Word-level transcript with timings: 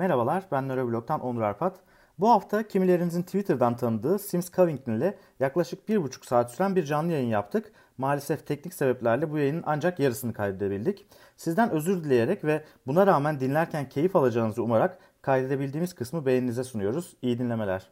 Merhabalar, 0.00 0.44
ben 0.52 0.68
Nöroblog'dan 0.68 1.20
Onur 1.20 1.42
Arpat. 1.42 1.76
Bu 2.18 2.30
hafta 2.30 2.68
kimilerinizin 2.68 3.22
Twitter'dan 3.22 3.76
tanıdığı 3.76 4.18
Sims 4.18 4.52
Covington 4.52 4.92
ile 4.92 5.18
yaklaşık 5.40 5.88
bir 5.88 6.02
buçuk 6.02 6.24
saat 6.24 6.50
süren 6.50 6.76
bir 6.76 6.84
canlı 6.84 7.12
yayın 7.12 7.28
yaptık. 7.28 7.72
Maalesef 7.98 8.46
teknik 8.46 8.74
sebeplerle 8.74 9.30
bu 9.30 9.38
yayının 9.38 9.62
ancak 9.66 9.98
yarısını 9.98 10.32
kaydedebildik. 10.32 11.06
Sizden 11.36 11.70
özür 11.70 12.04
dileyerek 12.04 12.44
ve 12.44 12.64
buna 12.86 13.06
rağmen 13.06 13.40
dinlerken 13.40 13.88
keyif 13.88 14.16
alacağınızı 14.16 14.62
umarak 14.62 14.98
kaydedebildiğimiz 15.22 15.94
kısmı 15.94 16.26
beğeninize 16.26 16.64
sunuyoruz. 16.64 17.16
İyi 17.22 17.38
dinlemeler. 17.38 17.90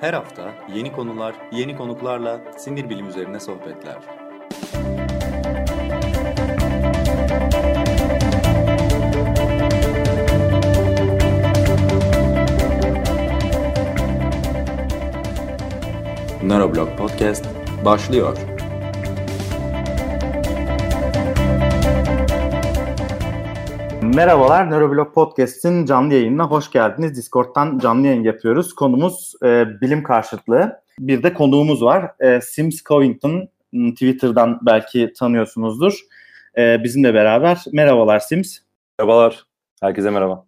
Her 0.00 0.14
hafta 0.14 0.52
yeni 0.74 0.92
konular, 0.92 1.34
yeni 1.52 1.76
konuklarla 1.76 2.52
sinir 2.56 2.90
bilim 2.90 3.08
üzerine 3.08 3.40
sohbetler. 3.40 4.23
Neuroblog 16.44 16.98
Podcast 16.98 17.44
başlıyor. 17.84 18.38
Merhabalar, 24.02 24.70
Neuroblog 24.70 25.14
Podcast'in 25.14 25.86
canlı 25.86 26.14
yayınına 26.14 26.44
hoş 26.44 26.70
geldiniz. 26.70 27.16
Discord'dan 27.16 27.78
canlı 27.78 28.06
yayın 28.06 28.22
yapıyoruz. 28.22 28.74
Konumuz 28.74 29.32
e, 29.42 29.80
bilim 29.80 30.02
karşıtlığı. 30.02 30.80
Bir 30.98 31.22
de 31.22 31.34
konuğumuz 31.34 31.82
var. 31.82 32.10
E, 32.20 32.40
Sims 32.40 32.82
Covington, 32.82 33.48
Twitter'dan 33.90 34.58
belki 34.62 35.12
tanıyorsunuzdur. 35.18 36.00
E, 36.58 36.84
bizimle 36.84 37.14
beraber. 37.14 37.64
Merhabalar 37.72 38.18
Sims. 38.18 38.58
Merhabalar. 38.98 39.46
Herkese 39.80 40.10
merhaba. 40.10 40.46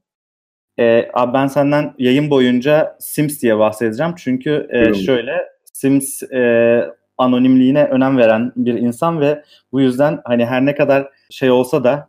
E, 0.79 1.09
abi 1.15 1.35
ben 1.35 1.47
senden 1.47 1.95
yayın 1.99 2.31
boyunca 2.31 2.97
Sims 3.01 3.43
diye 3.43 3.59
bahsedeceğim. 3.59 4.15
Çünkü 4.16 4.69
e, 4.71 4.95
şöyle 4.95 5.55
Sims 5.77 6.23
e, 6.23 6.91
anonimliğine 7.19 7.85
önem 7.85 8.19
veren 8.19 8.52
bir 8.57 8.74
insan 8.74 9.21
ve 9.21 9.43
bu 9.73 9.80
yüzden 9.80 10.21
hani 10.24 10.46
her 10.46 10.66
ne 10.66 10.74
kadar 10.74 11.09
şey 11.30 11.51
olsa 11.51 11.85
da 11.85 12.09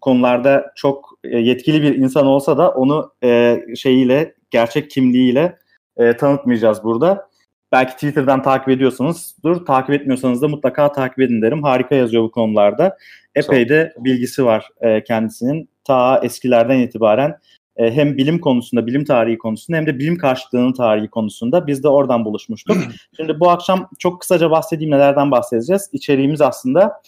konularda 0.00 0.72
çok 0.76 1.18
e, 1.24 1.38
yetkili 1.38 1.82
bir 1.82 1.94
insan 1.94 2.26
olsa 2.26 2.58
da 2.58 2.70
onu 2.70 3.12
e, 3.24 3.60
şeyiyle 3.76 4.34
gerçek 4.50 4.90
kimliğiyle 4.90 5.58
e, 5.96 6.16
tanıtmayacağız 6.16 6.84
burada. 6.84 7.30
Belki 7.72 7.94
Twitter'dan 7.94 8.42
takip 8.42 8.68
ediyorsanızdır. 8.68 9.66
Takip 9.66 9.90
etmiyorsanız 9.90 10.42
da 10.42 10.48
mutlaka 10.48 10.92
takip 10.92 11.20
edin 11.20 11.42
derim. 11.42 11.62
Harika 11.62 11.94
yazıyor 11.94 12.22
bu 12.22 12.30
konularda. 12.30 12.96
Epey 13.34 13.68
de 13.68 13.94
bilgisi 13.98 14.44
var 14.44 14.68
e, 14.80 15.04
kendisinin. 15.04 15.68
Ta 15.84 16.20
eskilerden 16.22 16.78
itibaren 16.78 17.38
e, 17.80 17.90
hem 17.90 18.16
bilim 18.16 18.38
konusunda, 18.38 18.86
bilim 18.86 19.04
tarihi 19.04 19.38
konusunda 19.38 19.76
hem 19.78 19.86
de 19.86 19.98
bilim 19.98 20.18
karşıtlığının 20.18 20.72
tarihi 20.72 21.08
konusunda 21.08 21.66
biz 21.66 21.82
de 21.82 21.88
oradan 21.88 22.24
buluşmuştuk. 22.24 22.76
Şimdi 23.16 23.40
bu 23.40 23.50
akşam 23.50 23.88
çok 23.98 24.20
kısaca 24.20 24.50
bahsedeyim 24.50 24.90
nelerden 24.90 25.30
bahsedeceğiz. 25.30 25.90
İçeriğimiz 25.92 26.40
aslında 26.40 27.02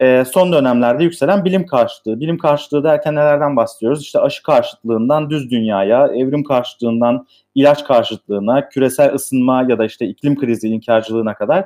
e, 0.00 0.24
son 0.24 0.52
dönemlerde 0.52 1.04
yükselen 1.04 1.44
bilim 1.44 1.66
karşıtlığı. 1.66 2.20
Bilim 2.20 2.38
karşıtlığı 2.38 2.84
derken 2.84 3.14
nelerden 3.14 3.56
bahsediyoruz? 3.56 4.02
İşte 4.02 4.18
aşı 4.18 4.42
karşıtlığından 4.42 5.30
düz 5.30 5.50
dünyaya, 5.50 6.06
evrim 6.06 6.44
karşıtlığından 6.44 7.26
ilaç 7.54 7.84
karşıtlığına, 7.84 8.68
küresel 8.68 9.14
ısınma 9.14 9.66
ya 9.68 9.78
da 9.78 9.84
işte 9.84 10.06
iklim 10.06 10.36
krizi 10.36 10.68
inkarcılığına 10.68 11.34
kadar 11.34 11.64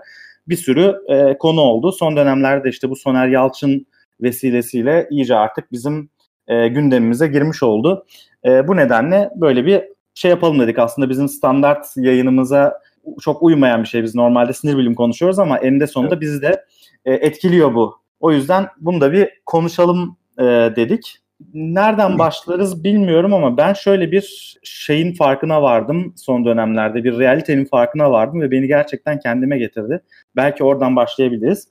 bir 0.49 0.57
sürü 0.57 0.97
e, 1.09 1.39
konu 1.39 1.61
oldu. 1.61 1.93
Son 1.93 2.17
dönemlerde 2.17 2.69
işte 2.69 2.91
bu 2.91 2.97
Soner 2.97 3.29
Yalçın 3.29 3.87
vesilesiyle 4.21 5.09
iyice 5.11 5.37
artık 5.37 5.73
bizim 5.73 6.11
e, 6.51 6.69
gündemimize 6.69 7.27
girmiş 7.27 7.63
oldu. 7.63 8.07
E, 8.45 8.69
bu 8.69 8.77
nedenle 8.77 9.31
böyle 9.37 9.67
bir 9.67 9.83
şey 10.15 10.31
yapalım 10.31 10.61
dedik. 10.61 10.79
Aslında 10.79 11.11
bizim 11.11 11.29
standart 11.29 11.87
yayınımıza 11.97 12.81
çok 13.21 13.43
uymayan 13.43 13.83
bir 13.83 13.89
şey. 13.89 14.03
Biz 14.03 14.15
normalde 14.15 14.53
sinir 14.53 14.77
bilim 14.79 14.95
konuşuyoruz 14.95 15.39
ama 15.39 15.59
eninde 15.59 15.87
sonunda 15.87 16.15
evet. 16.15 16.23
bizi 16.23 16.43
de 16.43 16.65
e, 17.05 17.13
etkiliyor 17.13 17.75
bu. 17.75 18.01
O 18.21 18.33
yüzden 18.33 18.67
bunu 18.81 19.01
da 19.01 19.13
bir 19.13 19.29
konuşalım 19.47 20.17
e, 20.39 20.45
dedik. 20.77 21.17
Nereden 21.55 22.19
başlarız 22.19 22.85
bilmiyorum 22.85 23.35
ama 23.35 23.57
ben 23.57 23.73
şöyle 23.73 24.13
bir 24.13 24.57
şeyin 24.63 25.15
farkına 25.15 25.63
vardım 25.63 26.15
son 26.17 26.45
dönemlerde. 26.45 27.05
Bir 27.05 27.19
realitenin 27.19 27.65
farkına 27.65 28.11
vardım 28.11 28.41
ve 28.41 28.51
beni 28.51 28.67
gerçekten 28.67 29.19
kendime 29.19 29.59
getirdi. 29.59 30.03
Belki 30.37 30.65
oradan 30.65 30.97
başlayabiliriz. 30.97 31.69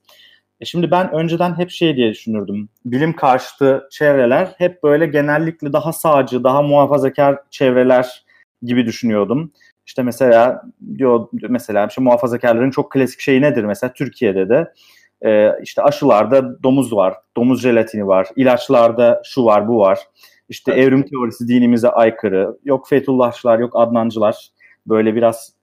E 0.62 0.66
şimdi 0.66 0.92
ben 0.92 1.14
önceden 1.14 1.58
hep 1.58 1.70
şey 1.70 1.96
diye 1.96 2.12
düşünürdüm. 2.12 2.70
Bilim 2.86 3.16
karşıtı 3.16 3.88
çevreler 3.92 4.54
hep 4.58 4.84
böyle 4.84 5.06
genellikle 5.06 5.74
daha 5.74 5.94
sağcı, 5.94 6.44
daha 6.44 6.62
muhafazakar 6.62 7.40
çevreler 7.50 8.24
gibi 8.64 8.86
düşünüyordum. 8.86 9.52
İşte 9.86 10.04
mesela 10.04 10.64
diyor 10.98 11.28
mesela 11.50 11.88
işte 11.88 12.02
muhafazakarların 12.02 12.72
çok 12.72 12.92
klasik 12.92 13.20
şeyi 13.20 13.42
nedir 13.42 13.64
mesela 13.64 13.94
Türkiye'de 13.94 14.50
de 14.50 14.74
e, 15.26 15.52
işte 15.64 15.82
aşılarda 15.82 16.64
domuz 16.64 16.94
var, 16.94 17.14
domuz 17.38 17.62
jelatini 17.62 18.08
var, 18.08 18.28
ilaçlarda 18.36 19.22
şu 19.26 19.46
var, 19.46 19.68
bu 19.68 19.80
var. 19.80 20.00
İşte 20.50 20.72
evet. 20.72 20.84
evrim 20.84 21.04
teorisi 21.04 21.48
dinimize 21.48 21.90
aykırı. 21.90 22.58
Yok 22.64 22.90
Fethullahçılar, 22.90 23.60
yok 23.60 23.72
Adnancılar. 23.76 24.50
Böyle 24.88 25.16
biraz 25.16 25.54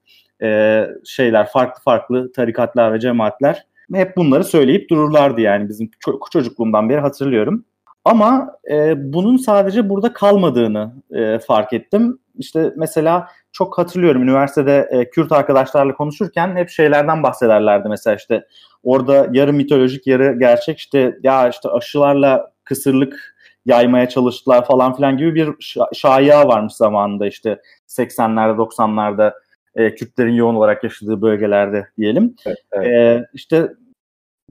e, 0.41 0.83
şeyler, 1.05 1.47
farklı 1.49 1.83
farklı 1.83 2.31
tarikatlar 2.31 2.93
ve 2.93 2.99
cemaatler 2.99 3.65
hep 3.93 4.17
bunları 4.17 4.43
söyleyip 4.43 4.89
dururlardı 4.89 5.41
yani 5.41 5.69
bizim 5.69 5.89
çocukluğumdan 6.31 6.89
beri 6.89 6.99
hatırlıyorum. 6.99 7.65
Ama 8.05 8.57
e, 8.71 8.93
bunun 9.13 9.37
sadece 9.37 9.89
burada 9.89 10.13
kalmadığını 10.13 10.93
e, 11.11 11.39
fark 11.39 11.73
ettim. 11.73 12.19
İşte 12.37 12.73
mesela 12.75 13.27
çok 13.51 13.77
hatırlıyorum 13.77 14.23
üniversitede 14.23 14.89
e, 14.91 15.09
Kürt 15.09 15.31
arkadaşlarla 15.31 15.93
konuşurken 15.93 16.55
hep 16.55 16.69
şeylerden 16.69 17.23
bahsederlerdi 17.23 17.89
mesela 17.89 18.15
işte 18.15 18.47
orada 18.83 19.27
yarı 19.31 19.53
mitolojik 19.53 20.07
yarı 20.07 20.39
gerçek 20.39 20.77
işte 20.77 21.17
ya 21.23 21.49
işte 21.49 21.69
aşılarla 21.69 22.51
kısırlık 22.63 23.35
yaymaya 23.65 24.09
çalıştılar 24.09 24.65
falan 24.65 24.95
filan 24.95 25.17
gibi 25.17 25.35
bir 25.35 25.47
şa- 25.47 25.95
şaya 25.95 26.47
varmış 26.47 26.73
zamanında 26.73 27.27
işte 27.27 27.61
80'lerde 27.87 28.57
90'larda 28.57 29.33
e, 29.77 29.95
Kürtlerin 29.95 30.33
yoğun 30.33 30.55
olarak 30.55 30.83
yaşadığı 30.83 31.21
bölgelerde 31.21 31.87
diyelim. 31.97 32.35
Evet, 32.45 32.57
evet. 32.71 32.87
E, 32.87 33.25
işte 33.33 33.67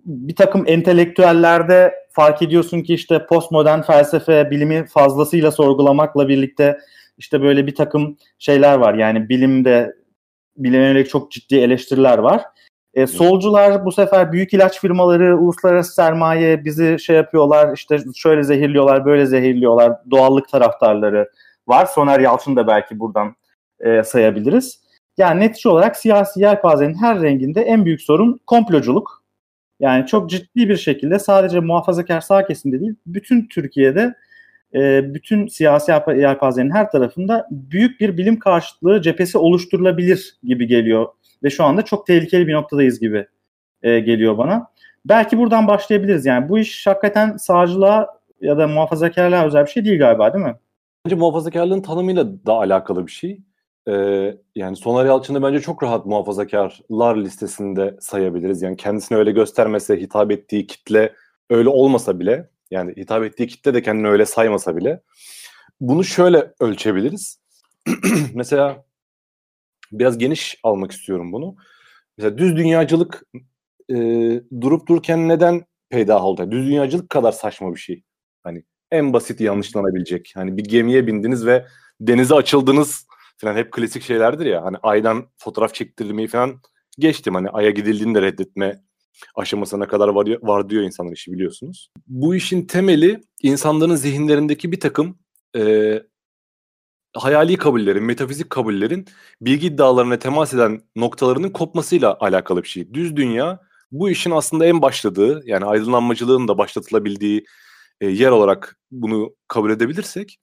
bir 0.05 0.37
takım 0.37 0.65
entelektüellerde 0.67 1.95
fark 2.11 2.43
ediyorsun 2.43 2.83
ki 2.83 2.95
işte 2.95 3.27
postmodern 3.27 3.81
felsefe 3.81 4.51
bilimi 4.51 4.87
fazlasıyla 4.87 5.51
sorgulamakla 5.51 6.29
birlikte 6.29 6.79
işte 7.19 7.43
böyle 7.43 7.67
bir 7.67 7.75
takım 7.75 8.17
şeyler 8.39 8.79
var. 8.79 8.95
Yani 8.95 9.29
bilimde 9.29 9.97
bilime 10.57 10.85
yönelik 10.85 11.11
çok 11.11 11.31
ciddi 11.31 11.57
eleştiriler 11.57 12.19
var. 12.19 12.43
E, 12.95 13.07
solcular 13.07 13.85
bu 13.85 13.93
sefer 13.93 14.33
büyük 14.33 14.55
ilaç 14.55 14.81
firmaları, 14.81 15.39
uluslararası 15.39 15.95
sermaye 15.95 16.65
bizi 16.65 16.99
şey 17.01 17.17
yapıyorlar, 17.17 17.75
işte 17.75 17.99
şöyle 18.15 18.43
zehirliyorlar, 18.43 19.05
böyle 19.05 19.27
zehirliyorlar. 19.27 19.93
Doğallık 20.11 20.49
taraftarları 20.49 21.31
var. 21.69 21.87
Soner 21.87 22.21
Yalçın 22.21 22.57
da 22.57 22.67
belki 22.67 23.01
buradan 23.01 23.37
e, 23.81 24.03
sayabiliriz. 24.03 24.86
Yani 25.19 25.41
netice 25.41 25.69
olarak 25.69 25.97
siyasi 25.97 26.41
yelpazenin 26.41 26.95
her 26.95 27.23
renginde 27.23 27.61
en 27.61 27.85
büyük 27.85 28.03
sorun 28.03 28.41
komploculuk. 28.47 29.23
Yani 29.81 30.07
çok 30.07 30.31
ciddi 30.31 30.69
bir 30.69 30.77
şekilde 30.77 31.19
sadece 31.19 31.61
muhafazakar 31.61 32.21
sağ 32.21 32.47
kesimde 32.47 32.81
değil, 32.81 32.95
bütün 33.07 33.49
Türkiye'de 33.49 34.15
e, 34.75 35.15
bütün 35.15 35.47
siyasi 35.47 35.93
yelpazenin 36.17 36.71
her 36.71 36.91
tarafında 36.91 37.49
büyük 37.51 38.01
bir 38.01 38.17
bilim 38.17 38.39
karşıtlığı 38.39 39.03
cephesi 39.03 39.39
oluşturulabilir 39.39 40.39
gibi 40.43 40.67
geliyor. 40.67 41.07
Ve 41.43 41.51
şu 41.51 41.65
anda 41.65 41.83
çok 41.83 42.07
tehlikeli 42.07 42.47
bir 42.47 42.55
noktadayız 42.55 43.01
gibi 43.01 43.27
e, 43.83 44.01
geliyor 44.01 44.39
bana. 44.39 44.67
Belki 45.05 45.39
buradan 45.39 45.69
başlayabiliriz. 45.69 46.27
Yani 46.27 46.49
bu 46.49 46.59
iş 46.59 46.87
hakikaten 46.87 47.37
sağcılığa 47.37 48.17
ya 48.41 48.59
da 48.59 48.69
muhafazakarlığa 48.69 49.47
özel 49.47 49.65
bir 49.65 49.71
şey 49.71 49.85
değil 49.85 49.99
galiba 49.99 50.35
değil 50.35 50.45
mi? 50.45 50.57
Bence 51.05 51.17
muhafazakarlığın 51.17 51.83
tanımıyla 51.83 52.47
da 52.47 52.53
alakalı 52.53 53.07
bir 53.07 53.13
şey. 53.13 53.41
Ee, 53.89 54.37
yani 54.55 54.77
Soner 54.77 55.07
Yalçın'ı 55.07 55.43
bence 55.43 55.61
çok 55.61 55.83
rahat 55.83 56.07
muhafazakarlar 56.07 57.17
listesinde 57.17 57.97
sayabiliriz. 58.01 58.63
Yani 58.63 58.77
kendisini 58.77 59.19
öyle 59.19 59.31
göstermese, 59.33 59.97
hitap 59.97 60.31
ettiği 60.31 60.67
kitle 60.67 61.15
öyle 61.51 61.69
olmasa 61.69 62.21
bile, 62.21 62.51
yani 62.71 62.97
hitap 62.97 63.25
ettiği 63.25 63.47
kitle 63.47 63.75
de 63.75 63.83
kendini 63.83 64.09
öyle 64.09 64.27
saymasa 64.27 64.77
bile, 64.77 65.03
bunu 65.81 66.05
şöyle 66.05 66.53
ölçebiliriz. 66.61 67.39
Mesela 68.35 68.85
biraz 69.93 70.19
geniş 70.19 70.61
almak 70.63 70.93
istiyorum 70.93 71.33
bunu. 71.33 71.57
Mesela 72.19 72.39
düz 72.39 72.57
dünyacılık 72.57 73.23
e, 73.91 73.97
durup 74.61 74.89
dururken 74.89 75.29
neden 75.29 75.65
peydah 75.91 76.25
oldu? 76.25 76.51
Düz 76.51 76.67
dünyacılık 76.67 77.11
kadar 77.11 77.33
saçma 77.33 77.75
bir 77.75 77.81
şey. 77.81 78.03
Hani 78.43 78.65
en 78.91 79.13
basit 79.13 79.41
yanlışlanabilecek. 79.41 80.33
Hani 80.35 80.57
bir 80.57 80.65
gemiye 80.65 81.07
bindiniz 81.07 81.47
ve 81.47 81.67
denize 82.01 82.35
açıldınız 82.35 83.07
falan 83.39 83.57
hep 83.57 83.73
klasik 83.73 84.03
şeylerdir 84.03 84.47
ya. 84.47 84.65
Hani 84.65 84.77
aydan 84.83 85.31
fotoğraf 85.39 85.75
çektirmeyi 85.75 86.29
falan 86.29 86.61
geçtim. 86.99 87.35
Hani 87.35 87.51
aya 87.51 87.71
gidildiğini 87.71 88.15
de 88.15 88.23
reddetme 88.23 88.83
aşamasına 89.35 89.89
kadar 89.89 90.09
var, 90.09 90.29
var 90.43 90.71
diyor 90.71 90.83
insanlar 90.83 91.13
işi 91.13 91.33
biliyorsunuz. 91.33 91.91
Bu 92.07 92.35
işin 92.35 92.67
temeli 92.67 93.21
insanların 93.43 93.95
zihinlerindeki 93.95 94.73
bir 94.73 94.81
takım 94.81 95.19
e, 95.57 96.03
hayali 97.15 97.57
kabullerin, 97.57 98.05
metafizik 98.05 98.51
kabullerin 98.51 99.07
bilgi 99.41 99.67
iddialarına 99.67 100.19
temas 100.19 100.55
eden 100.55 100.81
noktalarının 100.97 101.51
kopmasıyla 101.51 102.17
alakalı 102.21 102.63
bir 102.63 102.69
şey. 102.69 102.95
Düz 102.95 103.17
dünya 103.17 103.61
bu 103.93 104.11
işin 104.11 104.31
aslında 104.31 104.67
en 104.67 104.83
başladığı 104.83 105.43
yani 105.45 105.65
aydınlanmacılığın 105.65 106.49
da 106.49 106.59
başlatılabildiği 106.59 107.45
e, 108.01 108.07
yer 108.07 108.31
olarak 108.31 108.79
bunu 108.91 109.35
kabul 109.49 109.71
edebilirsek 109.71 110.39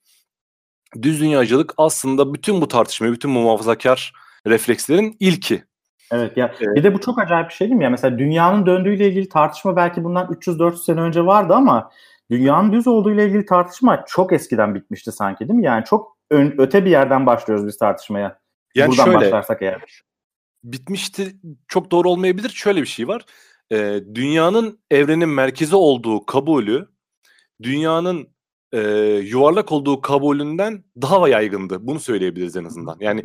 düz 1.01 1.21
dünyacılık 1.21 1.73
aslında 1.77 2.33
bütün 2.33 2.61
bu 2.61 2.67
tartışmayı, 2.67 3.13
bütün 3.13 3.35
bu 3.35 3.39
muhafazakar 3.39 4.13
reflekslerin 4.47 5.17
ilki. 5.19 5.63
Evet 6.11 6.37
ya 6.37 6.55
evet. 6.61 6.75
bir 6.75 6.83
de 6.83 6.93
bu 6.93 6.99
çok 6.99 7.19
acayip 7.19 7.49
bir 7.49 7.53
şey 7.53 7.67
değil 7.67 7.77
mi? 7.77 7.83
Ya 7.83 7.89
mesela 7.89 8.19
dünyanın 8.19 8.65
döndüğüyle 8.65 9.07
ilgili 9.07 9.29
tartışma 9.29 9.75
belki 9.75 10.03
bundan 10.03 10.27
300-400 10.27 10.83
sene 10.83 11.01
önce 11.01 11.25
vardı 11.25 11.53
ama 11.53 11.91
dünyanın 12.31 12.71
düz 12.71 12.87
olduğu 12.87 13.13
ile 13.13 13.25
ilgili 13.25 13.45
tartışma 13.45 14.05
çok 14.07 14.33
eskiden 14.33 14.75
bitmişti 14.75 15.11
sanki 15.11 15.47
değil 15.47 15.59
mi? 15.59 15.65
Yani 15.65 15.85
çok 15.85 16.17
ön, 16.31 16.55
öte 16.57 16.85
bir 16.85 16.91
yerden 16.91 17.25
başlıyoruz 17.25 17.67
biz 17.67 17.77
tartışmaya. 17.77 18.39
Yani 18.75 18.89
Buradan 18.89 19.05
şöyle, 19.05 19.17
başlarsak 19.17 19.61
eğer. 19.61 20.01
Bitmişti 20.63 21.35
çok 21.67 21.91
doğru 21.91 22.09
olmayabilir. 22.09 22.49
Şöyle 22.49 22.81
bir 22.81 22.87
şey 22.87 23.07
var. 23.07 23.25
Ee, 23.71 23.99
dünyanın 24.15 24.79
evrenin 24.91 25.29
merkezi 25.29 25.75
olduğu 25.75 26.25
kabulü 26.25 26.89
dünyanın 27.63 28.32
e, 28.73 28.79
yuvarlak 29.23 29.71
olduğu 29.71 30.01
kabulünden 30.01 30.83
daha 31.01 31.29
yaygındı. 31.29 31.87
Bunu 31.87 31.99
söyleyebiliriz 31.99 32.55
en 32.55 32.63
azından. 32.63 32.97
Yani 32.99 33.21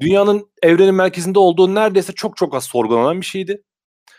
dünyanın 0.00 0.50
evrenin 0.62 0.94
merkezinde 0.94 1.38
olduğu 1.38 1.74
neredeyse 1.74 2.12
çok 2.12 2.36
çok 2.36 2.54
az 2.54 2.64
sorgulanan 2.64 3.20
bir 3.20 3.26
şeydi. 3.26 3.62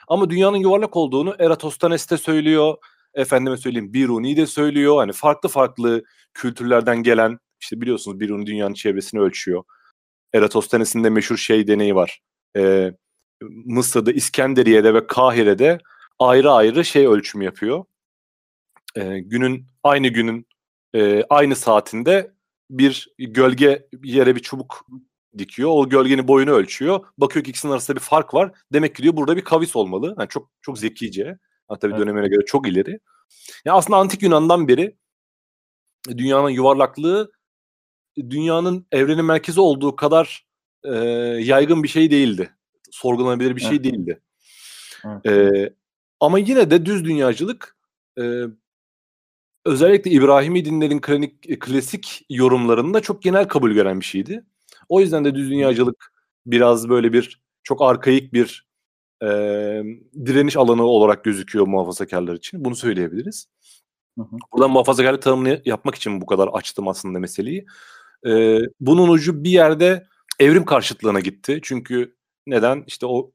Ama 0.08 0.30
dünyanın 0.30 0.58
yuvarlak 0.58 0.96
olduğunu 0.96 1.36
Eratosthenes 1.40 2.12
de 2.12 2.18
söylüyor. 2.18 2.76
Efendime 3.14 3.58
söyleyeyim 3.58 3.94
Biruni 3.94 4.38
de 4.38 4.46
söylüyor. 4.46 4.98
Hani 4.98 5.12
farklı 5.14 5.50
farklı 5.50 6.04
kültürlerden 6.34 7.04
gelen 7.04 7.40
işte 7.62 7.82
biliyorsunuz 7.82 8.20
Biruni 8.20 8.46
dünyanın 8.46 8.74
çevresini 8.74 9.22
ölçüyor. 9.22 9.64
Eratosthenes'in 10.34 11.04
de 11.04 11.10
meşhur 11.10 11.38
şey 11.38 11.68
deneyi 11.68 11.96
var. 11.96 12.22
Ee, 12.58 12.92
Mısır'da, 13.66 14.12
İskenderiye'de 14.12 14.94
ve 14.94 15.08
Kahire'de 15.08 15.80
ayrı 16.20 16.52
ayrı 16.52 16.86
şey 16.86 17.08
ölçümü 17.08 17.46
yapıyor. 17.46 17.84
Ee, 18.96 19.20
günün 19.20 19.66
aynı 19.84 20.08
günün 20.08 20.49
e, 20.96 21.24
aynı 21.30 21.56
saatinde 21.56 22.32
bir 22.70 23.14
gölge 23.20 23.88
yere 24.04 24.36
bir 24.36 24.42
çubuk 24.42 24.86
dikiyor. 25.38 25.70
O 25.74 25.90
gölgenin 25.90 26.28
boyunu 26.28 26.52
ölçüyor. 26.52 27.06
Bakıyor 27.18 27.46
ki 27.46 27.52
ikisinin 27.52 27.72
arasında 27.72 27.98
bir 27.98 28.02
fark 28.02 28.34
var. 28.34 28.52
Demek 28.74 28.96
ki 28.96 29.04
diyor 29.04 29.16
burada 29.16 29.38
bir 29.38 29.44
kavis 29.44 29.76
olmalı. 29.76 30.16
Yani 30.20 30.30
çok 30.30 30.50
çok 30.62 30.80
zekice. 30.80 31.38
Tabii 31.82 31.94
evet. 31.94 32.00
dönemine 32.00 32.28
göre 32.28 32.46
çok 32.46 32.68
ileri. 32.68 33.00
Yani 33.66 33.78
aslında 33.78 33.98
antik 33.98 34.24
Yunan'dan 34.24 34.68
beri 34.68 34.96
dünyanın 36.08 36.50
yuvarlaklığı 36.50 37.32
dünyanın 38.18 38.88
evrenin 38.92 39.26
merkezi 39.26 39.62
olduğu 39.62 39.96
kadar 39.96 40.46
e, 40.84 40.96
yaygın 41.42 41.84
bir 41.84 41.88
şey 41.88 42.12
değildi. 42.12 42.54
Sorgulanabilir 42.92 43.56
bir 43.56 43.62
şey 43.62 43.76
evet. 43.76 43.84
değildi. 43.84 44.22
Evet. 45.06 45.26
E, 45.26 45.74
ama 46.20 46.40
yine 46.40 46.72
de 46.72 46.86
düz 46.86 47.06
dünyacılık 47.06 47.78
e, 48.20 48.44
özellikle 49.66 50.12
İbrahimi 50.12 50.66
dinlerin 50.66 51.02
klinik, 51.02 51.62
klasik 51.62 52.26
yorumlarında 52.30 53.02
çok 53.02 53.22
genel 53.22 53.48
kabul 53.48 53.72
gören 53.72 54.00
bir 54.00 54.06
şeydi. 54.06 54.46
O 54.90 55.02
yüzden 55.02 55.26
de 55.26 55.36
düz 55.36 55.50
dünyacılık 55.50 56.14
biraz 56.46 56.90
böyle 56.90 57.14
bir 57.14 57.42
çok 57.64 57.82
arkaik 57.82 58.34
bir 58.34 58.68
e, 59.24 59.28
direniş 60.26 60.58
alanı 60.58 60.84
olarak 60.84 61.24
gözüküyor 61.24 61.68
muhafazakarlar 61.68 62.36
için. 62.36 62.66
Bunu 62.66 62.76
söyleyebiliriz. 62.76 63.48
Hı 64.18 64.22
hı. 64.22 64.38
Buradan 64.54 64.72
muhafazakarlık 64.72 65.22
tanımını 65.22 65.62
yapmak 65.66 65.96
için 65.96 66.22
bu 66.22 66.26
kadar 66.26 66.48
açtım 66.48 66.88
aslında 66.88 67.20
meseleyi. 67.20 67.66
E, 68.28 68.60
bunun 68.80 69.10
ucu 69.10 69.44
bir 69.44 69.50
yerde 69.50 70.08
evrim 70.40 70.66
karşıtlığına 70.66 71.20
gitti. 71.20 71.60
Çünkü 71.64 72.16
neden? 72.48 72.84
İşte 72.88 73.06
o 73.06 73.32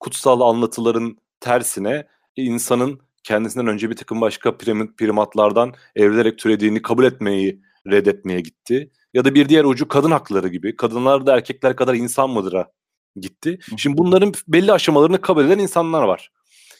kutsal 0.00 0.40
anlatıların 0.40 1.18
tersine 1.40 2.06
insanın 2.36 3.00
kendisinden 3.24 3.66
önce 3.66 3.90
bir 3.90 3.96
takım 3.96 4.20
başka 4.20 4.56
prim, 4.56 4.96
primatlardan 4.96 5.74
evrilerek 5.96 6.38
türediğini 6.38 6.82
kabul 6.82 7.04
etmeyi 7.04 7.60
reddetmeye 7.86 8.40
gitti. 8.40 8.90
Ya 9.14 9.24
da 9.24 9.34
bir 9.34 9.48
diğer 9.48 9.64
ucu 9.64 9.88
kadın 9.88 10.10
hakları 10.10 10.48
gibi. 10.48 10.76
Kadınlar 10.76 11.26
da 11.26 11.36
erkekler 11.36 11.76
kadar 11.76 11.94
insan 11.94 12.30
mıdır'a 12.30 12.72
gitti. 13.16 13.58
Şimdi 13.76 13.98
bunların 13.98 14.32
belli 14.48 14.72
aşamalarını 14.72 15.20
kabul 15.20 15.44
eden 15.44 15.58
insanlar 15.58 16.02
var. 16.02 16.30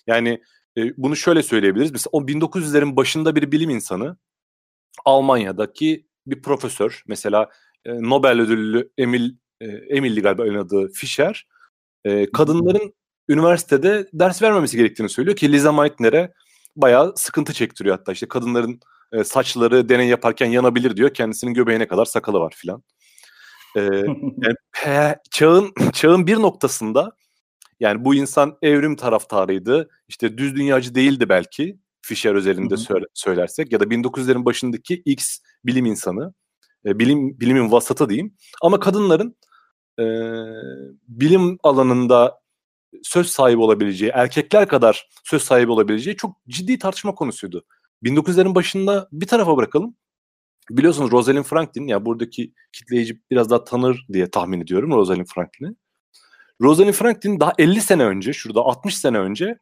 Yani 0.06 0.42
e, 0.76 0.96
bunu 0.96 1.16
şöyle 1.16 1.42
söyleyebiliriz. 1.42 1.92
Mesela 1.92 2.10
o 2.12 2.22
1900'lerin 2.22 2.96
başında 2.96 3.36
bir 3.36 3.52
bilim 3.52 3.70
insanı 3.70 4.16
Almanya'daki 5.04 6.06
bir 6.26 6.42
profesör 6.42 7.02
mesela 7.06 7.48
e, 7.84 8.02
Nobel 8.02 8.40
ödüllü 8.40 8.90
Emil 8.98 9.34
e, 9.60 9.66
Emil'li 9.66 10.22
galiba 10.22 10.42
oynadığı 10.42 10.88
Fischer 10.88 11.46
e, 12.04 12.30
kadınların 12.32 12.94
üniversitede 13.28 14.08
ders 14.12 14.42
vermemesi 14.42 14.76
gerektiğini 14.76 15.08
söylüyor 15.08 15.36
ki 15.36 15.52
Liza 15.52 15.72
Meitner'e 15.72 16.32
bayağı 16.76 17.12
sıkıntı 17.16 17.52
çektiriyor 17.52 17.96
hatta 17.96 18.12
işte 18.12 18.28
kadınların 18.28 18.80
e, 19.12 19.24
saçları 19.24 19.88
deney 19.88 20.08
yaparken 20.08 20.46
yanabilir 20.46 20.96
diyor. 20.96 21.14
Kendisinin 21.14 21.54
göbeğine 21.54 21.88
kadar 21.88 22.04
sakalı 22.04 22.40
var 22.40 22.54
filan. 22.56 22.82
E, 23.76 23.80
yani, 23.82 24.54
he, 24.72 25.18
çağın 25.30 25.72
çağın 25.92 26.26
bir 26.26 26.36
noktasında 26.36 27.12
yani 27.80 28.04
bu 28.04 28.14
insan 28.14 28.58
evrim 28.62 28.96
taraftarıydı. 28.96 29.88
İşte 30.08 30.38
düz 30.38 30.56
dünyacı 30.56 30.94
değildi 30.94 31.28
belki. 31.28 31.78
Fischer 32.02 32.34
özelinde 32.34 32.76
söyle, 32.76 33.04
söylersek 33.14 33.72
ya 33.72 33.80
da 33.80 33.84
1900'lerin 33.84 34.44
başındaki 34.44 35.02
X 35.04 35.38
bilim 35.64 35.86
insanı. 35.86 36.34
E, 36.86 36.98
bilim 36.98 37.40
bilimin 37.40 37.72
vasatı 37.72 38.08
diyeyim. 38.08 38.34
Ama 38.62 38.80
kadınların 38.80 39.36
e, 40.00 40.04
bilim 41.08 41.58
alanında 41.62 42.40
söz 43.02 43.26
sahibi 43.26 43.60
olabileceği, 43.60 44.10
erkekler 44.14 44.68
kadar 44.68 45.08
söz 45.24 45.42
sahibi 45.42 45.70
olabileceği 45.70 46.16
çok 46.16 46.36
ciddi 46.48 46.78
tartışma 46.78 47.14
konusuydu. 47.14 47.64
1900'lerin 48.02 48.54
başında 48.54 49.08
bir 49.12 49.26
tarafa 49.26 49.56
bırakalım. 49.56 49.96
Biliyorsunuz 50.70 51.12
Rosalind 51.12 51.44
Franklin 51.44 51.86
ya 51.86 52.04
buradaki 52.04 52.52
kitleyici 52.72 53.20
biraz 53.30 53.50
daha 53.50 53.64
tanır 53.64 54.06
diye 54.12 54.30
tahmin 54.30 54.60
ediyorum 54.60 54.90
Rosalind 54.90 55.26
Franklin'i. 55.34 55.74
Rosalind 56.60 56.92
Franklin 56.92 57.40
daha 57.40 57.52
50 57.58 57.80
sene 57.80 58.04
önce, 58.04 58.32
şurada 58.32 58.60
60 58.60 58.98
sene 58.98 59.18
önce 59.18 59.58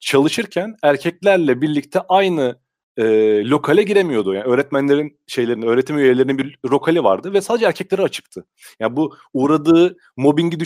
çalışırken 0.00 0.76
erkeklerle 0.82 1.62
birlikte 1.62 2.00
aynı 2.00 2.58
e, 2.96 3.04
lokale 3.44 3.82
giremiyordu. 3.82 4.34
Yani 4.34 4.44
öğretmenlerin 4.44 5.18
şeylerin, 5.26 5.62
öğretim 5.62 5.98
üyelerinin 5.98 6.38
bir 6.38 6.58
lokali 6.64 7.04
vardı 7.04 7.32
ve 7.32 7.40
sadece 7.40 7.66
erkeklere 7.66 8.02
açıktı. 8.02 8.44
Yani 8.80 8.96
bu 8.96 9.16
uğradığı 9.32 9.96
mobbingi 10.16 10.60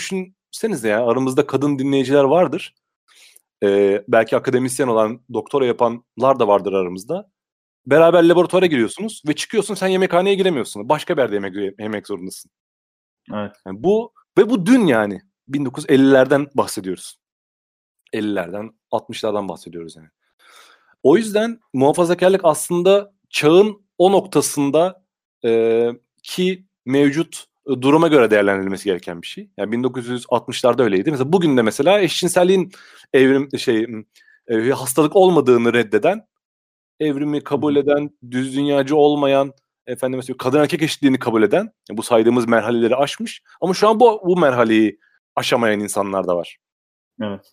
düşünsenize 0.56 0.88
ya 0.88 1.06
aramızda 1.06 1.46
kadın 1.46 1.78
dinleyiciler 1.78 2.24
vardır. 2.24 2.74
E, 3.62 4.02
belki 4.08 4.36
akademisyen 4.36 4.88
olan, 4.88 5.20
doktora 5.32 5.66
yapanlar 5.66 6.38
da 6.38 6.48
vardır 6.48 6.72
aramızda. 6.72 7.30
Beraber 7.86 8.22
laboratuvara 8.22 8.66
giriyorsunuz 8.66 9.22
ve 9.28 9.34
çıkıyorsun 9.34 9.74
sen 9.74 9.88
yemekhaneye 9.88 10.34
giremiyorsun. 10.34 10.88
Başka 10.88 11.16
bir 11.16 11.22
yerde 11.22 11.34
yemek, 11.34 11.78
yemek 11.78 12.06
zorundasın. 12.06 12.50
Evet. 13.34 13.52
Yani 13.66 13.82
bu 13.82 14.12
ve 14.38 14.50
bu 14.50 14.66
dün 14.66 14.86
yani 14.86 15.20
1950'lerden 15.50 16.46
bahsediyoruz. 16.54 17.18
50'lerden 18.14 18.70
60'lardan 18.92 19.48
bahsediyoruz 19.48 19.96
yani. 19.96 20.08
O 21.02 21.16
yüzden 21.16 21.60
muhafazakarlık 21.72 22.40
aslında 22.44 23.12
çağın 23.30 23.86
o 23.98 24.12
noktasında 24.12 25.04
e, 25.44 25.90
ki 26.22 26.66
mevcut 26.84 27.46
duruma 27.66 28.08
göre 28.08 28.30
değerlendirilmesi 28.30 28.84
gereken 28.84 29.22
bir 29.22 29.26
şey. 29.26 29.50
Yani 29.56 29.74
1960'larda 29.74 30.82
öyleydi. 30.82 31.10
Mesela 31.10 31.32
bugün 31.32 31.56
de 31.56 31.62
mesela 31.62 32.00
eşcinselliğin 32.00 32.72
evrim 33.12 33.58
şey 33.58 33.86
e, 34.48 34.70
hastalık 34.70 35.16
olmadığını 35.16 35.72
reddeden, 35.72 36.26
evrimi 37.00 37.44
kabul 37.44 37.76
eden, 37.76 38.10
düz 38.30 38.56
dünyacı 38.56 38.96
olmayan, 38.96 39.52
efendim 39.86 40.16
mesela 40.16 40.36
kadın 40.36 40.60
erkek 40.60 40.82
eşitliğini 40.82 41.18
kabul 41.18 41.42
eden, 41.42 41.72
bu 41.90 42.02
saydığımız 42.02 42.48
merhaleleri 42.48 42.96
aşmış. 42.96 43.42
Ama 43.60 43.74
şu 43.74 43.88
an 43.88 44.00
bu 44.00 44.22
bu 44.24 44.36
merhaleyi 44.36 44.98
aşamayan 45.36 45.80
insanlar 45.80 46.28
da 46.28 46.36
var. 46.36 46.58
Evet. 47.22 47.52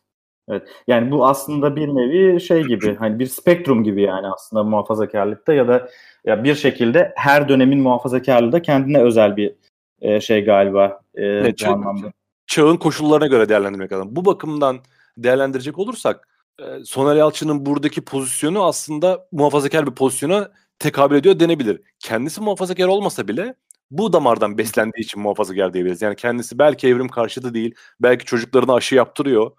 Evet. 0.49 0.67
Yani 0.87 1.11
bu 1.11 1.27
aslında 1.27 1.75
bir 1.75 1.87
nevi 1.87 2.41
şey 2.41 2.63
gibi 2.63 2.95
hani 2.99 3.19
bir 3.19 3.25
spektrum 3.25 3.83
gibi 3.83 4.01
yani 4.01 4.27
aslında 4.27 4.63
muhafazakarlıkta 4.63 5.53
ya 5.53 5.67
da 5.67 5.89
ya 6.25 6.43
bir 6.43 6.55
şekilde 6.55 7.13
her 7.15 7.49
dönemin 7.49 7.79
muhafazakarlığı 7.79 8.51
da 8.51 8.61
kendine 8.61 9.01
özel 9.01 9.37
bir 9.37 9.55
e, 10.03 10.21
şey 10.21 10.45
galiba 10.45 11.01
e, 11.17 11.53
bu 11.65 11.71
anlamda. 11.71 12.13
Çağın 12.47 12.77
koşullarına 12.77 13.27
göre 13.27 13.49
değerlendirmek 13.49 13.91
lazım. 13.91 14.15
Bu 14.15 14.25
bakımdan 14.25 14.79
değerlendirecek 15.17 15.79
olursak 15.79 16.27
e, 16.59 16.63
Soner 16.85 17.15
Yalçın'ın 17.15 17.65
buradaki 17.65 18.05
pozisyonu 18.05 18.63
aslında 18.63 19.27
muhafazakar 19.31 19.87
bir 19.87 19.95
pozisyona 19.95 20.51
tekabül 20.79 21.15
ediyor 21.15 21.39
denebilir. 21.39 21.81
Kendisi 21.99 22.41
muhafazakar 22.41 22.87
olmasa 22.87 23.27
bile 23.27 23.55
bu 23.91 24.13
damardan 24.13 24.57
beslendiği 24.57 25.03
için 25.03 25.21
muhafazakar 25.21 25.73
diyebiliriz. 25.73 26.01
Yani 26.01 26.15
kendisi 26.15 26.59
belki 26.59 26.87
evrim 26.87 27.09
karşıtı 27.09 27.53
değil, 27.53 27.75
belki 27.99 28.25
çocuklarına 28.25 28.73
aşı 28.73 28.95
yaptırıyor 28.95 29.51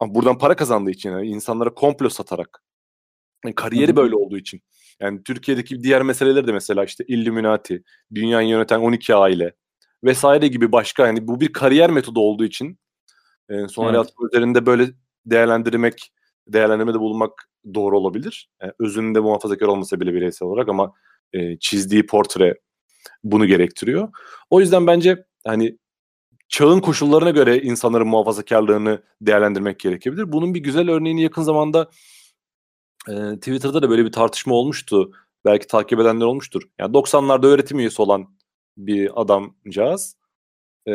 ama 0.00 0.14
buradan 0.14 0.38
para 0.38 0.56
kazandığı 0.56 0.90
için 0.90 1.10
yani 1.10 1.26
insanlara 1.26 1.74
komplo 1.74 2.08
satarak 2.08 2.62
yani 3.44 3.54
kariyeri 3.54 3.96
böyle 3.96 4.16
olduğu 4.16 4.38
için. 4.38 4.62
Yani 5.00 5.22
Türkiye'deki 5.22 5.82
diğer 5.82 6.02
meseleler 6.02 6.46
de 6.46 6.52
mesela 6.52 6.84
işte 6.84 7.04
Illuminati, 7.08 7.82
dünyayı 8.14 8.48
yöneten 8.48 8.78
12 8.78 9.14
aile 9.14 9.52
vesaire 10.04 10.48
gibi 10.48 10.72
başka 10.72 11.06
yani 11.06 11.28
bu 11.28 11.40
bir 11.40 11.52
kariyer 11.52 11.90
metodu 11.90 12.20
olduğu 12.20 12.44
için 12.44 12.78
e, 13.48 13.68
Soner 13.68 13.94
evet. 13.94 14.12
üzerinde 14.32 14.66
böyle 14.66 14.90
değerlendirmek, 15.26 16.12
değerlendirmede 16.48 17.00
bulunmak 17.00 17.48
doğru 17.74 17.98
olabilir. 17.98 18.50
Yani 18.62 18.72
özünde 18.78 19.20
muhafazakar 19.20 19.66
olmasa 19.66 20.00
bile 20.00 20.14
bireysel 20.14 20.48
olarak 20.48 20.68
ama 20.68 20.92
e, 21.32 21.58
çizdiği 21.58 22.06
portre 22.06 22.54
bunu 23.24 23.46
gerektiriyor. 23.46 24.08
O 24.50 24.60
yüzden 24.60 24.86
bence 24.86 25.24
hani 25.46 25.78
çağın 26.48 26.80
koşullarına 26.80 27.30
göre 27.30 27.58
insanların 27.58 28.08
muhafazakarlığını 28.08 29.02
değerlendirmek 29.20 29.80
gerekebilir. 29.80 30.32
Bunun 30.32 30.54
bir 30.54 30.60
güzel 30.60 30.90
örneğini 30.90 31.22
yakın 31.22 31.42
zamanda 31.42 31.90
e, 33.08 33.14
Twitter'da 33.34 33.82
da 33.82 33.90
böyle 33.90 34.04
bir 34.04 34.12
tartışma 34.12 34.54
olmuştu. 34.54 35.12
Belki 35.44 35.66
takip 35.66 36.00
edenler 36.00 36.24
olmuştur. 36.24 36.62
Yani 36.78 36.92
90'larda 36.92 37.46
öğretim 37.46 37.78
üyesi 37.78 38.02
olan 38.02 38.37
bir 38.78 39.20
adamcağız. 39.20 40.16
E, 40.86 40.90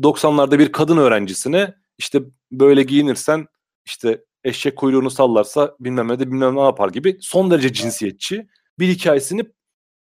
90'larda 0.00 0.58
bir 0.58 0.72
kadın 0.72 0.96
öğrencisine 0.96 1.74
işte 1.98 2.22
böyle 2.52 2.82
giyinirsen 2.82 3.46
işte 3.86 4.24
eşek 4.44 4.76
kuyruğunu 4.76 5.10
sallarsa 5.10 5.76
bilmem 5.80 6.08
ne 6.08 6.18
de 6.18 6.26
bilmem 6.26 6.56
ne 6.56 6.60
yapar 6.60 6.88
gibi 6.88 7.18
son 7.20 7.50
derece 7.50 7.72
cinsiyetçi 7.72 8.46
bir 8.78 8.88
hikayesini 8.88 9.44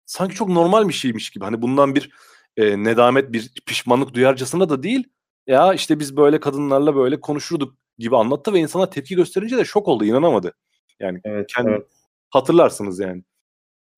sanki 0.06 0.36
çok 0.36 0.50
normal 0.50 0.88
bir 0.88 0.94
şeymiş 0.94 1.30
gibi. 1.30 1.44
Hani 1.44 1.62
bundan 1.62 1.96
bir 1.96 2.10
e, 2.58 2.84
nedamet, 2.84 3.34
bir 3.34 3.54
pişmanlık 3.66 4.14
duyarcasına 4.14 4.70
da 4.70 4.84
değil. 4.84 5.04
Ya 5.48 5.74
işte 5.74 6.00
biz 6.00 6.18
böyle 6.18 6.40
kadınlarla 6.40 6.96
böyle 6.96 7.20
konuşurduk 7.20 7.76
gibi 7.98 8.18
anlattı 8.18 8.54
ve 8.54 8.60
insana 8.60 8.90
tepki 8.90 9.16
gösterince 9.16 9.58
de 9.58 9.66
şok 9.66 9.88
oldu, 9.88 10.06
inanamadı. 10.06 10.54
Yani 11.00 11.22
evet, 11.24 11.48
kendi 11.56 11.70
evet. 11.70 11.88
hatırlarsınız 12.30 13.00
yani. 13.00 13.24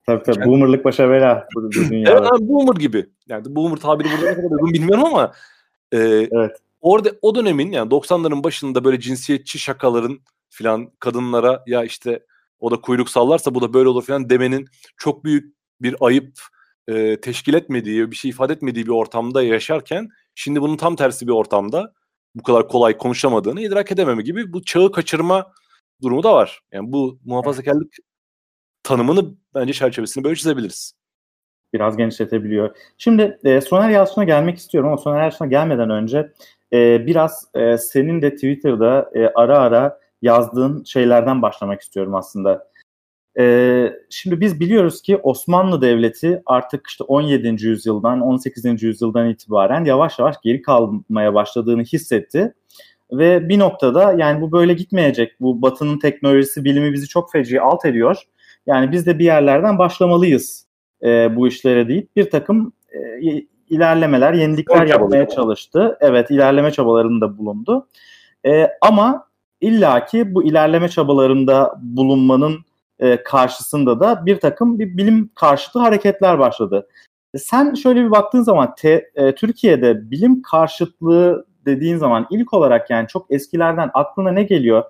Tabii 0.06 0.24
tabii. 0.24 0.36
Kendi... 0.36 0.50
Boomer'lık 0.50 0.86
başa 0.86 1.10
bela. 1.10 1.48
evet 1.92 2.32
abi 2.32 2.48
boomer 2.48 2.80
gibi. 2.80 3.06
Yani 3.28 3.56
boomer 3.56 3.78
tabiri 3.78 4.08
burada 4.12 4.30
ne 4.30 4.36
kadar 4.36 4.52
uygun 4.52 4.74
bilmiyorum 4.74 5.06
ama 5.06 5.32
e, 5.92 5.98
evet. 6.32 6.58
orada 6.82 7.10
o 7.22 7.36
dönemin 7.36 7.72
yani 7.72 7.90
90'ların 7.90 8.44
başında 8.44 8.84
böyle 8.84 9.00
cinsiyetçi 9.00 9.60
şakaların 9.60 10.20
filan 10.50 10.92
kadınlara 11.00 11.64
ya 11.68 11.84
işte 11.84 12.26
o 12.60 12.72
da 12.72 12.82
kuyruk 12.82 13.10
sallarsa 13.10 13.56
bu 13.56 13.62
da 13.62 13.74
böyle 13.74 13.90
olur 13.90 14.04
filan 14.06 14.30
demenin 14.30 14.68
çok 14.98 15.24
büyük 15.24 15.56
bir 15.82 15.96
ayıp 16.00 16.40
e, 16.88 17.22
teşkil 17.22 17.54
etmediği, 17.54 18.12
bir 18.12 18.16
şey 18.16 18.30
ifade 18.30 18.54
etmediği 18.54 18.86
bir 18.86 18.92
ortamda 18.92 19.44
yaşarken 19.44 20.10
şimdi 20.36 20.62
bunun 20.62 20.78
tam 20.78 20.96
tersi 20.96 21.28
bir 21.28 21.32
ortamda 21.32 21.94
bu 22.36 22.44
kadar 22.44 22.68
kolay 22.68 22.98
konuşamadığını 22.98 23.62
idrak 23.62 23.92
edememe 23.92 24.24
gibi 24.24 24.54
bu 24.54 24.64
çağı 24.64 24.92
kaçırma 24.92 25.52
durumu 26.02 26.24
da 26.24 26.34
var. 26.34 26.62
Yani 26.72 26.92
bu 26.92 27.20
muhafazakarlık 27.26 27.96
tanımını 28.84 29.26
bence 29.56 29.74
çerçevesini 29.74 30.24
böyle 30.24 30.36
çizebiliriz. 30.36 30.94
Biraz 31.74 31.98
genişletebiliyor. 31.98 32.76
Şimdi 32.98 33.40
e, 33.44 33.62
Soner 33.62 33.90
Yalçın'a 33.90 34.24
gelmek 34.24 34.58
istiyorum 34.58 34.90
ama 34.90 34.98
Soner 34.98 35.22
Yalçın'a 35.22 35.48
gelmeden 35.48 35.90
önce 35.90 36.32
e, 36.74 37.06
biraz 37.06 37.48
e, 37.54 37.78
senin 37.78 38.22
de 38.22 38.36
Twitter'da 38.36 39.12
e, 39.16 39.28
ara 39.36 39.60
ara 39.60 40.00
yazdığın 40.22 40.84
şeylerden 40.84 41.42
başlamak 41.42 41.82
istiyorum 41.82 42.16
aslında. 42.16 42.72
E, 43.40 43.94
şimdi 44.10 44.42
biz 44.42 44.60
biliyoruz 44.60 45.02
ki 45.02 45.18
Osmanlı 45.18 45.82
Devleti 45.82 46.42
artık 46.46 46.88
işte 46.88 47.04
17. 47.04 47.66
yüzyıldan 47.66 48.22
18. 48.22 48.84
yüzyıldan 48.84 49.30
itibaren 49.30 49.86
yavaş 49.86 50.20
yavaş 50.20 50.36
geri 50.44 50.62
kalmaya 50.62 51.34
başladığını 51.34 51.84
hissetti. 51.84 52.54
Ve 53.12 53.50
bir 53.50 53.60
noktada 53.60 54.14
yani 54.14 54.42
bu 54.42 54.52
böyle 54.52 54.74
gitmeyecek. 54.74 55.42
Bu 55.42 55.62
batının 55.62 56.00
teknolojisi, 56.00 56.64
bilimi 56.64 56.94
bizi 56.94 57.08
çok 57.08 57.32
feci 57.32 57.62
alt 57.62 57.86
ediyor. 57.86 58.18
Yani 58.66 58.92
biz 58.92 59.06
de 59.06 59.20
bir 59.20 59.26
yerlerden 59.26 59.78
başlamalıyız 59.78 60.68
e, 61.04 61.36
bu 61.36 61.48
işlere 61.48 61.88
deyip 61.88 62.16
bir 62.16 62.30
takım 62.30 62.74
e, 62.94 63.22
ilerlemeler, 63.70 64.34
yenilikler 64.34 64.88
yapmaya 64.88 65.30
çalıştı. 65.30 65.98
Evet, 66.02 66.32
ilerleme 66.32 66.72
çabalarında 66.72 67.38
bulundu. 67.38 67.88
E, 68.46 68.68
ama 68.82 69.28
illaki 69.62 70.36
bu 70.36 70.44
ilerleme 70.44 70.90
çabalarında 70.90 71.80
bulunmanın 71.82 72.66
e, 73.00 73.24
karşısında 73.24 74.00
da 74.00 74.26
bir 74.26 74.40
takım 74.40 74.80
bir 74.80 74.98
bilim 74.98 75.30
karşıtı 75.36 75.80
hareketler 75.80 76.40
başladı. 76.40 76.88
E, 77.34 77.38
sen 77.38 77.74
şöyle 77.74 78.06
bir 78.06 78.12
baktığın 78.12 78.42
zaman 78.42 78.76
te, 78.76 79.12
e, 79.16 79.36
Türkiye'de 79.36 80.12
bilim 80.12 80.42
karşıtlığı 80.42 81.46
dediğin 81.66 81.98
zaman 81.98 82.28
ilk 82.30 82.54
olarak 82.54 82.90
yani 82.90 83.08
çok 83.08 83.32
eskilerden 83.32 83.90
aklına 83.94 84.32
ne 84.32 84.44
geliyor? 84.44 84.84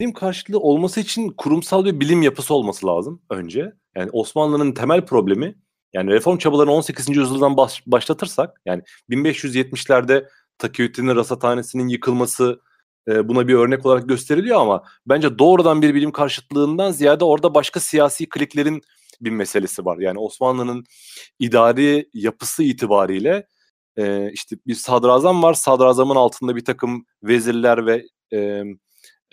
Bilim 0.00 0.12
karşıtlığı 0.12 0.58
olması 0.60 1.00
için 1.00 1.28
kurumsal 1.28 1.84
bir 1.84 2.00
bilim 2.00 2.22
yapısı 2.22 2.54
olması 2.54 2.86
lazım 2.86 3.22
önce. 3.30 3.72
Yani 3.96 4.10
Osmanlı'nın 4.12 4.72
temel 4.72 5.06
problemi 5.06 5.54
yani 5.92 6.10
reform 6.10 6.38
çabalarını 6.38 6.72
18. 6.72 7.08
yüzyıldan 7.08 7.56
baş, 7.56 7.82
başlatırsak 7.86 8.60
yani 8.66 8.82
1570'lerde 9.10 10.28
Takiyüddin 10.58 11.16
Rasathanesi'nin 11.16 11.88
yıkılması 11.88 12.60
e, 13.08 13.28
buna 13.28 13.48
bir 13.48 13.54
örnek 13.54 13.86
olarak 13.86 14.08
gösteriliyor 14.08 14.60
ama 14.60 14.84
bence 15.06 15.38
doğrudan 15.38 15.82
bir 15.82 15.94
bilim 15.94 16.12
karşıtlığından 16.12 16.92
ziyade 16.92 17.24
orada 17.24 17.54
başka 17.54 17.80
siyasi 17.80 18.28
kliklerin 18.28 18.82
bir 19.20 19.30
meselesi 19.30 19.84
var. 19.84 19.98
Yani 19.98 20.18
Osmanlı'nın 20.18 20.84
idari 21.38 22.10
yapısı 22.14 22.62
itibariyle 22.62 23.46
e, 23.96 24.30
işte 24.32 24.56
bir 24.66 24.74
sadrazam 24.74 25.42
var. 25.42 25.54
Sadrazamın 25.54 26.16
altında 26.16 26.56
bir 26.56 26.64
takım 26.64 27.06
vezirler 27.22 27.86
ve 27.86 28.04
e, 28.32 28.62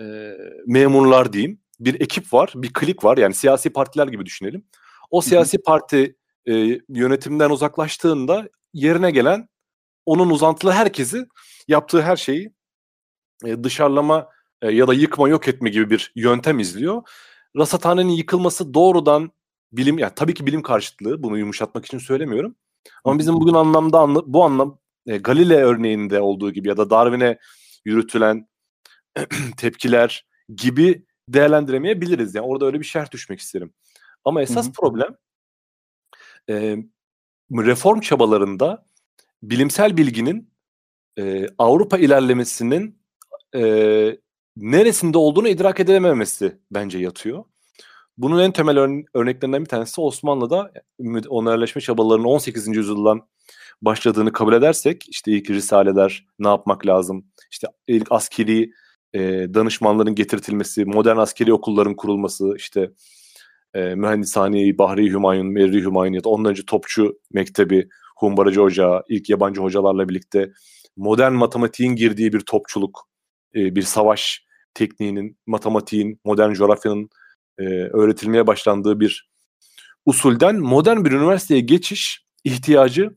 e, 0.02 0.38
memurlar 0.68 1.34
diyeyim. 1.34 1.60
Bir 1.80 2.02
ekip 2.02 2.34
var, 2.34 2.54
bir 2.56 2.74
klik 2.74 3.04
var. 3.04 3.18
Yani 3.18 3.34
siyasi 3.34 3.70
partiler 3.70 4.08
gibi 4.08 4.26
düşünelim. 4.26 4.66
O 5.12 5.22
siyasi 5.22 5.58
parti 5.58 6.16
e, 6.46 6.80
yönetimden 6.90 7.50
uzaklaştığında 7.50 8.50
yerine 8.74 9.12
gelen 9.12 9.50
onun 10.06 10.30
uzantılı 10.30 10.72
herkesi 10.72 11.26
yaptığı 11.68 12.02
her 12.02 12.16
şeyi 12.16 12.54
e, 13.46 13.64
dışarılama 13.64 14.30
e, 14.62 14.72
ya 14.72 14.88
da 14.88 14.94
yıkma 14.94 15.30
yok 15.30 15.48
etme 15.48 15.70
gibi 15.70 15.90
bir 15.90 16.12
yöntem 16.16 16.60
izliyor. 16.60 17.02
Rasathanenin 17.58 18.10
yıkılması 18.10 18.74
doğrudan 18.74 19.32
bilim 19.72 19.98
yani 19.98 20.14
tabii 20.16 20.34
ki 20.34 20.46
bilim 20.46 20.62
karşıtlığı 20.62 21.24
bunu 21.24 21.38
yumuşatmak 21.38 21.86
için 21.86 21.98
söylemiyorum. 21.98 22.56
Ama 23.04 23.20
bizim 23.20 23.36
bugün 23.36 23.54
anlamda 23.54 24.00
anla, 24.00 24.22
bu 24.26 24.44
anlam 24.44 24.80
e, 25.08 25.18
Galile 25.18 25.56
örneğinde 25.64 26.22
olduğu 26.22 26.52
gibi 26.52 26.68
ya 26.68 26.78
da 26.78 26.90
Darwin'e 26.90 27.38
yürütülen 27.86 28.48
tepkiler 29.58 30.28
gibi 30.56 31.06
değerlendiremeyebiliriz. 31.30 32.36
Yani 32.36 32.46
orada 32.46 32.66
öyle 32.66 32.80
bir 32.80 32.86
şerh 32.86 33.12
düşmek 33.12 33.40
isterim. 33.40 33.74
Ama 34.26 34.42
esas 34.42 34.66
hı 34.66 34.70
hı. 34.70 34.74
problem 34.74 35.16
e, 36.50 36.78
reform 37.52 38.00
çabalarında 38.00 38.86
bilimsel 39.44 39.98
bilginin 39.98 40.54
e, 41.20 41.48
Avrupa 41.58 41.98
ilerlemesinin 41.98 43.00
e, 43.56 43.62
neresinde 44.58 45.18
olduğunu 45.18 45.48
idrak 45.48 45.80
edilememesi 45.80 46.58
bence 46.72 47.00
yatıyor. 47.00 47.44
Bunun 48.18 48.40
en 48.40 48.52
temel 48.52 48.78
ör- 48.78 49.06
örneklerinden 49.14 49.62
bir 49.62 49.70
tanesi 49.70 50.02
Osmanlı'da 50.02 50.72
onarleşme 51.30 51.82
çabalarının 51.82 52.26
18. 52.26 52.68
yüzyıldan 52.68 53.28
başladığını 53.82 54.34
kabul 54.34 54.54
edersek 54.54 55.06
işte 55.10 55.32
ilk 55.32 55.50
risaleler 55.50 56.28
ne 56.40 56.48
yapmak 56.48 56.86
lazım 56.86 57.26
işte 57.52 57.68
ilk 57.88 58.12
askeri 58.12 58.72
e, 59.14 59.20
danışmanların 59.54 60.16
getirtilmesi 60.16 60.86
modern 60.86 61.18
askeri 61.18 61.54
okulların 61.54 61.96
kurulması 61.96 62.54
işte 62.58 62.92
e, 63.74 63.96
mühendishane 63.96 64.78
Bahri 64.78 65.12
Hümayun, 65.12 65.48
Merri 65.48 65.84
Hümayun 65.84 66.14
ya 66.14 66.24
da 66.24 66.30
ondan 66.30 66.52
önce 66.52 66.66
Topçu 66.66 67.20
Mektebi, 67.34 67.90
Humbaracı 68.18 68.64
Ocağı, 68.64 69.04
ilk 69.10 69.30
yabancı 69.30 69.62
hocalarla 69.62 70.10
birlikte 70.10 70.52
modern 70.98 71.34
matematiğin 71.34 71.96
girdiği 71.96 72.34
bir 72.34 72.40
topçuluk, 72.40 73.10
e, 73.56 73.76
bir 73.76 73.82
savaş 73.82 74.46
tekniğinin, 74.74 75.38
matematiğin, 75.48 76.20
modern 76.26 76.54
coğrafyanın 76.54 77.10
e, 77.58 77.64
öğretilmeye 77.74 78.48
başlandığı 78.48 79.00
bir 79.00 79.30
usulden 80.06 80.56
modern 80.56 81.06
bir 81.06 81.12
üniversiteye 81.12 81.60
geçiş 81.62 82.26
ihtiyacı 82.44 83.16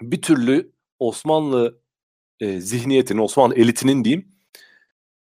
bir 0.00 0.22
türlü 0.22 0.72
Osmanlı 0.98 1.80
e, 2.40 2.60
zihniyetinin, 2.60 3.20
Osmanlı 3.20 3.54
elitinin 3.54 4.04
diyeyim, 4.04 4.33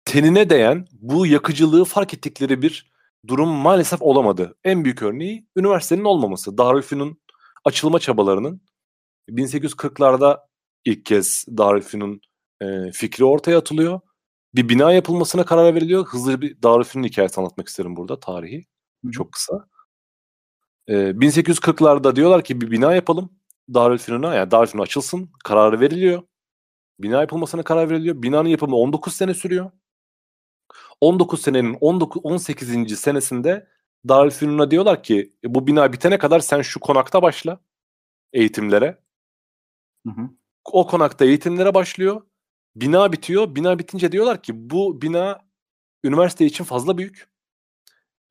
tenine 0.06 0.50
değen 0.50 0.88
bu 0.92 1.28
yakıcılığı 1.28 1.86
fark 1.86 2.14
ettikleri 2.14 2.62
bir 2.62 2.92
durum 3.28 3.50
maalesef 3.50 4.02
olamadı. 4.02 4.56
En 4.64 4.84
büyük 4.84 5.02
örneği 5.02 5.48
üniversitenin 5.56 6.04
olmaması. 6.04 6.58
Darülfünun 6.58 7.22
açılma 7.66 8.00
çabalarının 8.00 8.62
1840'larda 9.30 10.40
ilk 10.86 11.06
kez 11.06 11.46
Darülfünun 11.58 12.22
e, 12.62 12.92
fikri 12.92 13.26
ortaya 13.26 13.58
atılıyor. 13.58 14.00
Bir 14.56 14.70
bina 14.70 14.94
yapılmasına 14.94 15.46
karar 15.46 15.76
veriliyor. 15.76 16.06
Hızlı 16.06 16.42
bir 16.42 16.62
Darülfünun 16.64 17.04
hikayesi 17.04 17.40
anlatmak 17.42 17.68
isterim 17.68 17.96
burada 17.96 18.20
tarihi. 18.20 18.66
Çok 19.12 19.32
kısa. 19.32 19.68
E, 20.88 20.94
1840'larda 20.94 22.16
diyorlar 22.16 22.44
ki 22.44 22.62
bir 22.62 22.72
bina 22.72 22.96
yapalım. 22.96 23.30
Darülfünun'a 23.74 24.36
yani 24.36 24.52
Darülfünun 24.52 24.84
açılsın. 24.84 25.32
Kararı 25.44 25.80
veriliyor. 25.80 26.24
Bina 27.00 27.22
yapılmasına 27.22 27.64
karar 27.64 27.90
veriliyor. 27.90 28.22
Binanın 28.22 28.50
yapımı 28.50 28.76
19 28.76 29.14
sene 29.14 29.34
sürüyor. 29.34 29.72
19 31.04 31.42
senenin 31.42 31.78
19 31.82 32.22
18. 32.26 33.00
senesinde 33.00 33.68
Darülfünun'a 34.08 34.72
diyorlar 34.72 35.04
ki 35.04 35.34
e, 35.44 35.56
bu 35.56 35.68
bina 35.68 35.94
bitene 35.94 36.18
kadar 36.18 36.40
sen 36.40 36.62
şu 36.62 36.80
konakta 36.80 37.22
başla 37.22 37.60
eğitimlere. 38.34 38.98
Hı 40.08 40.10
hı. 40.10 40.30
O 40.66 40.88
konakta 40.88 41.26
eğitimlere 41.26 41.74
başlıyor. 41.74 42.22
Bina 42.76 43.12
bitiyor. 43.12 43.56
Bina 43.56 43.80
bitince 43.80 44.12
diyorlar 44.12 44.44
ki 44.44 44.70
bu 44.70 45.02
bina 45.02 45.40
üniversite 46.04 46.46
için 46.46 46.64
fazla 46.64 46.98
büyük. 46.98 47.28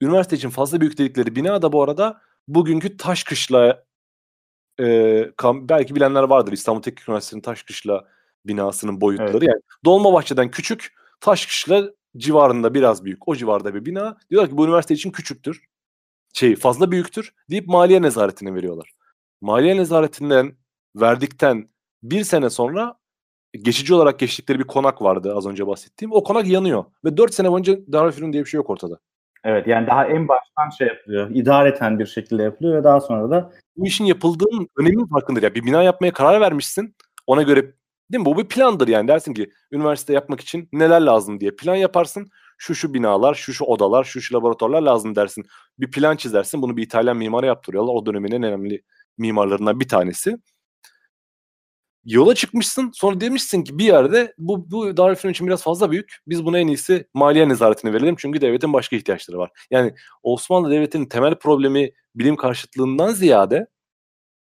Üniversite 0.00 0.36
için 0.36 0.50
fazla 0.50 0.80
büyük 0.80 0.98
dedikleri 0.98 1.36
bina 1.36 1.62
da 1.62 1.72
bu 1.72 1.82
arada 1.82 2.20
bugünkü 2.48 2.96
Taşkışla 2.96 3.84
e, 4.80 5.30
kam, 5.36 5.68
belki 5.68 5.94
bilenler 5.94 6.22
vardır 6.22 6.52
İstanbul 6.52 6.82
Teknik 6.82 7.08
Üniversitesi'nin 7.08 7.42
Taşkışla 7.42 8.08
binasının 8.46 9.00
boyutları. 9.00 9.30
Evet. 9.38 9.42
Yani 9.42 9.60
Dolmabahçe'den 9.84 10.50
küçük, 10.50 10.94
Taşkışla 11.20 11.92
civarında 12.16 12.75
biraz 12.75 13.04
büyük. 13.04 13.28
O 13.28 13.37
civarda 13.37 13.75
bir 13.75 13.85
bina. 13.85 14.16
Diyorlar 14.31 14.50
ki 14.50 14.57
bu 14.57 14.64
üniversite 14.64 14.95
için 14.95 15.11
küçüktür. 15.11 15.64
Şey 16.35 16.57
fazla 16.57 16.90
büyüktür 16.90 17.35
deyip 17.50 17.66
maliye 17.66 18.02
nezaretine 18.02 18.54
veriyorlar. 18.54 18.92
Maliye 19.40 19.76
nezaretinden 19.76 20.57
verdikten 20.97 21.69
bir 22.02 22.25
sene 22.25 22.50
sonra 22.50 22.99
geçici 23.54 23.95
olarak 23.95 24.19
geçtikleri 24.19 24.59
bir 24.59 24.64
konak 24.64 25.02
vardı 25.02 25.35
az 25.37 25.47
önce 25.47 25.66
bahsettiğim. 25.66 26.12
O 26.12 26.23
konak 26.23 26.47
yanıyor. 26.47 26.85
Ve 27.04 27.16
dört 27.16 27.35
sene 27.35 27.50
boyunca 27.50 27.78
Darülfünun 27.92 28.33
diye 28.33 28.45
bir 28.45 28.49
şey 28.49 28.59
yok 28.59 28.71
ortada. 28.71 28.99
Evet 29.45 29.66
yani 29.66 29.87
daha 29.87 30.07
en 30.07 30.28
baştan 30.28 30.71
şey 30.78 30.87
yapılıyor. 30.87 31.31
İdareten 31.31 31.99
bir 31.99 32.07
şekilde 32.07 32.42
yapılıyor 32.42 32.78
ve 32.78 32.85
daha 32.85 33.00
sonra 33.00 33.31
da 33.31 33.52
Bu 33.76 33.87
işin 33.87 34.04
yapıldığının 34.04 34.69
öneminin 34.76 35.07
farkındır. 35.07 35.42
Ya 35.42 35.54
bir 35.54 35.64
bina 35.64 35.83
yapmaya 35.83 36.12
karar 36.12 36.40
vermişsin. 36.40 36.97
Ona 37.26 37.42
göre 37.42 37.73
değil 38.12 38.21
mi? 38.21 38.26
Bu 38.26 38.38
bir 38.38 38.49
plandır 38.49 38.88
yani. 38.88 39.09
Dersin 39.09 39.35
ki 39.35 39.50
üniversite 39.73 40.12
yapmak 40.12 40.40
için 40.40 40.69
neler 40.73 41.00
lazım 41.00 41.40
diye 41.40 41.50
plan 41.50 41.76
yaparsın. 41.76 42.31
Şu 42.59 42.75
şu 42.75 42.95
binalar, 42.95 43.35
şu 43.35 43.52
şu 43.54 43.64
odalar, 43.64 44.04
şu 44.04 44.21
şu 44.21 44.35
laboratuvarlar 44.35 44.83
lazım 44.83 45.16
dersin. 45.16 45.45
Bir 45.78 45.90
plan 45.90 46.16
çizersin. 46.16 46.62
Bunu 46.62 46.76
bir 46.76 46.83
İtalyan 46.83 47.16
mimara 47.16 47.47
yaptırıyorlar. 47.47 47.95
O 47.95 48.07
dönemin 48.07 48.33
en 48.33 48.42
önemli 48.42 48.83
mimarlarından 49.19 49.81
bir 49.81 49.88
tanesi. 49.88 50.37
Yola 52.04 52.35
çıkmışsın. 52.35 52.90
Sonra 52.95 53.21
demişsin 53.21 53.64
ki 53.64 53.78
bir 53.78 53.85
yerde 53.85 54.35
bu, 54.38 54.71
bu 54.71 54.97
Darülfünun 54.97 55.33
için 55.33 55.47
biraz 55.47 55.62
fazla 55.62 55.90
büyük. 55.90 56.16
Biz 56.26 56.45
buna 56.45 56.59
en 56.59 56.66
iyisi 56.66 57.07
maliye 57.14 57.49
nezaretine 57.49 57.92
verelim. 57.92 58.16
Çünkü 58.19 58.40
devletin 58.40 58.73
başka 58.73 58.97
ihtiyaçları 58.97 59.38
var. 59.38 59.50
Yani 59.71 59.95
Osmanlı 60.23 60.71
Devleti'nin 60.71 61.07
temel 61.07 61.35
problemi 61.35 61.90
bilim 62.14 62.37
karşıtlığından 62.37 63.12
ziyade 63.12 63.66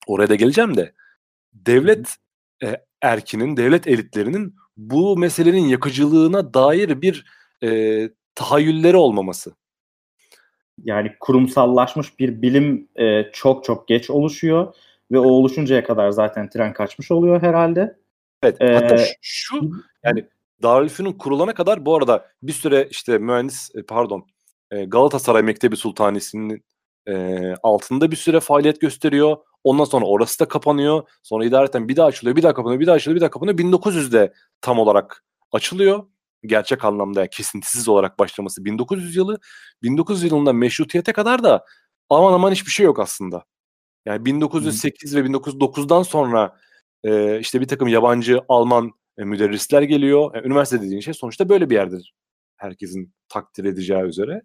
oraya 0.06 0.28
da 0.28 0.34
geleceğim 0.34 0.76
de 0.76 0.92
devlet 1.52 2.16
e, 2.62 2.76
erkinin, 3.02 3.56
devlet 3.56 3.86
elitlerinin 3.86 4.54
bu 4.76 5.16
meselenin 5.16 5.68
yakıcılığına 5.68 6.54
dair 6.54 7.02
bir 7.02 7.24
e, 7.62 8.10
tahayyülleri 8.34 8.96
olmaması. 8.96 9.52
yani 10.84 11.12
kurumsallaşmış 11.20 12.18
bir 12.18 12.42
bilim 12.42 12.88
e, 12.96 13.30
çok 13.32 13.64
çok 13.64 13.88
geç 13.88 14.10
oluşuyor 14.10 14.74
ve 15.12 15.18
o 15.18 15.28
oluşuncaya 15.28 15.84
kadar 15.84 16.10
zaten 16.10 16.50
tren 16.50 16.72
kaçmış 16.72 17.10
oluyor 17.10 17.42
herhalde. 17.42 17.96
Evet. 18.42 18.56
Ee, 18.60 18.74
hatta 18.74 18.96
şu, 19.20 19.70
yani 20.04 20.24
Darülfünun 20.62 21.12
kurulana 21.12 21.54
kadar 21.54 21.86
bu 21.86 21.96
arada 21.96 22.26
bir 22.42 22.52
süre 22.52 22.88
işte 22.90 23.18
mühendis 23.18 23.70
e, 23.74 23.82
pardon 23.82 24.26
e, 24.70 24.84
Galatasaray 24.84 25.42
Mektebi 25.42 25.76
Sultanisi'nin 25.76 26.64
e, 27.08 27.54
altında 27.62 28.10
bir 28.10 28.16
süre 28.16 28.40
faaliyet 28.40 28.80
gösteriyor. 28.80 29.36
Ondan 29.68 29.84
sonra 29.84 30.06
orası 30.06 30.40
da 30.40 30.48
kapanıyor. 30.48 31.08
Sonra 31.22 31.44
idareten 31.44 31.88
bir 31.88 31.96
daha 31.96 32.06
açılıyor, 32.06 32.36
bir 32.36 32.42
daha 32.42 32.54
kapanıyor, 32.54 32.80
bir 32.80 32.86
daha 32.86 32.96
açılıyor, 32.96 33.16
bir 33.16 33.20
daha 33.20 33.30
kapanıyor. 33.30 33.58
1900'de 33.58 34.32
tam 34.60 34.78
olarak 34.78 35.24
açılıyor. 35.52 36.06
Gerçek 36.46 36.84
anlamda 36.84 37.20
yani 37.20 37.30
kesintisiz 37.30 37.88
olarak 37.88 38.18
başlaması 38.18 38.64
1900 38.64 39.16
yılı. 39.16 39.38
1900 39.82 40.22
yılında 40.22 40.52
meşrutiyete 40.52 41.12
kadar 41.12 41.42
da 41.42 41.64
aman 42.10 42.32
aman 42.32 42.52
hiçbir 42.52 42.70
şey 42.70 42.86
yok 42.86 42.98
aslında. 42.98 43.44
Yani 44.06 44.24
1908 44.24 45.16
ve 45.16 45.20
1909'dan 45.20 46.02
sonra 46.02 46.56
e, 47.04 47.40
işte 47.40 47.60
bir 47.60 47.68
takım 47.68 47.88
yabancı 47.88 48.40
Alman 48.48 48.92
e, 49.18 49.24
müderrisler 49.24 49.82
geliyor. 49.82 50.34
Yani 50.34 50.46
üniversite 50.46 50.82
dediğin 50.82 51.00
şey 51.00 51.14
sonuçta 51.14 51.48
böyle 51.48 51.70
bir 51.70 51.74
yerdir. 51.74 52.14
Herkesin 52.56 53.14
takdir 53.28 53.64
edeceği 53.64 54.02
üzere. 54.02 54.42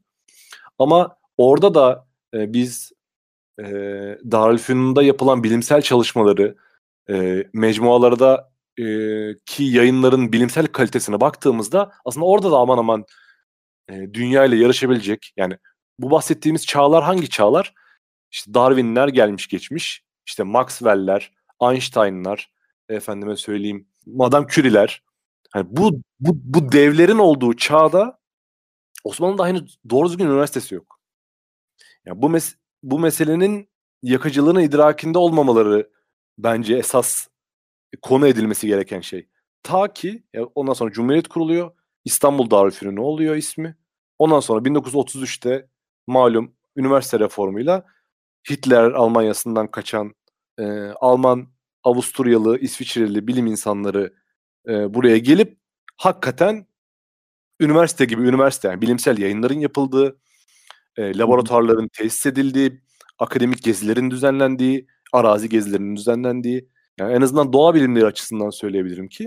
Ama 0.80 1.18
orada 1.38 1.74
da 1.74 2.08
e, 2.34 2.54
biz 2.54 2.92
e, 3.60 3.63
Darülfünun'da 4.32 5.04
yapılan 5.04 5.44
bilimsel 5.44 5.82
çalışmaları 5.82 6.56
e, 7.10 7.44
mecmualarda 7.54 8.52
e, 8.80 8.84
ki 9.46 9.63
yayınların 9.63 10.34
bilimsel 10.34 10.68
kalitesine 10.68 11.22
baktığımızda 11.22 11.92
aslında 12.06 12.26
orada 12.26 12.52
da 12.52 12.58
aman 12.58 12.78
aman 12.78 13.06
e, 13.89 14.13
dünya 14.13 14.46
ile 14.46 14.56
yarışabilecek 14.56 15.34
yani 15.38 15.58
bu 16.00 16.12
bahsettiğimiz 16.12 16.66
çağlar 16.66 17.04
hangi 17.04 17.30
çağlar? 17.30 17.74
İşte 18.32 18.54
Darwin'ler 18.54 19.08
gelmiş 19.08 19.48
geçmiş. 19.48 20.04
işte 20.26 20.44
Maxwell'ler, 20.44 21.32
Einstein'lar, 21.62 22.52
efendime 22.89 23.36
söyleyeyim 23.36 23.88
Madame 24.06 24.48
Curie'ler. 24.48 25.04
Hani 25.52 25.68
bu, 25.70 25.92
bu, 26.20 26.32
bu 26.36 26.72
devlerin 26.72 27.18
olduğu 27.18 27.54
çağda 27.58 28.20
Osmanlı'da 29.04 29.48
henüz 29.48 29.78
doğru 29.89 30.10
düzgün 30.10 30.26
üniversitesi 30.26 30.76
yok. 30.76 31.00
Yani 32.06 32.22
bu 32.22 32.30
mes 32.30 32.56
bu 32.84 33.00
meselenin 33.00 33.69
yakıcılığını 34.04 34.62
idrakinde 34.62 35.17
olmamaları 35.17 35.89
bence 36.38 36.76
esas 36.78 37.28
konu 38.02 38.28
edilmesi 38.28 38.67
gereken 38.67 39.02
şey. 39.02 39.28
Ta 39.63 39.93
ki 39.93 40.24
ya 40.34 40.43
ondan 40.46 40.74
sonra 40.74 40.91
Cumhuriyet 40.91 41.28
kuruluyor. 41.28 41.72
İstanbul 42.06 42.52
Darülfünun 42.52 42.98
oluyor 42.98 43.36
ismi. 43.36 43.78
Ondan 44.19 44.39
sonra 44.39 44.60
1933'te 44.60 45.69
malum 46.08 46.56
üniversite 46.76 47.19
reformuyla 47.19 47.86
Hitler 48.50 48.91
Almanya'sından 48.91 49.72
kaçan 49.72 50.13
e, 50.60 50.63
Alman, 50.89 51.48
Avusturyalı, 51.84 52.60
İsviçreli 52.60 53.28
bilim 53.28 53.48
insanları 53.48 54.13
e, 54.67 54.93
buraya 54.93 55.17
gelip 55.17 55.58
hakikaten 55.98 56.67
üniversite 57.60 58.06
gibi 58.06 58.22
üniversite 58.22 58.67
yani 58.67 58.82
bilimsel 58.82 59.17
yayınların 59.17 59.60
yapıldığı, 59.60 60.19
e, 60.98 61.18
laboratuvarların 61.18 61.88
tesis 61.88 62.26
edildiği, 62.26 62.82
akademik 63.20 63.64
gezilerin 63.64 64.12
düzenlendiği, 64.12 64.88
arazi 65.14 65.50
gezilerinin 65.50 65.96
düzenlendiği 65.96 66.70
yani 67.00 67.14
en 67.14 67.22
azından 67.22 67.54
doğa 67.54 67.76
bilimleri 67.76 68.06
açısından 68.06 68.50
söyleyebilirim 68.50 69.08
ki 69.10 69.24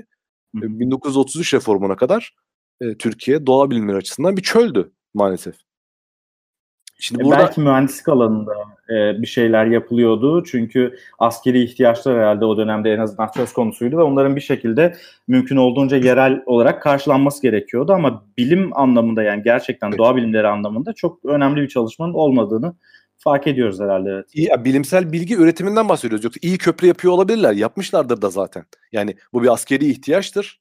e, 0.56 0.62
1933 0.62 1.54
reformuna 1.54 1.96
kadar 1.96 2.34
e, 2.80 2.96
Türkiye 2.98 3.46
doğa 3.46 3.70
bilimleri 3.70 3.96
açısından 3.96 4.36
bir 4.36 4.42
çöldü 4.42 4.92
maalesef. 5.14 5.65
Şimdi 6.98 7.24
burada... 7.24 7.38
Belki 7.38 7.60
mühendislik 7.60 8.08
alanında 8.08 8.54
e, 8.90 9.22
bir 9.22 9.26
şeyler 9.26 9.66
yapılıyordu. 9.66 10.44
Çünkü 10.44 10.98
askeri 11.18 11.62
ihtiyaçlar 11.62 12.18
herhalde 12.18 12.44
o 12.44 12.56
dönemde 12.56 12.92
en 12.92 12.98
azından 12.98 13.26
söz 13.26 13.52
konusuydu 13.52 13.98
ve 13.98 14.02
onların 14.02 14.36
bir 14.36 14.40
şekilde 14.40 14.96
mümkün 15.28 15.56
olduğunca 15.56 15.96
yerel 15.96 16.42
olarak 16.46 16.82
karşılanması 16.82 17.42
gerekiyordu. 17.42 17.92
Ama 17.92 18.24
bilim 18.38 18.76
anlamında 18.78 19.22
yani 19.22 19.42
gerçekten 19.42 19.88
evet. 19.88 19.98
doğa 19.98 20.16
bilimleri 20.16 20.48
anlamında 20.48 20.92
çok 20.92 21.24
önemli 21.24 21.62
bir 21.62 21.68
çalışmanın 21.68 22.14
olmadığını 22.14 22.74
fark 23.18 23.46
ediyoruz 23.46 23.80
herhalde. 23.80 24.10
Evet. 24.10 24.26
İyi, 24.34 24.48
bilimsel 24.64 25.12
bilgi 25.12 25.36
üretiminden 25.36 25.88
bahsediyoruz. 25.88 26.24
Yoksa 26.24 26.38
iyi 26.42 26.58
köprü 26.58 26.86
yapıyor 26.86 27.14
olabilirler. 27.14 27.52
Yapmışlardır 27.52 28.22
da 28.22 28.30
zaten. 28.30 28.64
Yani 28.92 29.16
bu 29.32 29.42
bir 29.42 29.52
askeri 29.52 29.86
ihtiyaçtır. 29.86 30.60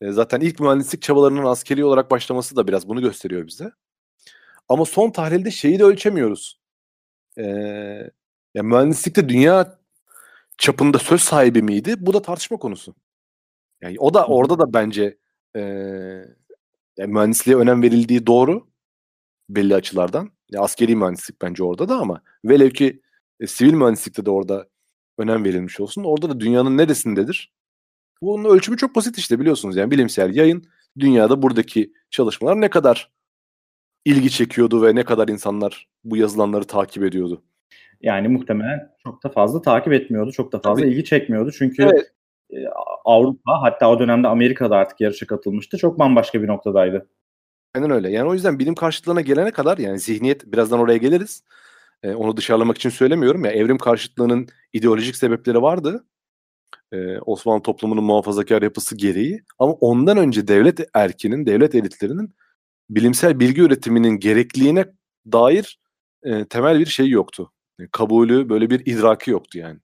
E, 0.00 0.12
zaten 0.12 0.40
ilk 0.40 0.60
mühendislik 0.60 1.02
çabalarının 1.02 1.44
askeri 1.44 1.84
olarak 1.84 2.10
başlaması 2.10 2.56
da 2.56 2.68
biraz 2.68 2.88
bunu 2.88 3.00
gösteriyor 3.00 3.46
bize. 3.46 3.70
Ama 4.70 4.84
son 4.84 5.10
tahlilde 5.10 5.50
şeyi 5.50 5.78
de 5.78 5.84
ölçemiyoruz. 5.84 6.60
Ee, 7.38 7.42
ya 8.54 8.62
mühendislikte 8.62 9.28
dünya 9.28 9.78
çapında 10.58 10.98
söz 10.98 11.20
sahibi 11.22 11.62
miydi? 11.62 11.94
Bu 11.98 12.14
da 12.14 12.22
tartışma 12.22 12.56
konusu. 12.56 12.94
Yani 13.82 13.96
o 14.00 14.14
da 14.14 14.26
orada 14.26 14.58
da 14.58 14.72
bence 14.72 15.18
e, 15.56 15.60
yani 16.98 17.12
mühendisliğe 17.12 17.56
önem 17.56 17.82
verildiği 17.82 18.26
doğru 18.26 18.68
belli 19.48 19.74
açılardan. 19.74 20.30
Ya 20.50 20.60
askeri 20.62 20.96
mühendislik 20.96 21.42
bence 21.42 21.64
orada 21.64 21.88
da 21.88 21.96
ama 21.98 22.22
velev 22.44 22.70
ki 22.70 23.02
e, 23.40 23.46
sivil 23.46 23.74
mühendislikte 23.74 24.26
de 24.26 24.30
orada 24.30 24.68
önem 25.18 25.44
verilmiş 25.44 25.80
olsun. 25.80 26.04
Orada 26.04 26.30
da 26.30 26.40
dünyanın 26.40 26.78
neresindedir? 26.78 27.52
Bunun 28.22 28.44
ölçümü 28.44 28.76
çok 28.76 28.96
basit 28.96 29.18
işte 29.18 29.40
biliyorsunuz 29.40 29.76
yani 29.76 29.90
bilimsel 29.90 30.36
yayın 30.36 30.64
dünyada 30.98 31.42
buradaki 31.42 31.92
çalışmalar 32.10 32.60
ne 32.60 32.70
kadar 32.70 33.10
ilgi 34.04 34.30
çekiyordu 34.30 34.82
ve 34.82 34.94
ne 34.94 35.04
kadar 35.04 35.28
insanlar 35.28 35.88
bu 36.04 36.16
yazılanları 36.16 36.64
takip 36.64 37.04
ediyordu? 37.04 37.42
Yani 38.00 38.28
muhtemelen 38.28 38.90
çok 39.02 39.24
da 39.24 39.28
fazla 39.28 39.62
takip 39.62 39.92
etmiyordu. 39.92 40.32
Çok 40.32 40.52
da 40.52 40.58
fazla 40.58 40.82
Tabii. 40.82 40.92
ilgi 40.92 41.04
çekmiyordu. 41.04 41.50
Çünkü 41.52 41.82
evet. 41.82 42.12
E, 42.50 42.56
Avrupa 43.04 43.62
hatta 43.62 43.90
o 43.90 43.98
dönemde 43.98 44.28
Amerika'da 44.28 44.76
artık 44.76 45.00
yarışa 45.00 45.26
katılmıştı. 45.26 45.78
Çok 45.78 45.98
bambaşka 45.98 46.42
bir 46.42 46.48
noktadaydı. 46.48 47.08
Aynen 47.74 47.90
öyle. 47.90 48.10
Yani 48.10 48.28
o 48.28 48.34
yüzden 48.34 48.58
bilim 48.58 48.74
karşıtlığına 48.74 49.20
gelene 49.20 49.50
kadar 49.50 49.78
yani 49.78 49.98
zihniyet 49.98 50.52
birazdan 50.52 50.80
oraya 50.80 50.96
geliriz. 50.96 51.42
Ee, 52.02 52.14
onu 52.14 52.36
dışarılamak 52.36 52.76
için 52.76 52.90
söylemiyorum 52.90 53.44
ya 53.44 53.50
evrim 53.50 53.78
karşıtlığının 53.78 54.48
ideolojik 54.72 55.16
sebepleri 55.16 55.62
vardı. 55.62 56.04
Ee, 56.92 57.18
Osmanlı 57.18 57.62
toplumunun 57.62 58.04
muhafazakar 58.04 58.62
yapısı 58.62 58.96
gereği. 58.96 59.42
Ama 59.58 59.72
ondan 59.72 60.16
önce 60.16 60.48
devlet 60.48 60.80
erkinin, 60.94 61.46
devlet 61.46 61.74
elitlerinin 61.74 62.34
bilimsel 62.90 63.40
bilgi 63.40 63.62
üretiminin 63.62 64.18
gerekliliğine 64.18 64.84
dair 65.32 65.78
e, 66.22 66.44
temel 66.44 66.78
bir 66.78 66.86
şey 66.86 67.08
yoktu. 67.08 67.52
E, 67.80 67.86
kabulü, 67.92 68.48
böyle 68.48 68.70
bir 68.70 68.86
idraki 68.86 69.30
yoktu 69.30 69.58
yani. 69.58 69.78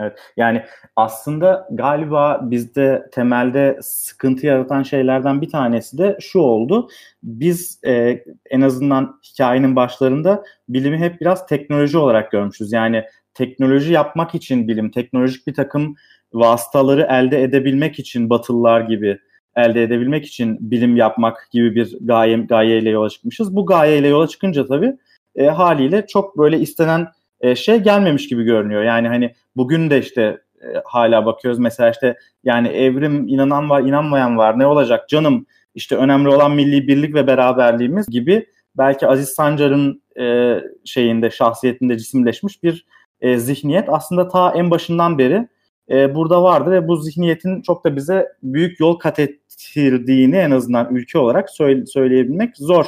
Evet 0.00 0.18
yani 0.36 0.64
aslında 0.96 1.68
galiba 1.72 2.40
bizde 2.42 3.08
temelde 3.12 3.78
sıkıntı 3.82 4.46
yaratan 4.46 4.82
şeylerden 4.82 5.40
bir 5.40 5.50
tanesi 5.50 5.98
de 5.98 6.18
şu 6.20 6.38
oldu. 6.38 6.88
Biz 7.22 7.80
e, 7.86 8.24
en 8.50 8.60
azından 8.60 9.20
hikayenin 9.24 9.76
başlarında 9.76 10.44
bilimi 10.68 10.98
hep 10.98 11.20
biraz 11.20 11.46
teknoloji 11.46 11.98
olarak 11.98 12.30
görmüşüz. 12.30 12.72
Yani 12.72 13.04
teknoloji 13.34 13.92
yapmak 13.92 14.34
için 14.34 14.68
bilim, 14.68 14.90
teknolojik 14.90 15.46
bir 15.46 15.54
takım 15.54 15.96
vasıtaları 16.32 17.06
elde 17.10 17.42
edebilmek 17.42 17.98
için 17.98 18.30
batılılar 18.30 18.80
gibi 18.80 19.18
elde 19.58 19.82
edebilmek 19.82 20.26
için 20.26 20.58
bilim 20.60 20.96
yapmak 20.96 21.48
gibi 21.50 21.74
bir 21.74 21.96
gaye, 22.00 22.36
gayeyle 22.36 22.90
yola 22.90 23.10
çıkmışız. 23.10 23.56
Bu 23.56 23.66
gayeyle 23.66 24.08
yola 24.08 24.28
çıkınca 24.28 24.66
tabii 24.66 24.96
e, 25.36 25.46
haliyle 25.46 26.06
çok 26.06 26.38
böyle 26.38 26.58
istenen 26.58 27.08
e, 27.40 27.54
şey 27.54 27.78
gelmemiş 27.78 28.28
gibi 28.28 28.44
görünüyor. 28.44 28.82
Yani 28.82 29.08
hani 29.08 29.34
bugün 29.56 29.90
de 29.90 29.98
işte 29.98 30.38
e, 30.62 30.66
hala 30.84 31.26
bakıyoruz 31.26 31.58
mesela 31.58 31.90
işte 31.90 32.16
yani 32.44 32.68
evrim 32.68 33.28
inanan 33.28 33.70
var 33.70 33.82
inanmayan 33.82 34.38
var 34.38 34.58
ne 34.58 34.66
olacak 34.66 35.08
canım 35.08 35.46
işte 35.74 35.96
önemli 35.96 36.28
olan 36.28 36.52
milli 36.52 36.88
birlik 36.88 37.14
ve 37.14 37.26
beraberliğimiz 37.26 38.06
gibi 38.06 38.46
belki 38.78 39.06
Aziz 39.06 39.28
Sancar'ın 39.28 40.02
e, 40.20 40.56
şeyinde 40.84 41.30
şahsiyetinde 41.30 41.98
cisimleşmiş 41.98 42.62
bir 42.62 42.86
e, 43.20 43.38
zihniyet 43.38 43.88
aslında 43.88 44.28
ta 44.28 44.52
en 44.56 44.70
başından 44.70 45.18
beri 45.18 45.48
e, 45.90 46.14
burada 46.14 46.42
vardı 46.42 46.70
ve 46.70 46.88
bu 46.88 46.96
zihniyetin 46.96 47.62
çok 47.62 47.84
da 47.84 47.96
bize 47.96 48.32
büyük 48.42 48.80
yol 48.80 48.98
kat 48.98 49.18
ettirdiğini 49.18 50.36
en 50.36 50.50
azından 50.50 50.94
ülke 50.94 51.18
olarak 51.18 51.50
söyle, 51.50 51.86
söyleyebilmek 51.86 52.56
zor 52.56 52.86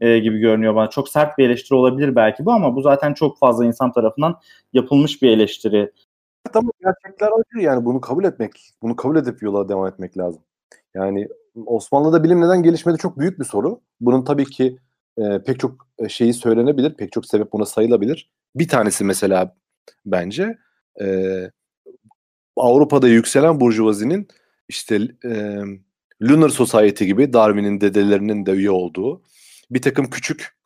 e, 0.00 0.18
gibi 0.18 0.38
görünüyor 0.38 0.74
bana. 0.74 0.90
Çok 0.90 1.08
sert 1.08 1.38
bir 1.38 1.46
eleştiri 1.46 1.74
olabilir 1.74 2.16
belki 2.16 2.44
bu 2.44 2.52
ama 2.52 2.76
bu 2.76 2.82
zaten 2.82 3.14
çok 3.14 3.38
fazla 3.38 3.64
insan 3.64 3.92
tarafından 3.92 4.40
yapılmış 4.72 5.22
bir 5.22 5.30
eleştiri. 5.30 5.92
Tamam 6.52 6.72
gerçekler 6.80 7.28
acı 7.28 7.64
yani 7.64 7.84
bunu 7.84 8.00
kabul 8.00 8.24
etmek, 8.24 8.52
bunu 8.82 8.96
kabul 8.96 9.16
edip 9.16 9.42
yola 9.42 9.68
devam 9.68 9.86
etmek 9.86 10.18
lazım. 10.18 10.42
Yani 10.94 11.28
Osmanlı'da 11.66 12.24
bilim 12.24 12.40
neden 12.40 12.62
gelişmedi 12.62 12.98
çok 12.98 13.18
büyük 13.18 13.38
bir 13.38 13.44
soru. 13.44 13.80
Bunun 14.00 14.24
tabii 14.24 14.44
ki 14.44 14.78
e, 15.18 15.42
pek 15.46 15.60
çok 15.60 15.88
e, 15.98 16.08
şeyi 16.08 16.34
söylenebilir, 16.34 16.94
pek 16.94 17.12
çok 17.12 17.26
sebep 17.26 17.52
buna 17.52 17.66
sayılabilir. 17.66 18.30
Bir 18.54 18.68
tanesi 18.68 19.04
mesela 19.04 19.56
bence 20.06 20.58
e, 21.00 21.06
Avrupa'da 22.56 23.08
yükselen 23.08 23.60
burjuvazinin 23.60 24.28
işte 24.68 25.08
e, 25.24 25.60
Lunar 26.22 26.48
Society 26.48 27.04
gibi 27.04 27.32
Darwin'in 27.32 27.80
dedelerinin 27.80 28.46
de 28.46 28.50
üye 28.50 28.70
olduğu 28.70 29.22
bir 29.70 29.82
takım 29.82 30.10
küçük 30.10 30.56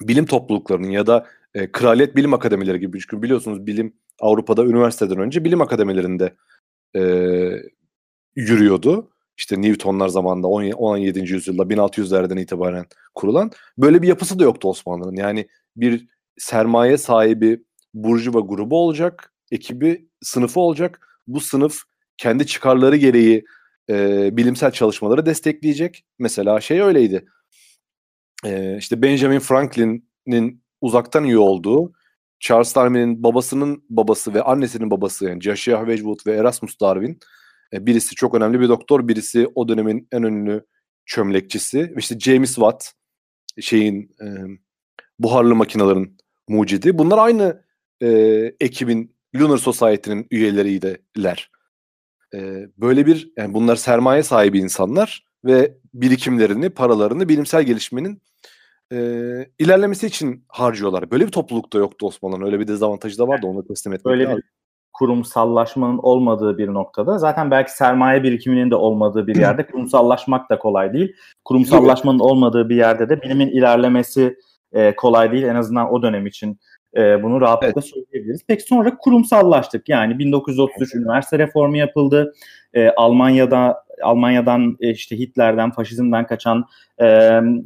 bilim 0.00 0.26
topluluklarının 0.26 0.90
ya 0.90 1.06
da 1.06 1.26
e, 1.54 1.72
kraliyet 1.72 2.16
bilim 2.16 2.34
akademileri 2.34 2.80
gibi 2.80 3.00
çünkü 3.00 3.22
biliyorsunuz 3.22 3.66
bilim 3.66 3.92
Avrupa'da 4.20 4.64
üniversiteden 4.64 5.18
önce 5.18 5.44
bilim 5.44 5.60
akademilerinde 5.60 6.34
e, 6.96 7.02
yürüyordu. 8.36 9.10
İşte 9.36 9.62
Newtonlar 9.62 10.08
zamanında 10.08 10.48
17. 10.48 11.20
yüzyılda 11.20 11.62
1600'lerden 11.62 12.36
itibaren 12.40 12.86
kurulan 13.14 13.50
böyle 13.78 14.02
bir 14.02 14.08
yapısı 14.08 14.38
da 14.38 14.44
yoktu 14.44 14.68
Osmanlı'nın. 14.68 15.16
Yani 15.16 15.48
bir 15.76 16.08
sermaye 16.38 16.98
sahibi 16.98 17.64
burjuva 17.94 18.40
grubu 18.40 18.78
olacak, 18.78 19.32
ekibi, 19.50 20.08
sınıfı 20.22 20.60
olacak. 20.60 21.09
Bu 21.34 21.40
sınıf 21.40 21.82
kendi 22.16 22.46
çıkarları 22.46 22.96
gereği 22.96 23.44
e, 23.90 24.28
bilimsel 24.36 24.70
çalışmaları 24.70 25.26
destekleyecek. 25.26 26.04
Mesela 26.18 26.60
şey 26.60 26.80
öyleydi 26.80 27.26
e, 28.44 28.76
işte 28.78 29.02
Benjamin 29.02 29.38
Franklin'in 29.38 30.62
uzaktan 30.80 31.24
üye 31.24 31.38
olduğu 31.38 31.92
Charles 32.40 32.74
Darwin'in 32.74 33.22
babasının 33.22 33.84
babası 33.90 34.34
ve 34.34 34.42
annesinin 34.42 34.90
babası 34.90 35.24
yani 35.24 35.40
Joshua 35.40 35.78
Wedgwood 35.78 36.26
ve 36.26 36.36
Erasmus 36.36 36.80
Darwin 36.80 37.18
e, 37.72 37.86
birisi 37.86 38.14
çok 38.14 38.34
önemli 38.34 38.60
bir 38.60 38.68
doktor, 38.68 39.08
birisi 39.08 39.48
o 39.54 39.68
dönemin 39.68 40.08
en 40.12 40.22
ünlü 40.22 40.66
çömlekçisi. 41.06 41.94
İşte 41.98 42.18
James 42.18 42.54
Watt 42.54 42.92
şeyin 43.60 44.16
e, 44.22 44.26
buharlı 45.18 45.54
makinelerin 45.54 46.16
mucidi. 46.48 46.98
Bunlar 46.98 47.18
aynı 47.18 47.62
e, 48.02 48.08
ekibin 48.60 49.16
Lunar 49.34 49.58
Society'nin 49.58 50.26
üyeleriydiler. 50.30 51.50
E, 52.34 52.68
böyle 52.78 53.06
bir 53.06 53.32
yani 53.36 53.54
bunlar 53.54 53.76
sermaye 53.76 54.22
sahibi 54.22 54.58
insanlar 54.58 55.24
ve 55.44 55.74
birikimlerini, 55.94 56.70
paralarını 56.70 57.28
bilimsel 57.28 57.62
gelişmenin 57.62 58.22
e, 58.92 58.96
ilerlemesi 59.58 60.06
için 60.06 60.44
harcıyorlar. 60.48 61.10
Böyle 61.10 61.26
bir 61.26 61.32
toplulukta 61.32 61.78
yoktu 61.78 62.06
Osmanlı'nın. 62.06 62.46
Öyle 62.46 62.60
bir 62.60 62.68
dezavantajı 62.68 63.18
da 63.18 63.28
vardı 63.28 63.46
onu 63.46 63.66
teslim 63.66 63.92
etmek 63.92 64.12
Böyle 64.12 64.36
bir 64.36 64.42
kurumsallaşmanın 64.92 65.98
olmadığı 65.98 66.58
bir 66.58 66.68
noktada 66.68 67.18
zaten 67.18 67.50
belki 67.50 67.72
sermaye 67.72 68.22
birikiminin 68.22 68.70
de 68.70 68.74
olmadığı 68.74 69.26
bir 69.26 69.36
yerde 69.36 69.66
kurumsallaşmak 69.72 70.50
da 70.50 70.58
kolay 70.58 70.92
değil. 70.92 71.16
Kurumsallaşmanın 71.44 72.18
olmadığı 72.18 72.68
bir 72.68 72.76
yerde 72.76 73.08
de 73.08 73.22
bilimin 73.22 73.48
ilerlemesi 73.48 74.36
e, 74.72 74.96
kolay 74.96 75.32
değil 75.32 75.44
en 75.44 75.54
azından 75.54 75.92
o 75.92 76.02
dönem 76.02 76.26
için 76.26 76.60
e, 76.96 77.22
bunu 77.22 77.40
rahatlıkla 77.40 77.80
evet. 77.80 77.90
söyleyebiliriz. 77.90 78.40
Peki 78.48 78.62
sonra 78.62 78.96
kurumsallaştık. 78.96 79.88
Yani 79.88 80.18
1933 80.18 80.94
üniversite 80.94 81.38
reformu 81.38 81.76
yapıldı. 81.76 82.34
E, 82.74 82.88
Almanya'da 82.88 83.84
Almanya'dan 84.02 84.76
e, 84.80 84.90
işte 84.90 85.18
Hitler'den, 85.18 85.70
faşizmden 85.70 86.26
kaçan 86.26 86.64
e, 86.98 87.06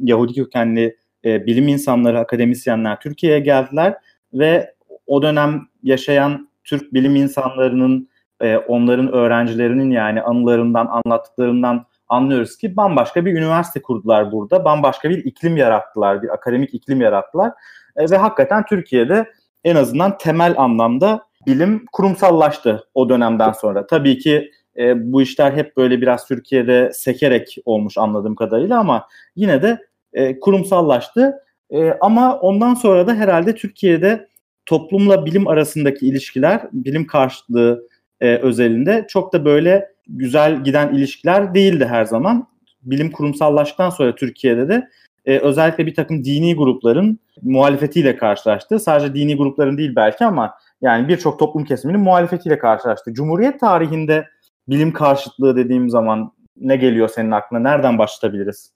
Yahudi 0.01 0.33
kökenli 0.33 0.97
e, 1.25 1.45
bilim 1.45 1.67
insanları, 1.67 2.19
akademisyenler 2.19 2.99
Türkiye'ye 2.99 3.39
geldiler 3.39 3.95
ve 4.33 4.73
o 5.07 5.21
dönem 5.21 5.61
yaşayan 5.83 6.49
Türk 6.63 6.93
bilim 6.93 7.15
insanlarının, 7.15 8.09
e, 8.41 8.57
onların 8.57 9.11
öğrencilerinin 9.11 9.91
yani 9.91 10.21
anılarından, 10.21 11.01
anlattıklarından 11.05 11.85
anlıyoruz 12.07 12.57
ki 12.57 12.75
bambaşka 12.75 13.25
bir 13.25 13.31
üniversite 13.31 13.81
kurdular 13.81 14.31
burada. 14.31 14.65
Bambaşka 14.65 15.09
bir 15.09 15.25
iklim 15.25 15.57
yarattılar, 15.57 16.23
bir 16.23 16.33
akademik 16.33 16.73
iklim 16.73 17.01
yarattılar. 17.01 17.51
E, 17.97 18.11
ve 18.11 18.17
hakikaten 18.17 18.65
Türkiye'de 18.65 19.25
en 19.63 19.75
azından 19.75 20.17
temel 20.17 20.53
anlamda 20.57 21.21
bilim 21.47 21.85
kurumsallaştı 21.91 22.87
o 22.93 23.09
dönemden 23.09 23.51
sonra. 23.51 23.87
Tabii 23.87 24.17
ki 24.17 24.51
e, 24.77 25.11
bu 25.11 25.21
işler 25.21 25.51
hep 25.51 25.77
böyle 25.77 26.01
biraz 26.01 26.27
Türkiye'de 26.27 26.91
sekerek 26.93 27.57
olmuş 27.65 27.97
anladığım 27.97 28.35
kadarıyla 28.35 28.79
ama 28.79 29.07
yine 29.35 29.61
de 29.61 29.79
e, 30.13 30.39
kurumsallaştı. 30.39 31.33
E, 31.69 31.91
ama 32.01 32.39
ondan 32.39 32.73
sonra 32.73 33.07
da 33.07 33.15
herhalde 33.15 33.55
Türkiye'de 33.55 34.27
toplumla 34.65 35.25
bilim 35.25 35.47
arasındaki 35.47 36.07
ilişkiler, 36.07 36.61
bilim 36.71 37.07
karşılığı 37.07 37.87
e, 38.21 38.35
özelinde 38.35 39.05
çok 39.09 39.33
da 39.33 39.45
böyle 39.45 39.89
güzel 40.07 40.63
giden 40.63 40.93
ilişkiler 40.93 41.53
değildi 41.53 41.85
her 41.85 42.05
zaman. 42.05 42.47
Bilim 42.81 43.11
kurumsallaştıktan 43.11 43.89
sonra 43.89 44.15
Türkiye'de 44.15 44.69
de 44.69 44.89
e, 45.25 45.37
özellikle 45.37 45.85
bir 45.85 45.95
takım 45.95 46.23
dini 46.23 46.55
grupların 46.55 47.19
muhalefetiyle 47.41 48.17
karşılaştı. 48.17 48.79
Sadece 48.79 49.15
dini 49.15 49.37
grupların 49.37 49.77
değil 49.77 49.95
belki 49.95 50.25
ama 50.25 50.53
yani 50.81 51.07
birçok 51.07 51.39
toplum 51.39 51.65
kesiminin 51.65 52.01
muhalefetiyle 52.01 52.59
karşılaştı. 52.59 53.13
Cumhuriyet 53.13 53.59
tarihinde 53.59 54.27
bilim 54.67 54.93
karşıtlığı 54.93 55.55
dediğim 55.55 55.89
zaman 55.89 56.31
ne 56.57 56.75
geliyor 56.75 57.07
senin 57.07 57.31
aklına? 57.31 57.59
Nereden 57.59 57.97
başlatabiliriz? 57.97 58.71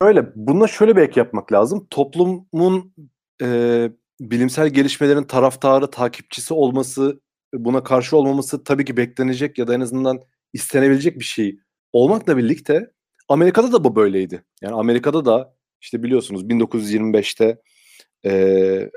Öyle. 0.00 0.26
Buna 0.36 0.66
şöyle 0.66 0.96
bir 0.96 1.02
ek 1.02 1.20
yapmak 1.20 1.52
lazım. 1.52 1.86
Toplumun 1.90 2.92
e, 3.42 3.90
bilimsel 4.20 4.68
gelişmelerin 4.68 5.22
taraftarı, 5.22 5.90
takipçisi 5.90 6.54
olması, 6.54 7.20
buna 7.54 7.84
karşı 7.84 8.16
olmaması 8.16 8.64
tabii 8.64 8.84
ki 8.84 8.96
beklenecek 8.96 9.58
ya 9.58 9.68
da 9.68 9.74
en 9.74 9.80
azından 9.80 10.20
istenebilecek 10.52 11.18
bir 11.18 11.24
şey 11.24 11.58
olmakla 11.92 12.36
birlikte 12.36 12.90
Amerika'da 13.28 13.72
da 13.72 13.84
bu 13.84 13.96
böyleydi. 13.96 14.44
Yani 14.62 14.74
Amerika'da 14.74 15.24
da 15.24 15.54
işte 15.84 16.02
biliyorsunuz 16.02 16.42
1925'te 16.44 17.60
e, 18.24 18.90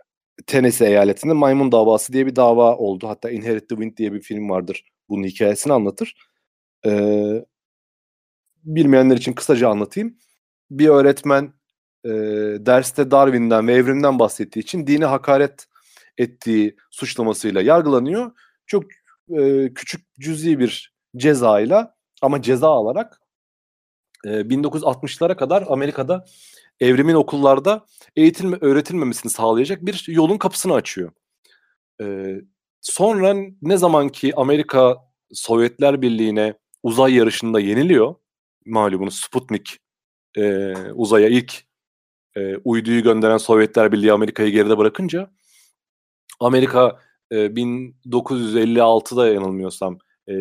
Tennessee 0.47 0.87
eyaletinde 0.87 1.33
maymun 1.33 1.71
davası 1.71 2.13
diye 2.13 2.25
bir 2.25 2.35
dava 2.35 2.75
oldu. 2.77 3.07
Hatta 3.07 3.29
Inherit 3.29 3.69
the 3.69 3.75
Wind 3.75 3.97
diye 3.97 4.13
bir 4.13 4.21
film 4.21 4.49
vardır. 4.49 4.83
Bunun 5.09 5.23
hikayesini 5.23 5.73
anlatır. 5.73 6.15
E, 6.85 6.91
bilmeyenler 8.63 9.17
için 9.17 9.33
kısaca 9.33 9.69
anlatayım. 9.69 10.17
Bir 10.71 10.87
öğretmen 10.87 11.53
e, 12.05 12.09
derste 12.59 13.11
Darwin'den 13.11 13.67
ve 13.67 13.73
evrimden 13.73 14.19
bahsettiği 14.19 14.63
için 14.63 14.87
dini 14.87 15.05
hakaret 15.05 15.67
ettiği 16.17 16.75
suçlamasıyla 16.91 17.61
yargılanıyor. 17.61 18.31
Çok 18.65 18.83
e, 19.29 19.73
küçük 19.73 20.15
cüzi 20.19 20.59
bir 20.59 20.93
cezayla 21.17 21.95
ama 22.21 22.41
ceza 22.41 22.69
alarak 22.69 23.21
e, 24.25 24.29
1960'lara 24.29 25.35
kadar 25.35 25.65
Amerika'da 25.67 26.25
evrimin 26.79 27.13
okullarda 27.13 27.85
eğitilme 28.15 28.57
öğretilmemesini 28.61 29.31
sağlayacak 29.31 29.85
bir 29.85 30.05
yolun 30.07 30.37
kapısını 30.37 30.73
açıyor. 30.73 31.11
E, 32.01 32.35
sonra 32.81 33.35
ne 33.61 33.77
zaman 33.77 34.09
ki 34.09 34.33
Amerika 34.35 34.97
Sovyetler 35.33 36.01
Birliği'ne 36.01 36.53
uzay 36.83 37.13
yarışında 37.13 37.59
yeniliyor, 37.59 38.15
malumunuz 38.65 39.15
Sputnik 39.15 39.77
e, 40.37 40.73
uzaya 40.93 41.29
ilk 41.29 41.63
e, 42.35 42.55
uyduyu 42.55 43.03
gönderen 43.03 43.37
Sovyetler 43.37 43.91
Birliği 43.91 44.13
Amerika'yı 44.13 44.51
geride 44.51 44.77
bırakınca 44.77 45.31
Amerika 46.39 46.99
e, 47.31 47.35
1956'da 47.35 49.27
yanılmıyorsam 49.27 49.99
e, 50.29 50.33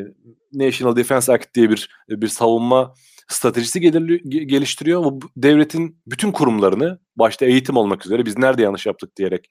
National 0.53 0.97
Defense 0.97 1.33
Act 1.33 1.55
diye 1.55 1.71
bir 1.71 1.91
bir 2.09 2.29
savunma 2.29 2.95
stratejisi 3.29 3.81
gelir, 3.81 4.21
geliştiriyor. 4.25 5.05
Bu 5.05 5.21
devletin 5.37 6.03
bütün 6.07 6.33
kurumlarını 6.33 6.99
başta 7.17 7.47
eğitim 7.47 7.77
olmak 7.77 8.07
üzere 8.07 8.27
biz 8.27 8.39
nerede 8.39 8.63
yanlış 8.63 8.87
yaptık 8.87 9.17
diyerek 9.17 9.49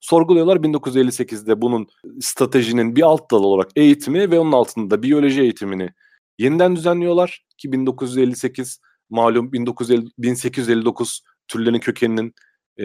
sorguluyorlar. 0.00 0.56
1958'de 0.56 1.62
bunun 1.62 1.86
stratejinin 2.20 2.96
bir 2.96 3.02
alt 3.02 3.30
dalı 3.30 3.46
olarak 3.46 3.70
eğitimi 3.76 4.30
ve 4.30 4.38
onun 4.38 4.52
altında 4.52 5.02
biyoloji 5.02 5.40
eğitimini 5.40 5.90
yeniden 6.38 6.76
düzenliyorlar 6.76 7.44
ki 7.58 7.72
1958 7.72 8.80
malum 9.10 9.52
1950, 9.52 10.06
1859 10.18 11.22
türlerin 11.48 11.78
kökeninin 11.78 12.34
e, 12.78 12.84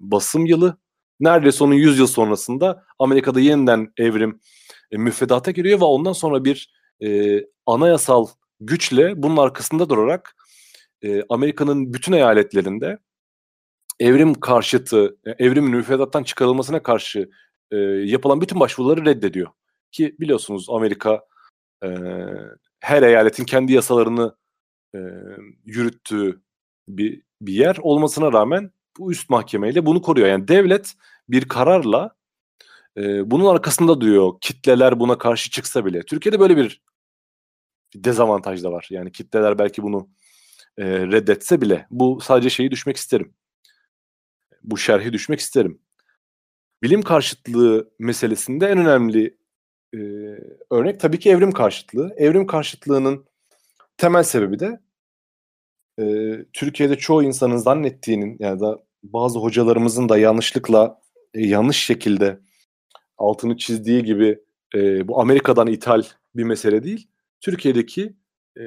basım 0.00 0.46
yılı. 0.46 0.76
Neredeyse 1.20 1.64
onun 1.64 1.74
100 1.74 1.98
yıl 1.98 2.06
sonrasında 2.06 2.84
Amerika'da 2.98 3.40
yeniden 3.40 3.92
evrim 3.96 4.40
e, 4.90 4.96
müfredata 4.96 5.50
giriyor 5.50 5.80
ve 5.80 5.84
ondan 5.84 6.12
sonra 6.12 6.44
bir 6.44 6.72
e, 7.04 7.40
anayasal 7.66 8.26
güçle 8.66 9.22
bunun 9.22 9.36
arkasında 9.36 9.88
durarak 9.88 10.36
e, 11.02 11.22
Amerika'nın 11.28 11.94
bütün 11.94 12.12
eyaletlerinde 12.12 12.98
evrim 14.00 14.34
karşıtı, 14.34 15.16
e, 15.26 15.30
evrimin 15.30 15.70
müfredattan 15.70 16.22
çıkarılmasına 16.22 16.82
karşı 16.82 17.30
e, 17.70 17.76
yapılan 17.76 18.40
bütün 18.40 18.60
başvuruları 18.60 19.04
reddediyor. 19.04 19.48
Ki 19.92 20.16
biliyorsunuz 20.20 20.66
Amerika 20.70 21.24
e, 21.84 21.88
her 22.80 23.02
eyaletin 23.02 23.44
kendi 23.44 23.72
yasalarını 23.72 24.36
e, 24.94 24.98
yürüttüğü 25.64 26.40
bir, 26.88 27.22
bir 27.40 27.52
yer 27.52 27.76
olmasına 27.82 28.32
rağmen 28.32 28.70
bu 28.98 29.12
üst 29.12 29.30
mahkemeyle 29.30 29.86
bunu 29.86 30.02
koruyor. 30.02 30.28
Yani 30.28 30.48
devlet 30.48 30.94
bir 31.28 31.48
kararla 31.48 32.14
e, 32.96 33.30
bunun 33.30 33.46
arkasında 33.54 34.00
duruyor. 34.00 34.32
Kitleler 34.40 35.00
buna 35.00 35.18
karşı 35.18 35.50
çıksa 35.50 35.84
bile. 35.84 36.02
Türkiye'de 36.02 36.40
böyle 36.40 36.56
bir 36.56 36.82
dezavantaj 37.94 38.64
da 38.64 38.72
var. 38.72 38.86
Yani 38.90 39.12
kitleler 39.12 39.58
belki 39.58 39.82
bunu 39.82 40.08
e, 40.78 40.84
reddetse 40.86 41.60
bile. 41.60 41.86
Bu 41.90 42.20
sadece 42.20 42.50
şeyi 42.50 42.70
düşmek 42.70 42.96
isterim. 42.96 43.34
Bu 44.62 44.78
şerhi 44.78 45.12
düşmek 45.12 45.40
isterim. 45.40 45.80
Bilim 46.82 47.02
karşıtlığı 47.02 47.90
meselesinde 47.98 48.66
en 48.66 48.78
önemli 48.78 49.36
e, 49.94 49.98
örnek 50.70 51.00
tabii 51.00 51.18
ki 51.18 51.30
evrim 51.30 51.52
karşıtlığı. 51.52 52.14
Evrim 52.16 52.46
karşıtlığının 52.46 53.24
temel 53.96 54.22
sebebi 54.22 54.58
de 54.58 54.80
e, 56.00 56.04
Türkiye'de 56.52 56.98
çoğu 56.98 57.22
insanın 57.22 57.56
zannettiğinin 57.56 58.36
ya 58.38 58.60
da 58.60 58.78
bazı 59.02 59.38
hocalarımızın 59.38 60.08
da 60.08 60.18
yanlışlıkla 60.18 61.00
e, 61.34 61.46
yanlış 61.46 61.84
şekilde 61.84 62.40
altını 63.18 63.56
çizdiği 63.56 64.04
gibi 64.04 64.38
e, 64.74 65.08
bu 65.08 65.20
Amerika'dan 65.20 65.66
ithal 65.66 66.02
bir 66.34 66.44
mesele 66.44 66.84
değil. 66.84 67.08
Türkiye'deki 67.42 68.16
e, 68.58 68.62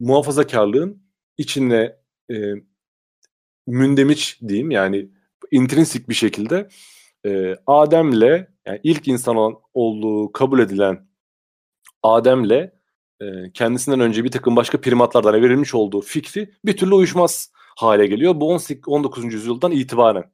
muhafazakarlığın 0.00 1.02
içine 1.38 1.96
e, 2.30 2.36
mündemiç 3.66 4.40
diyeyim 4.48 4.70
yani 4.70 5.08
intrinsik 5.50 6.08
bir 6.08 6.14
şekilde 6.14 6.68
e, 7.26 7.56
Adem'le 7.66 8.46
yani 8.66 8.80
ilk 8.82 9.08
insan 9.08 9.36
olduğu 9.74 10.32
kabul 10.32 10.58
edilen 10.58 11.08
Adem'le 12.02 12.70
e, 13.20 13.52
kendisinden 13.54 14.00
önce 14.00 14.24
bir 14.24 14.30
takım 14.30 14.56
başka 14.56 14.80
primatlardan 14.80 15.42
verilmiş 15.42 15.74
olduğu 15.74 16.00
fikri 16.00 16.50
bir 16.64 16.76
türlü 16.76 16.94
uyuşmaz 16.94 17.52
hale 17.76 18.06
geliyor. 18.06 18.40
Bu 18.40 18.58
19. 18.86 19.34
yüzyıldan 19.34 19.72
itibaren. 19.72 20.24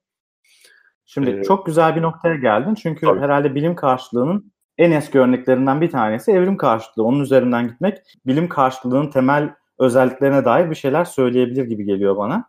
Şimdi 1.06 1.30
ee, 1.30 1.42
çok 1.42 1.66
güzel 1.66 1.96
bir 1.96 2.02
noktaya 2.02 2.36
geldin. 2.36 2.74
Çünkü 2.74 3.06
tabii. 3.06 3.20
herhalde 3.20 3.54
bilim 3.54 3.74
karşılığının 3.74 4.51
en 4.78 4.90
eski 4.90 5.20
örneklerinden 5.20 5.80
bir 5.80 5.90
tanesi 5.90 6.32
evrim 6.32 6.56
karşıtlığı. 6.56 7.04
Onun 7.04 7.20
üzerinden 7.20 7.68
gitmek 7.68 7.98
bilim 8.26 8.48
karşıtlığının 8.48 9.10
temel 9.10 9.54
özelliklerine 9.78 10.44
dair 10.44 10.70
bir 10.70 10.74
şeyler 10.74 11.04
söyleyebilir 11.04 11.64
gibi 11.64 11.84
geliyor 11.84 12.16
bana. 12.16 12.44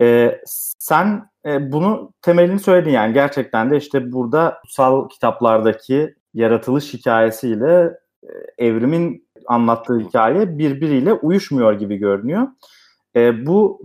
Ee, 0.00 0.40
sen 0.78 1.30
e, 1.46 1.72
bunu 1.72 2.12
temelini 2.22 2.58
söyledin 2.58 2.90
yani 2.90 3.14
gerçekten 3.14 3.70
de 3.70 3.76
işte 3.76 4.12
burada 4.12 4.58
kutsal 4.62 5.08
kitaplardaki 5.08 6.14
yaratılış 6.34 6.94
hikayesiyle 6.94 7.98
e, 8.22 8.66
evrimin 8.66 9.28
anlattığı 9.46 9.98
hikaye 9.98 10.58
birbiriyle 10.58 11.12
uyuşmuyor 11.12 11.72
gibi 11.72 11.96
görünüyor. 11.96 12.48
E, 13.16 13.46
bu 13.46 13.82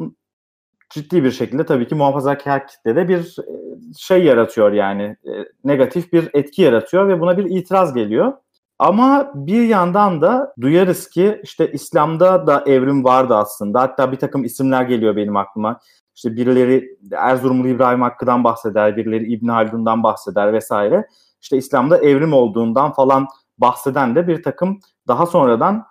ciddi 0.89 1.23
bir 1.23 1.31
şekilde 1.31 1.65
tabii 1.65 1.87
ki 1.87 1.95
muhafazakar 1.95 2.67
kitlede 2.67 3.07
bir 3.07 3.35
e, 3.39 3.66
şey 3.97 4.23
yaratıyor 4.23 4.71
yani 4.71 5.03
e, 5.03 5.31
negatif 5.63 6.13
bir 6.13 6.29
etki 6.33 6.61
yaratıyor 6.61 7.07
ve 7.07 7.19
buna 7.19 7.37
bir 7.37 7.45
itiraz 7.45 7.93
geliyor. 7.93 8.33
Ama 8.79 9.31
bir 9.35 9.67
yandan 9.67 10.21
da 10.21 10.53
duyarız 10.61 11.09
ki 11.09 11.39
işte 11.43 11.71
İslam'da 11.71 12.47
da 12.47 12.63
evrim 12.67 13.03
vardı 13.03 13.35
aslında. 13.35 13.81
Hatta 13.81 14.11
bir 14.11 14.17
takım 14.17 14.43
isimler 14.43 14.83
geliyor 14.83 15.15
benim 15.15 15.37
aklıma. 15.37 15.79
İşte 16.15 16.35
birileri 16.35 16.97
Erzurumlu 17.11 17.67
İbrahim 17.67 18.01
Hakkı'dan 18.01 18.43
bahseder, 18.43 18.97
birileri 18.97 19.33
İbn 19.33 19.47
Haldun'dan 19.47 20.03
bahseder 20.03 20.53
vesaire. 20.53 21.07
İşte 21.41 21.57
İslam'da 21.57 21.97
evrim 21.97 22.33
olduğundan 22.33 22.93
falan 22.93 23.27
bahseden 23.57 24.15
de 24.15 24.27
bir 24.27 24.43
takım 24.43 24.79
daha 25.07 25.25
sonradan 25.25 25.85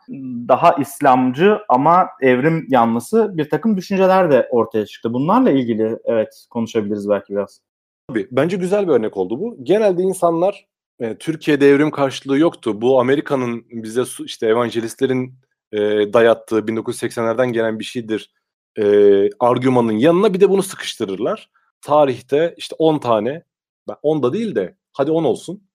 daha 0.49 0.73
İslamcı 0.73 1.59
ama 1.69 2.07
evrim 2.21 2.67
yanlısı 2.69 3.31
bir 3.37 3.51
takım 3.51 3.77
düşünceler 3.77 4.31
de 4.31 4.49
ortaya 4.51 4.87
çıktı. 4.87 5.13
Bunlarla 5.13 5.51
ilgili 5.51 5.99
evet 6.05 6.47
konuşabiliriz 6.51 7.09
belki 7.09 7.33
biraz. 7.33 7.61
Tabii 8.09 8.29
bence 8.31 8.57
güzel 8.57 8.89
bir 8.89 8.93
örnek 8.93 9.17
oldu 9.17 9.41
bu. 9.41 9.57
Genelde 9.63 10.03
insanlar 10.03 10.67
e, 11.01 11.19
Türkiye'de 11.19 11.69
evrim 11.69 11.91
karşılığı 11.91 12.39
yoktu. 12.39 12.81
Bu 12.81 13.01
Amerika'nın 13.01 13.65
bize 13.71 14.03
işte 14.25 14.47
evangelistlerin 14.47 15.35
e, 15.73 15.79
dayattığı 16.13 16.59
1980'lerden 16.59 17.53
gelen 17.53 17.79
bir 17.79 17.85
şeydir 17.85 18.33
e, 18.79 18.85
argümanın 19.41 19.93
yanına 19.93 20.35
bir 20.35 20.41
de 20.41 20.51
bunu 20.51 20.63
sıkıştırırlar. 20.63 21.51
Tarihte 21.81 22.55
işte 22.57 22.77
10 22.79 22.99
tane, 22.99 23.43
10 24.03 24.23
da 24.23 24.33
değil 24.33 24.55
de 24.55 24.77
hadi 24.93 25.11
10 25.11 25.25
olsun. 25.25 25.69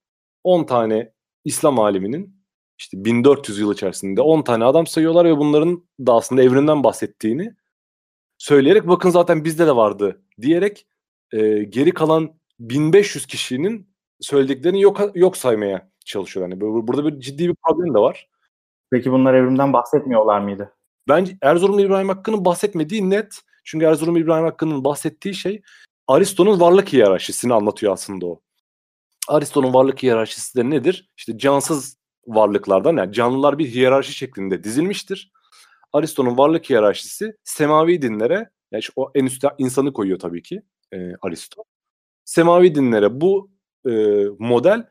10 0.43 0.63
tane 0.63 1.13
İslam 1.45 1.79
aliminin 1.79 2.41
işte 2.79 3.05
1400 3.05 3.59
yıl 3.59 3.73
içerisinde 3.73 4.21
10 4.21 4.41
tane 4.41 4.65
adam 4.65 4.87
sayıyorlar 4.87 5.25
ve 5.25 5.37
bunların 5.37 5.83
da 5.99 6.13
aslında 6.13 6.43
evrinden 6.43 6.83
bahsettiğini 6.83 7.55
söyleyerek 8.37 8.87
bakın 8.87 9.09
zaten 9.09 9.45
bizde 9.45 9.67
de 9.67 9.75
vardı 9.75 10.21
diyerek 10.41 10.87
e, 11.31 11.63
geri 11.63 11.91
kalan 11.91 12.33
1500 12.59 13.25
kişinin 13.25 13.89
söylediklerini 14.19 14.81
yok 14.81 15.01
yok 15.15 15.37
saymaya 15.37 15.91
çalışıyor. 16.05 16.49
Yani 16.49 16.61
burada 16.61 17.05
bir 17.05 17.19
ciddi 17.19 17.49
bir 17.49 17.55
problem 17.67 17.93
de 17.93 17.99
var. 17.99 18.27
Peki 18.91 19.11
bunlar 19.11 19.33
evrimden 19.33 19.73
bahsetmiyorlar 19.73 20.39
mıydı? 20.39 20.73
Bence 21.07 21.37
Erzurum 21.41 21.79
İbrahim 21.79 22.09
Hakkı'nın 22.09 22.45
bahsetmediği 22.45 23.09
net. 23.09 23.41
Çünkü 23.63 23.85
Erzurum 23.85 24.17
İbrahim 24.17 24.45
Hakkı'nın 24.45 24.83
bahsettiği 24.83 25.33
şey 25.33 25.61
Aristo'nun 26.07 26.59
varlık 26.59 26.93
hiyerarşisini 26.93 27.53
anlatıyor 27.53 27.93
aslında 27.93 28.25
o. 28.25 28.41
Aristo'nun 29.27 29.73
varlık 29.73 30.03
hiyerarşisi 30.03 30.57
de 30.57 30.69
nedir? 30.69 31.09
İşte 31.17 31.37
cansız 31.37 31.97
varlıklardan 32.27 32.97
yani 32.97 33.13
canlılar 33.13 33.59
bir 33.59 33.67
hiyerarşi 33.67 34.13
şeklinde 34.13 34.63
dizilmiştir. 34.63 35.31
Aristo'nun 35.93 36.37
varlık 36.37 36.69
hiyerarşisi 36.69 37.37
semavi 37.43 38.01
dinlere 38.01 38.49
yani 38.71 38.79
işte 38.79 38.93
o 38.95 39.11
en 39.15 39.25
üstte 39.25 39.47
insanı 39.57 39.93
koyuyor 39.93 40.19
tabii 40.19 40.41
ki 40.41 40.61
e, 40.93 40.97
Aristo. 41.21 41.63
Semavi 42.25 42.75
dinlere 42.75 43.21
bu 43.21 43.51
e, 43.89 43.91
model 44.39 44.87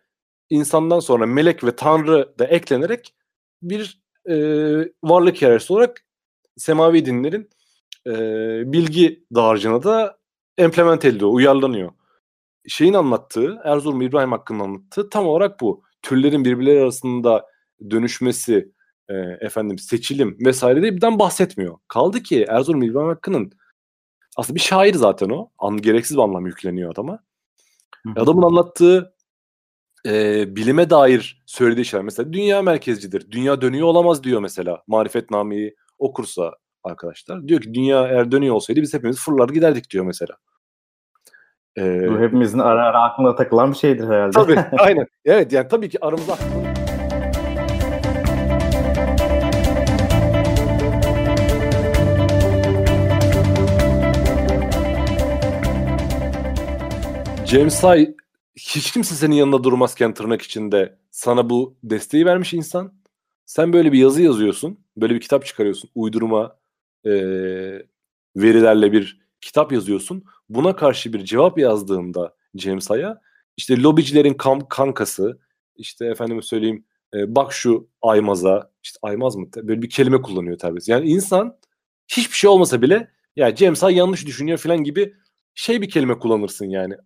insandan 0.51 1.01
sonra 1.01 1.27
melek 1.27 1.65
ve 1.65 1.77
tanrı 1.77 2.35
da 2.39 2.45
eklenerek 2.47 3.15
bir 3.63 4.03
e, 4.29 4.35
varlık 5.03 5.43
hiyerarşisi 5.43 5.73
olarak 5.73 6.07
semavi 6.57 7.07
dinlerin 7.07 7.51
e, 8.07 8.13
bilgi 8.73 9.25
dağarcığına 9.35 9.83
da 9.83 10.19
implement 10.59 11.05
ediliyor, 11.05 11.31
uyarlanıyor 11.33 11.93
şeyin 12.69 12.95
anlattığı, 12.95 13.61
Erzurum 13.65 14.03
İbrahim 14.03 14.33
Hakkı'nın 14.33 14.61
anlattığı 14.61 15.11
tam 15.11 15.27
olarak 15.27 15.61
bu. 15.61 15.83
Türlerin 16.03 16.45
birbirleri 16.45 16.81
arasında 16.81 17.47
dönüşmesi, 17.91 18.73
e, 19.09 19.15
efendim 19.41 19.79
seçilim 19.79 20.37
vesaire 20.41 20.83
de 20.83 20.97
birden 20.97 21.19
bahsetmiyor. 21.19 21.79
Kaldı 21.89 22.23
ki 22.23 22.47
Erzurum 22.49 22.83
İbrahim 22.83 23.09
Hakkı'nın 23.09 23.53
aslında 24.41 24.55
bir 24.55 24.61
şair 24.61 24.95
zaten 24.95 25.31
o. 25.31 25.49
An, 25.59 25.77
gereksiz 25.77 26.17
bir 26.17 26.23
anlam 26.23 26.47
yükleniyor 26.47 26.93
adama. 26.93 27.19
Hı-hı. 28.07 28.23
Adamın 28.23 28.43
anlattığı 28.43 29.15
e, 30.07 30.45
bilime 30.57 30.91
dair 30.91 31.43
söylediği 31.47 31.85
şeyler. 31.85 32.05
Mesela 32.05 32.33
dünya 32.33 32.63
merkezcidir. 32.63 33.31
Dünya 33.31 33.61
dönüyor 33.61 33.87
olamaz 33.87 34.25
diyor 34.25 34.41
mesela. 34.41 34.83
Marifetname'yi 34.87 35.77
okursa 35.99 36.53
arkadaşlar. 36.85 37.49
Diyor 37.49 37.61
ki 37.61 37.75
dünya 37.75 38.09
eğer 38.09 38.33
dönüyor 38.33 38.55
olsaydı 38.55 38.83
biz 38.83 38.95
hepimiz 38.95 39.19
fırlar 39.21 39.49
giderdik 39.49 39.91
diyor 39.91 40.05
mesela. 40.05 40.37
Ee, 41.79 42.09
Bu 42.11 42.21
hepimizin 42.21 42.59
ara 42.59 42.85
ara 42.85 43.03
aklına 43.03 43.35
takılan 43.35 43.73
bir 43.73 43.77
şeydir 43.77 44.05
herhalde. 44.05 44.31
Tabii 44.31 44.59
aynen. 44.79 45.07
Evet 45.25 45.53
yani 45.53 45.69
tabii 45.69 45.89
ki 45.89 45.99
aramızda 46.05 46.37
James 57.51 57.85
Hay 57.85 58.15
hiç 58.57 58.93
kimse 58.93 59.15
senin 59.15 59.35
yanında 59.35 59.65
durmazken 59.65 60.15
tırnak 60.15 60.43
içinde 60.43 60.99
sana 61.11 61.51
bu 61.51 61.77
desteği 61.85 62.27
vermiş 62.27 62.55
insan. 62.55 62.95
Sen 63.47 63.73
böyle 63.73 63.93
bir 63.93 63.99
yazı 63.99 64.23
yazıyorsun. 64.23 64.85
Böyle 64.97 65.15
bir 65.15 65.21
kitap 65.21 65.47
çıkarıyorsun. 65.47 65.91
Uydurma 65.95 66.57
e, 67.07 67.11
verilerle 68.37 68.93
bir 68.93 69.21
kitap 69.41 69.73
yazıyorsun. 69.73 70.25
Buna 70.49 70.77
karşı 70.77 71.13
bir 71.13 71.25
cevap 71.25 71.59
yazdığında 71.59 72.35
James 72.55 72.91
Hay'a 72.91 73.21
işte 73.57 73.83
lobicilerin 73.83 74.35
kan- 74.35 74.69
kankası 74.69 75.39
işte 75.77 76.07
efendime 76.07 76.43
söyleyeyim 76.43 76.85
e, 77.15 77.37
bak 77.37 77.53
şu 77.53 77.89
Aymaz'a 78.03 78.71
işte 78.83 78.99
Aymaz 79.03 79.37
mı 79.37 79.47
böyle 79.57 79.83
bir 79.83 79.91
kelime 79.91 80.23
kullanıyor 80.23 80.59
terbiyesi. 80.59 80.91
Yani 80.91 81.09
insan 81.09 81.57
hiçbir 82.09 82.37
şey 82.37 82.51
olmasa 82.51 82.83
bile 82.83 83.11
ya 83.37 83.57
James 83.57 83.83
Hay 83.83 83.95
yanlış 83.95 84.27
düşünüyor 84.27 84.59
falan 84.59 84.85
gibi 84.85 85.15
şey 85.55 85.83
bir 85.83 85.91
kelime 85.91 86.19
kullanırsın 86.19 86.67
yani. 86.67 86.97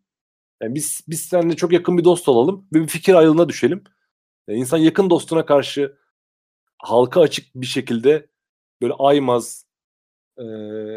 Yani 0.64 0.74
biz 0.74 1.00
biz 1.09 1.20
seninle 1.22 1.57
çok 1.57 1.72
yakın 1.72 1.98
bir 1.98 2.05
dost 2.05 2.29
olalım 2.29 2.66
ve 2.72 2.83
bir 2.83 2.87
fikir 2.87 3.14
ayrılığına 3.14 3.48
düşelim. 3.48 3.85
Yani 4.48 4.59
insan 4.59 4.79
yakın 4.79 5.11
dostuna 5.11 5.46
karşı 5.46 5.96
halka 6.79 7.20
açık 7.20 7.55
bir 7.55 7.66
şekilde 7.66 8.27
böyle 8.83 8.92
aymaz 8.98 9.66
e, 10.37 10.44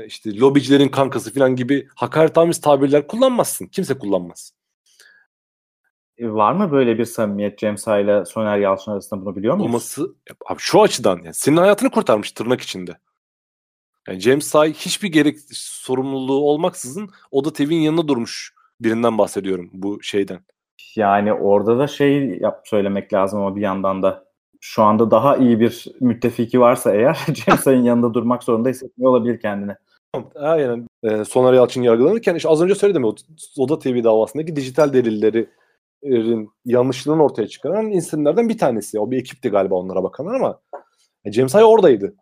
işte 0.06 0.38
lobicilerin 0.38 0.90
kankası 0.90 1.34
falan 1.34 1.56
gibi 1.56 1.88
hakaretamiz 1.96 2.62
tabirler 2.62 3.08
kullanmazsın. 3.08 3.66
Kimse 3.66 3.98
kullanmaz. 3.98 4.52
E, 6.18 6.30
var 6.30 6.54
mı 6.54 6.72
böyle 6.72 6.98
bir 6.98 7.06
samimiyet 7.06 7.60
James 7.60 7.88
Hay 7.88 8.04
ile 8.04 8.26
Soner 8.26 8.58
Yalçın 8.58 8.92
arasında 8.92 9.26
bunu 9.26 9.36
biliyor 9.36 9.56
muyuz? 9.56 9.70
Olması 9.70 10.16
abi 10.46 10.60
şu 10.60 10.82
açıdan 10.82 11.18
yani 11.18 11.34
senin 11.34 11.58
hayatını 11.58 11.92
kurtarmış 11.92 12.32
tırnak 12.32 12.62
içinde. 12.62 12.98
Yani 14.08 14.20
James 14.20 14.56
Hay 14.56 14.74
hiçbir 14.74 15.08
gerek 15.08 15.38
sorumluluğu 15.52 16.40
olmaksızın 16.40 17.10
Oda 17.32 17.54
TV'nin 17.54 17.82
yanında 17.82 18.08
durmuş 18.08 18.57
birinden 18.82 19.18
bahsediyorum 19.18 19.70
bu 19.74 20.04
şeyden. 20.04 20.40
Yani 20.96 21.34
orada 21.34 21.80
da 21.80 21.88
şey 21.88 22.38
yap 22.42 22.62
söylemek 22.66 23.14
lazım 23.14 23.40
ama 23.40 23.56
bir 23.56 23.62
yandan 23.62 24.04
da 24.04 24.28
şu 24.62 24.84
anda 24.84 25.12
daha 25.12 25.38
iyi 25.38 25.60
bir 25.60 25.86
müttefiki 26.00 26.60
varsa 26.60 26.96
eğer 26.96 27.18
James 27.34 27.66
Hay'ın 27.66 27.84
yanında 27.84 28.14
durmak 28.14 28.44
zorunda 28.44 28.70
hissetmiyor 28.70 29.12
olabilir 29.12 29.40
kendini. 29.40 29.76
Aynen. 30.36 30.88
Ee, 31.04 31.26
Soner 31.26 31.54
Yalçın 31.54 31.82
yargılanırken 31.82 32.36
işte 32.36 32.50
az 32.50 32.62
önce 32.62 32.76
söyledim 32.76 33.06
o 33.06 33.16
Oda 33.58 33.80
TV 33.80 34.04
davasındaki 34.04 34.56
dijital 34.56 34.94
delillerin 34.94 35.50
yanlışlığını 36.66 37.24
ortaya 37.24 37.48
çıkaran 37.48 37.90
isimlerden 37.90 38.50
bir 38.50 38.58
tanesi. 38.58 39.00
O 39.00 39.12
bir 39.12 39.18
ekipti 39.18 39.50
galiba 39.50 39.76
onlara 39.76 40.04
bakanlar 40.04 40.36
ama 40.36 40.60
James 41.32 41.54
Hay 41.56 41.64
oradaydı. 41.64 42.16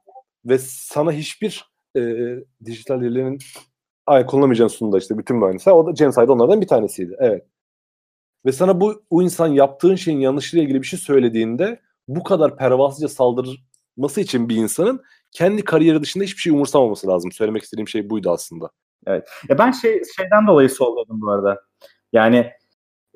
Ve 0.46 0.58
sana 0.60 1.12
hiçbir 1.12 1.65
e, 1.98 2.02
dijital 2.65 3.02
delillerin 3.02 3.39
ay 4.06 4.26
kullanamayacağın 4.26 4.68
sunumda 4.68 4.98
işte 4.98 5.18
bütün 5.18 5.38
mühendisler. 5.38 5.74
O 5.74 5.86
da 5.86 5.96
James 5.96 6.18
Hyde 6.18 6.32
onlardan 6.32 6.62
bir 6.62 6.68
tanesiydi. 6.68 7.15
Evet. 7.20 7.46
Ve 8.46 8.52
sana 8.52 8.82
bu 8.82 9.04
o 9.10 9.22
insan 9.22 9.48
yaptığın 9.48 9.96
şeyin 9.96 10.20
yanlışıyla 10.20 10.63
ilgili 10.63 10.82
bir 10.82 10.88
şey 10.88 11.00
söylediğinde 11.00 11.80
bu 12.08 12.24
kadar 12.24 12.58
pervasızca 12.58 13.08
saldırması 13.08 14.22
için 14.22 14.50
bir 14.50 14.56
insanın 14.56 15.04
kendi 15.32 15.63
kariyeri 15.63 16.02
dışında 16.02 16.24
hiçbir 16.24 16.41
şey 16.41 16.54
umursamaması 16.54 17.08
lazım. 17.08 17.32
Söylemek 17.32 17.63
istediğim 17.63 17.88
şey 17.88 18.10
buydu 18.10 18.32
aslında. 18.32 18.70
Evet. 19.08 19.28
Ya 19.50 19.58
ben 19.58 19.72
şey 19.72 20.02
şeyden 20.18 20.48
dolayı 20.48 20.70
solladım 20.70 21.22
bu 21.22 21.32
arada. 21.32 21.62
Yani 22.13 22.52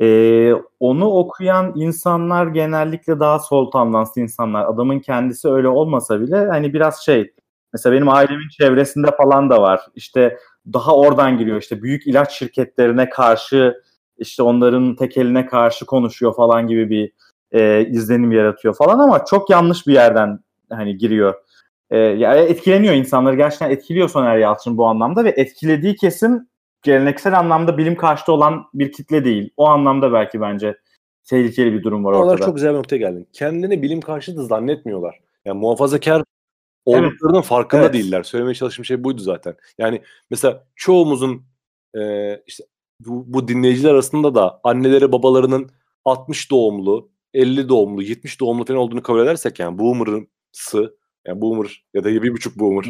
e, 0.02 0.52
onu 0.80 1.06
okuyan 1.06 1.74
insanlar 1.76 2.48
genellikle 2.48 3.20
daha 3.20 3.40
sol 3.40 3.72
tandanslı 3.72 4.22
insanlar. 4.22 4.66
Adamın 4.66 5.00
kendisi 5.00 5.50
öyle 5.50 5.68
olmasa 5.68 6.22
bile 6.22 6.48
hani 6.48 6.74
biraz 6.74 7.06
şey 7.06 7.34
mesela 7.74 7.96
benim 7.96 8.10
ailemin 8.10 8.50
çevresinde 8.50 9.12
falan 9.18 9.50
da 9.50 9.62
var. 9.62 9.82
İşte 9.96 10.38
daha 10.74 10.96
oradan 10.96 11.38
giriyor 11.38 11.62
işte 11.62 11.82
büyük 11.82 12.08
ilaç 12.08 12.32
şirketlerine 12.32 13.10
karşı 13.10 13.82
işte 14.18 14.44
onların 14.44 14.96
tekeline 14.96 15.46
karşı 15.46 15.86
konuşuyor 15.86 16.36
falan 16.36 16.68
gibi 16.68 16.90
bir 16.90 17.12
e, 17.52 17.86
izlenim 17.86 18.32
yaratıyor 18.32 18.76
falan 18.76 19.00
ama 19.00 19.26
çok 19.26 19.50
yanlış 19.50 19.88
bir 19.88 19.94
yerden 19.94 20.40
hani 20.70 20.98
giriyor. 20.98 21.34
E, 21.90 21.98
yani 21.98 22.40
etkileniyor 22.40 22.94
insanları 22.94 23.36
gerçekten 23.36 23.70
etkiliyor 23.70 24.10
Soner 24.10 24.38
Yalçın 24.38 24.78
bu 24.78 24.86
anlamda 24.86 25.24
ve 25.24 25.30
etkilediği 25.30 25.96
kesim 25.96 26.48
geleneksel 26.84 27.40
anlamda 27.40 27.78
bilim 27.78 27.96
karşıtı 27.96 28.32
olan 28.32 28.66
bir 28.74 28.92
kitle 28.92 29.26
değil. 29.26 29.50
O 29.58 29.66
anlamda 29.68 30.14
belki 30.14 30.42
bence 30.42 30.78
tehlikeli 31.24 31.74
bir 31.74 31.84
durum 31.84 32.06
var 32.06 32.12
ortada. 32.12 32.26
Onlar 32.26 32.38
çok 32.38 32.56
güzel 32.56 32.74
bir 32.74 32.78
noktaya 32.78 32.98
geldin. 32.98 33.28
Kendini 33.34 33.82
bilim 33.82 34.02
karşıtı 34.02 34.46
zannetmiyorlar. 34.46 35.20
Yani 35.46 35.60
muhafazakar 35.60 36.24
olduklarının 36.90 37.38
evet. 37.38 37.46
farkında 37.46 37.82
evet. 37.82 37.94
değiller. 37.94 38.24
Söylemeye 38.24 38.56
çalıştığım 38.56 38.86
şey 38.86 39.04
buydu 39.04 39.22
zaten. 39.22 39.56
Yani 39.78 40.02
mesela 40.30 40.68
çoğumuzun 40.76 41.46
e, 41.98 42.36
işte 42.48 42.64
bu, 43.00 43.34
bu 43.34 43.48
dinleyiciler 43.48 43.92
arasında 43.92 44.36
da 44.36 44.60
anneleri 44.64 45.12
babalarının 45.12 45.72
60 46.06 46.52
doğumlu, 46.52 47.12
50 47.34 47.70
doğumlu, 47.70 48.02
70 48.02 48.40
doğumlu 48.40 48.66
falan 48.66 48.80
olduğunu 48.80 49.04
kabul 49.04 49.20
edersek 49.20 49.60
yani 49.60 49.78
boomer'sı 49.78 50.98
yani 51.28 51.42
boomer 51.42 51.84
ya 51.94 52.04
da 52.04 52.10
bir 52.24 52.34
buçuk 52.34 52.60
boomer 52.60 52.86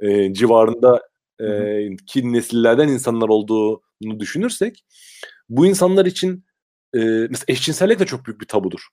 e, 0.00 0.34
civarında 0.34 1.08
e, 1.40 1.96
ki 2.06 2.32
nesillerden 2.32 2.88
insanlar 2.88 3.28
olduğunu 3.28 4.20
düşünürsek 4.20 4.84
bu 5.48 5.66
insanlar 5.66 6.06
için 6.06 6.44
e, 6.94 6.98
mesela 7.30 7.44
eşcinsellik 7.48 7.98
de 7.98 8.06
çok 8.06 8.26
büyük 8.26 8.40
bir 8.40 8.46
tabudur. 8.46 8.88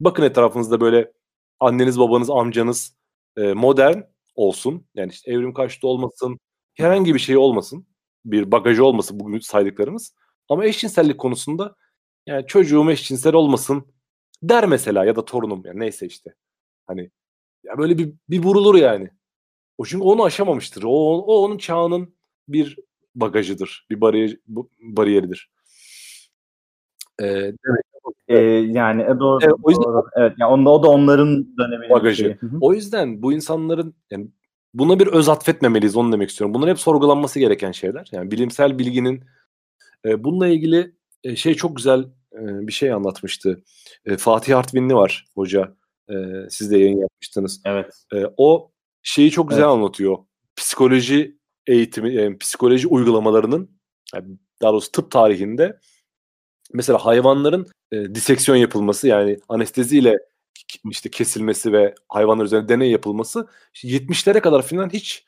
Bakın 0.00 0.22
etrafınızda 0.22 0.80
böyle 0.80 1.12
anneniz, 1.60 1.98
babanız, 1.98 2.30
amcanız 2.30 2.94
e, 3.36 3.52
modern 3.52 4.00
olsun. 4.34 4.86
Yani 4.94 5.10
işte 5.12 5.32
evrim 5.32 5.54
karşıtı 5.54 5.88
olmasın. 5.88 6.38
Herhangi 6.74 7.14
bir 7.14 7.18
şey 7.18 7.36
olmasın. 7.36 7.86
Bir 8.24 8.50
bagajı 8.50 8.84
olmasın 8.84 9.20
bugün 9.20 9.38
saydıklarımız. 9.38 10.14
Ama 10.48 10.64
eşcinsellik 10.64 11.18
konusunda 11.18 11.76
yani 12.26 12.46
çocuğum 12.46 12.90
eşcinsel 12.90 13.34
olmasın 13.34 13.94
der 14.42 14.66
mesela 14.66 15.04
ya 15.04 15.16
da 15.16 15.24
torunum 15.24 15.62
yani 15.64 15.80
neyse 15.80 16.06
işte. 16.06 16.34
Hani 16.86 17.10
ya 17.64 17.78
böyle 17.78 17.98
bir, 17.98 18.12
bir 18.30 18.38
vurulur 18.42 18.74
yani. 18.74 19.10
O 19.78 19.84
çünkü 19.84 20.04
onu 20.04 20.24
aşamamıştır. 20.24 20.82
O, 20.82 21.18
o 21.18 21.44
onun 21.44 21.58
çağının 21.58 22.14
bir 22.48 22.76
bagajıdır. 23.14 23.86
Bir 23.90 24.00
bariyer, 24.00 24.36
bariyeridir. 24.80 25.50
Ee, 27.20 27.24
demek 27.24 27.93
ee, 28.28 28.38
yani 28.38 29.02
e, 29.02 29.18
doğru. 29.20 29.38
Evet, 29.42 29.54
o 29.62 29.70
yüzden, 29.70 29.84
doğru. 29.84 30.06
Evet, 30.16 30.32
yani 30.38 30.52
onda 30.52 30.70
o 30.70 30.82
da 30.82 30.88
onların 30.88 31.56
döneminin 31.58 31.90
bagajı. 31.90 32.38
O 32.60 32.74
yüzden 32.74 33.22
bu 33.22 33.32
insanların 33.32 33.94
yani 34.10 34.28
buna 34.74 34.98
bir 34.98 35.06
öz 35.06 35.28
atfetmemeliyiz 35.28 35.96
onu 35.96 36.12
demek 36.12 36.30
istiyorum. 36.30 36.54
Bunlar 36.54 36.70
hep 36.70 36.78
sorgulanması 36.78 37.38
gereken 37.38 37.72
şeyler. 37.72 38.08
Yani 38.12 38.30
bilimsel 38.30 38.78
bilginin 38.78 39.24
e, 40.06 40.24
bununla 40.24 40.48
ilgili 40.48 40.92
e, 41.24 41.36
şey 41.36 41.54
çok 41.54 41.76
güzel 41.76 42.00
e, 42.32 42.66
bir 42.66 42.72
şey 42.72 42.92
anlatmıştı. 42.92 43.62
E, 44.04 44.16
Fatih 44.16 44.58
Artvinli 44.58 44.94
var 44.94 45.26
hoca. 45.34 45.74
E, 46.10 46.14
siz 46.50 46.70
de 46.70 46.78
yayın 46.78 46.98
yapmıştınız. 46.98 47.62
Evet. 47.64 48.04
E, 48.14 48.24
o 48.36 48.70
şeyi 49.02 49.30
çok 49.30 49.48
güzel 49.48 49.62
evet. 49.62 49.72
anlatıyor. 49.72 50.18
Psikoloji 50.56 51.38
eğitimi, 51.66 52.14
yani 52.14 52.38
psikoloji 52.38 52.88
uygulamalarının 52.88 53.70
yani 54.14 54.26
daha 54.62 54.72
doğrusu 54.72 54.92
tıp 54.92 55.10
tarihinde 55.10 55.78
mesela 56.72 56.98
hayvanların 56.98 57.66
e, 57.92 58.14
diseksiyon 58.14 58.58
yapılması 58.58 59.08
yani 59.08 59.38
anesteziyle 59.48 60.18
işte 60.90 61.10
kesilmesi 61.10 61.72
ve 61.72 61.94
hayvanlar 62.08 62.44
üzerine 62.44 62.68
deney 62.68 62.90
yapılması 62.90 63.48
işte 63.74 63.88
70'lere 63.88 64.40
kadar 64.40 64.62
falan 64.62 64.90
hiç 64.92 65.24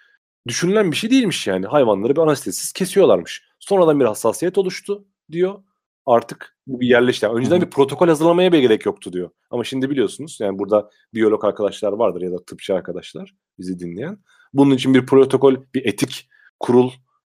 düşünülen 0.46 0.90
bir 0.90 0.96
şey 0.96 1.11
değilmiş 1.11 1.46
yani. 1.46 1.66
Hayvanları 1.66 2.16
bir 2.16 2.20
anestezisiz 2.20 2.72
kesiyorlarmış. 2.72 3.42
Sonradan 3.59 4.01
bir 4.01 4.05
hassasiyet 4.05 4.59
oluştu 4.59 5.05
diyor. 5.33 5.62
Artık 6.07 6.57
bu 6.66 6.81
bir 6.81 6.87
yerleşti. 6.87 7.27
Yani 7.27 7.38
önceden 7.38 7.62
bir 7.62 7.70
protokol 7.70 8.09
hazırlamaya 8.09 8.53
bir 8.53 8.59
gerek 8.59 8.87
yoktu 8.87 9.12
diyor. 9.12 9.31
Ama 9.51 9.64
şimdi 9.64 9.90
biliyorsunuz 9.90 10.38
yani 10.40 10.59
burada 10.59 10.90
biyolog 11.14 11.44
arkadaşlar 11.44 11.92
vardır 11.92 12.20
ya 12.20 12.33
da 12.33 12.44
tıpçı 12.44 12.75
arkadaşlar 12.75 13.35
bizi 13.59 13.79
dinleyen. 13.79 14.18
Bunun 14.53 14.75
için 14.75 14.94
bir 14.94 15.07
protokol, 15.07 15.57
bir 15.75 15.85
etik 15.85 16.29
kurul 16.61 16.90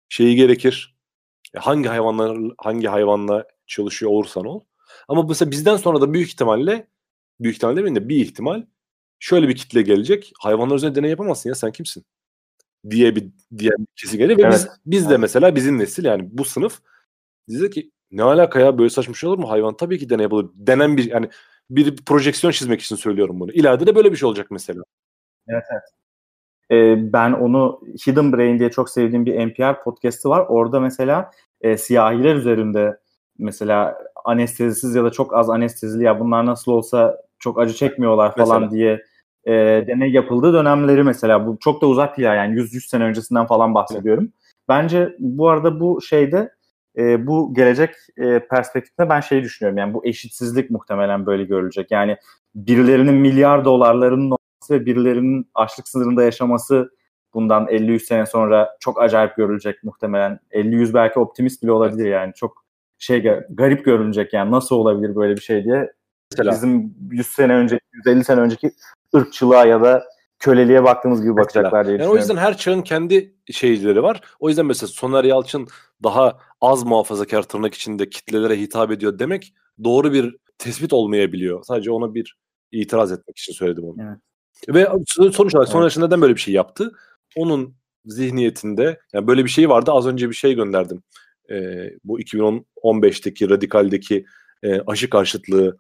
şeyi 0.10 0.36
gerekir. 0.36 0.96
Hangi 1.56 1.90
hayvanlar 1.90 2.38
hangi 2.58 2.88
hayvanla 2.88 3.46
çalışıyor 3.68 4.12
olursan 4.12 4.46
ol. 4.46 4.62
Ama 5.08 5.24
mesela 5.24 5.52
bizden 5.52 5.78
sonra 5.78 6.02
da 6.02 6.14
büyük 6.14 6.28
ihtimalle 6.28 6.88
büyük 7.40 7.56
ihtimalle 7.56 7.78
demeyeyim 7.78 8.04
de 8.04 8.10
bir 8.10 8.16
ihtimal 8.18 8.64
şöyle 9.20 9.48
bir 9.48 9.56
kitle 9.56 9.82
gelecek. 9.82 10.34
Hayvanlar 10.40 10.76
üzerinde 10.76 10.96
deney 10.96 11.10
yapamazsın 11.10 11.50
ya 11.50 11.56
sen 11.56 11.72
kimsin? 11.72 12.06
diye 12.90 13.16
bir 13.16 13.28
diye 13.58 13.72
bir 13.72 13.86
kişi 13.96 14.18
gelir 14.18 14.38
ve 14.38 14.42
evet. 14.42 14.54
biz 14.54 14.68
biz 14.86 15.10
de 15.10 15.18
mesela 15.18 15.56
bizim 15.56 15.80
nesil 15.80 16.06
yani 16.06 16.30
bu 16.32 16.46
sınıf 16.46 16.82
diyecek 17.48 17.74
ki 17.74 17.92
ne 18.12 18.24
alaka 18.24 18.60
ya 18.60 18.78
böyle 18.78 18.90
saçma 18.90 19.14
şey 19.14 19.30
olur 19.30 19.38
mu? 19.38 19.50
Hayvan 19.50 19.78
tabii 19.78 20.00
ki 20.00 20.10
deney 20.10 20.24
yapılır. 20.24 20.50
Denen 20.56 20.98
bir 20.98 21.12
yani 21.12 21.30
bir 21.70 21.96
projeksiyon 22.06 22.52
çizmek 22.52 22.82
için 22.82 22.96
söylüyorum 22.96 23.40
bunu. 23.40 23.52
İleride 23.52 23.88
de 23.88 23.96
böyle 23.96 24.12
bir 24.12 24.18
şey 24.18 24.28
olacak 24.28 24.48
mesela. 24.52 24.84
Evet 25.48 25.64
evet. 25.72 25.84
Ee, 26.72 27.14
ben 27.14 27.32
onu 27.32 27.82
Hidden 28.08 28.34
Brain 28.34 28.60
diye 28.60 28.72
çok 28.72 28.90
sevdiğim 28.90 29.26
bir 29.26 29.48
NPR 29.48 29.84
podcast'ı 29.84 30.30
var. 30.30 30.46
Orada 30.50 30.80
mesela 30.80 31.32
e, 31.62 31.78
siyahiler 31.78 32.36
üzerinde 32.36 32.98
mesela 33.38 33.98
anestezisiz 34.26 34.96
ya 34.96 35.04
da 35.04 35.10
çok 35.10 35.34
az 35.34 35.50
anestezili 35.50 36.04
ya 36.04 36.20
bunlar 36.20 36.46
nasıl 36.46 36.72
olsa 36.72 37.18
çok 37.40 37.60
acı 37.60 37.74
çekmiyorlar 37.74 38.36
falan 38.36 38.62
mesela. 38.62 38.72
diye 38.72 39.04
e, 39.46 39.54
deney 39.88 40.12
yapıldığı 40.12 40.54
dönemleri 40.54 41.04
mesela 41.04 41.48
bu 41.48 41.58
çok 41.60 41.82
da 41.82 41.88
uzak 41.88 42.18
değil 42.18 42.28
yani 42.28 42.56
100-100 42.60 42.88
sene 42.88 43.04
öncesinden 43.04 43.46
falan 43.46 43.76
bahsediyorum. 43.76 44.32
Bence 44.70 45.16
bu 45.20 45.50
arada 45.50 45.80
bu 45.80 46.02
şeyde 46.02 46.52
e, 46.98 47.28
bu 47.28 47.54
gelecek 47.54 47.96
e, 48.18 48.40
perspektifinde 48.40 49.10
ben 49.10 49.20
şeyi 49.20 49.44
düşünüyorum. 49.44 49.78
Yani 49.78 49.94
bu 49.94 50.06
eşitsizlik 50.06 50.70
muhtemelen 50.70 51.26
böyle 51.26 51.44
görülecek. 51.44 51.92
Yani 51.92 52.18
birilerinin 52.56 53.16
milyar 53.16 53.66
dolarlarının 53.66 54.26
olması 54.26 54.72
ve 54.72 54.86
birilerinin 54.86 55.48
açlık 55.56 55.88
sınırında 55.88 56.24
yaşaması 56.24 56.90
bundan 57.34 57.66
50-100 57.68 58.00
sene 58.00 58.26
sonra 58.26 58.78
çok 58.80 59.02
acayip 59.02 59.36
görülecek 59.36 59.84
muhtemelen. 59.84 60.40
50-100 60.52 60.94
belki 60.94 61.20
optimist 61.20 61.64
bile 61.64 61.72
olabilir 61.72 62.06
yani. 62.10 62.34
Çok 62.34 62.65
şey 63.00 63.24
garip 63.50 63.86
görünecek 63.86 64.34
yani 64.34 64.52
nasıl 64.52 64.76
olabilir 64.76 65.16
böyle 65.16 65.36
bir 65.36 65.42
şey 65.42 65.64
diye. 65.64 65.92
Mesela. 66.32 66.52
Bizim 66.52 66.96
100 67.12 67.28
sene 67.28 67.54
önceki, 67.54 67.82
150 67.94 68.24
sene 68.24 68.42
önceki 68.42 68.72
ırkçılığa 69.16 69.66
ya 69.66 69.84
da 69.84 70.04
köleliğe 70.40 70.84
baktığımız 70.84 71.22
gibi 71.22 71.38
bakacaklar 71.38 71.88
diye 71.88 71.98
yani 71.98 72.10
O 72.10 72.16
yüzden 72.16 72.38
her 72.38 72.58
çağın 72.58 72.82
kendi 72.82 73.36
şeyleri 73.52 74.04
var. 74.04 74.22
O 74.40 74.50
yüzden 74.50 74.66
mesela 74.66 74.88
Soner 74.88 75.24
Yalçın 75.24 75.68
daha 76.04 76.40
az 76.62 76.84
muhafazakar 76.84 77.44
tırnak 77.44 77.74
içinde 77.74 78.10
kitlelere 78.10 78.60
hitap 78.60 78.92
ediyor 78.92 79.20
demek 79.20 79.54
doğru 79.84 80.14
bir 80.14 80.36
tespit 80.58 80.94
olmayabiliyor. 80.94 81.64
Sadece 81.64 81.92
ona 81.92 82.14
bir 82.14 82.38
itiraz 82.72 83.12
etmek 83.12 83.38
için 83.38 83.54
söyledim 83.54 83.84
onu. 83.84 83.96
Evet. 84.00 84.20
Ve 84.76 84.88
sonuç 85.08 85.56
olarak 85.56 85.70
Soner 85.70 85.84
Yalçın 85.84 86.02
neden 86.02 86.22
böyle 86.22 86.36
bir 86.36 86.40
şey 86.40 86.54
yaptı? 86.54 86.92
Onun 87.36 87.76
zihniyetinde 88.06 89.00
yani 89.14 89.28
böyle 89.28 89.46
bir 89.46 89.50
şey 89.50 89.70
vardı. 89.70 89.92
Az 89.92 90.08
önce 90.08 90.30
bir 90.30 90.36
şey 90.36 90.54
gönderdim. 90.54 91.04
Ee, 91.52 91.92
bu 92.04 92.20
2015'teki 92.20 93.50
radikaldeki 93.50 94.26
e, 94.64 94.82
aşı 94.82 95.10
karşıtlığı 95.10 95.78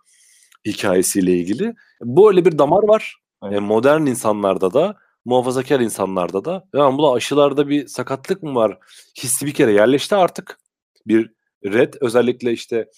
hikayesiyle 0.65 1.31
ilgili. 1.31 1.73
Böyle 2.01 2.45
bir 2.45 2.57
damar 2.57 2.83
var. 2.83 3.15
Evet. 3.43 3.61
modern 3.61 4.05
insanlarda 4.05 4.73
da 4.73 4.95
muhafazakar 5.25 5.79
insanlarda 5.79 6.45
da 6.45 6.67
yani 6.73 6.97
bu 6.97 7.13
aşılarda 7.13 7.69
bir 7.69 7.87
sakatlık 7.87 8.43
mı 8.43 8.55
var 8.55 8.79
hissi 9.23 9.45
bir 9.45 9.53
kere 9.53 9.71
yerleşti 9.71 10.15
artık. 10.15 10.59
Bir 11.07 11.31
red 11.65 11.93
özellikle 12.01 12.51
işte 12.51 12.89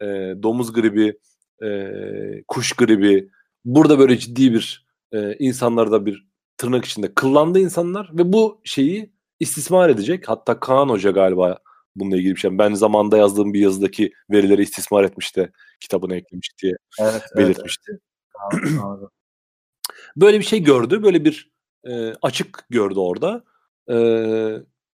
e, 0.00 0.06
domuz 0.42 0.72
gribi, 0.72 1.18
e, 1.62 1.90
kuş 2.48 2.72
gribi 2.72 3.30
burada 3.64 3.98
böyle 3.98 4.18
ciddi 4.18 4.54
bir 4.54 4.86
e, 5.12 5.36
insanlarda 5.38 6.06
bir 6.06 6.26
tırnak 6.56 6.84
içinde 6.84 7.14
kıllandı 7.14 7.58
insanlar 7.58 8.10
ve 8.12 8.32
bu 8.32 8.60
şeyi 8.64 9.12
istismar 9.40 9.88
edecek. 9.88 10.28
Hatta 10.28 10.60
Kaan 10.60 10.88
Hoca 10.88 11.10
galiba 11.10 11.58
bununla 11.96 12.16
ilgili 12.16 12.34
bir 12.34 12.40
şey. 12.40 12.58
Ben 12.58 12.74
zamanda 12.74 13.16
yazdığım 13.16 13.54
bir 13.54 13.60
yazıdaki 13.60 14.12
verileri 14.30 14.62
istismar 14.62 15.04
etmişti, 15.04 15.52
kitabına 15.80 16.14
eklemiş 16.16 16.50
diye 16.62 16.72
evet, 17.00 17.22
belirtmişti. 17.36 17.98
Evet, 18.52 18.64
evet. 18.70 18.82
Böyle 20.16 20.38
bir 20.38 20.44
şey 20.44 20.62
gördü. 20.62 21.02
Böyle 21.02 21.24
bir 21.24 21.50
e, 21.84 22.12
açık 22.22 22.66
gördü 22.70 22.98
orada. 22.98 23.44
E, 23.88 23.96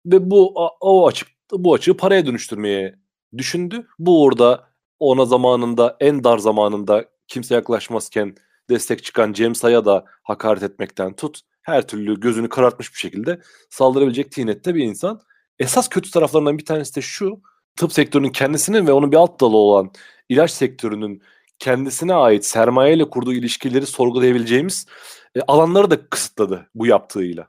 ve 0.06 0.30
bu 0.30 0.54
o 0.80 1.06
açık 1.06 1.28
bu 1.52 1.74
açığı 1.74 1.96
paraya 1.96 2.26
dönüştürmeye 2.26 2.94
düşündü. 3.38 3.86
Bu 3.98 4.22
orada 4.22 4.68
ona 4.98 5.24
zamanında 5.24 5.96
en 6.00 6.24
dar 6.24 6.38
zamanında 6.38 7.04
kimse 7.28 7.54
yaklaşmazken 7.54 8.34
destek 8.70 9.04
çıkan 9.04 9.52
Say'a 9.52 9.84
da 9.84 10.04
hakaret 10.22 10.62
etmekten 10.62 11.16
tut 11.16 11.40
her 11.62 11.88
türlü 11.88 12.20
gözünü 12.20 12.48
karartmış 12.48 12.94
bir 12.94 12.98
şekilde 12.98 13.40
saldırabilecek 13.70 14.32
tinette 14.32 14.74
bir 14.74 14.84
insan. 14.84 15.22
Esas 15.58 15.88
kötü 15.88 16.10
taraflarından 16.10 16.58
bir 16.58 16.64
tanesi 16.64 16.96
de 16.96 17.00
şu 17.00 17.40
tıp 17.76 17.92
sektörünün 17.92 18.30
kendisinin 18.30 18.86
ve 18.86 18.92
onun 18.92 19.12
bir 19.12 19.16
alt 19.16 19.40
dalı 19.40 19.56
olan 19.56 19.90
ilaç 20.28 20.50
sektörünün 20.50 21.22
kendisine 21.58 22.14
ait 22.14 22.44
sermayeyle 22.44 23.10
kurduğu 23.10 23.32
ilişkileri 23.32 23.86
sorgulayabileceğimiz 23.86 24.86
e, 25.34 25.40
alanları 25.40 25.90
da 25.90 26.08
kısıtladı 26.08 26.66
bu 26.74 26.86
yaptığıyla. 26.86 27.48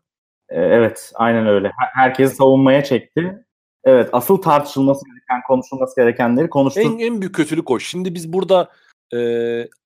E, 0.50 0.62
evet, 0.62 1.12
aynen 1.16 1.48
öyle. 1.48 1.72
Herkesi 1.94 2.36
savunmaya 2.36 2.84
çekti. 2.84 3.46
Evet, 3.84 4.10
asıl 4.12 4.38
tartışılması 4.38 5.06
gereken, 5.06 5.42
konuşulması 5.48 5.96
gerekenleri 5.96 6.50
konuştuk. 6.50 6.86
En, 6.86 7.00
en 7.00 7.22
büyük 7.22 7.36
kötülük 7.36 7.72
o. 7.72 7.80
Şimdi 7.80 8.16
biz 8.16 8.34
burada 8.34 8.70
e, 9.14 9.20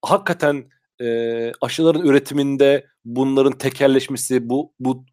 hakikaten 0.05 0.63
e, 1.01 1.07
aşıların 1.61 2.05
üretiminde 2.05 2.85
bunların 3.05 3.57
tekerleşmesi, 3.57 4.49
bu 4.49 4.73
bu 4.79 5.05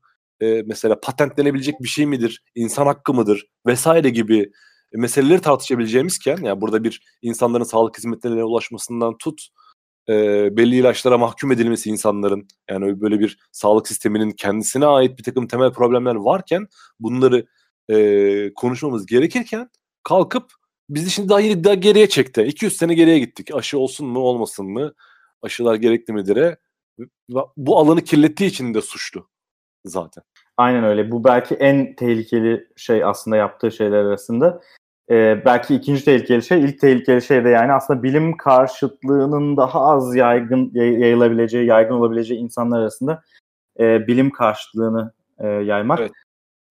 e, 0.43 0.63
mesela 0.67 1.01
patentlenebilecek 1.01 1.81
bir 1.83 1.89
şey 1.89 2.07
midir, 2.07 2.45
insan 2.55 2.87
hakkı 2.87 3.15
mıdır 3.15 3.47
vesaire 3.67 4.11
gibi 4.11 4.51
meseleleri 4.93 5.41
tartışabileceğimizken, 5.41 6.39
yani 6.43 6.61
burada 6.61 6.85
bir 6.85 7.03
insanların 7.23 7.65
sağlık 7.65 7.99
hizmetlerine 7.99 8.45
ulaşmasından 8.45 9.19
tut, 9.19 9.49
e, 10.09 10.49
belli 10.57 10.77
ilaçlara 10.77 11.19
mahkum 11.19 11.53
edilmesi 11.53 11.91
insanların 11.91 12.49
yani 12.71 13.01
böyle 13.01 13.21
bir 13.21 13.39
sağlık 13.53 13.89
sisteminin 13.89 14.31
kendisine 14.31 14.87
ait 14.87 15.19
bir 15.19 15.23
takım 15.23 15.47
temel 15.47 15.73
problemler 15.73 16.15
varken 16.15 16.67
bunları 17.01 17.47
e, 17.91 18.55
konuşmamız 18.55 19.07
gerekirken 19.07 19.71
kalkıp 20.03 20.53
bizi 20.91 21.11
şimdi 21.11 21.29
daha 21.29 21.41
daha 21.41 21.75
geriye 21.75 22.09
çekti. 22.09 22.43
200 22.43 22.77
sene 22.77 22.95
geriye 22.95 23.19
gittik. 23.19 23.55
Aşı 23.55 23.79
olsun 23.79 24.07
mu 24.09 24.21
olmasın 24.21 24.67
mı? 24.67 24.95
Aşılar 25.43 25.75
gerekli 25.75 26.13
midir'e. 26.13 26.57
Bu 27.57 27.79
alanı 27.79 28.05
kirlettiği 28.05 28.51
için 28.51 28.75
de 28.75 28.83
suçlu 28.83 29.29
zaten. 29.85 30.25
Aynen 30.61 30.85
öyle. 30.85 31.11
Bu 31.11 31.25
belki 31.25 31.55
en 31.55 31.95
tehlikeli 31.95 32.69
şey 32.77 33.05
aslında 33.05 33.37
yaptığı 33.37 33.71
şeyler 33.73 34.05
arasında. 34.05 34.61
Ee, 35.11 35.43
belki 35.45 35.75
ikinci 35.75 36.05
tehlikeli 36.05 36.43
şey, 36.43 36.65
ilk 36.65 36.81
tehlikeli 36.81 37.23
şey 37.23 37.45
de 37.45 37.49
yani 37.49 37.73
aslında 37.73 38.03
bilim 38.03 38.37
karşıtlığının 38.37 39.57
daha 39.57 39.81
az 39.81 40.17
yaygın 40.17 40.71
yayılabileceği, 40.75 41.67
yaygın 41.67 41.95
olabileceği 41.95 42.41
insanlar 42.41 42.81
arasında 42.81 43.23
e, 43.79 44.07
bilim 44.07 44.31
karşıtlığını 44.31 45.13
e, 45.39 45.47
yaymak. 45.47 46.01
Evet. 46.01 46.13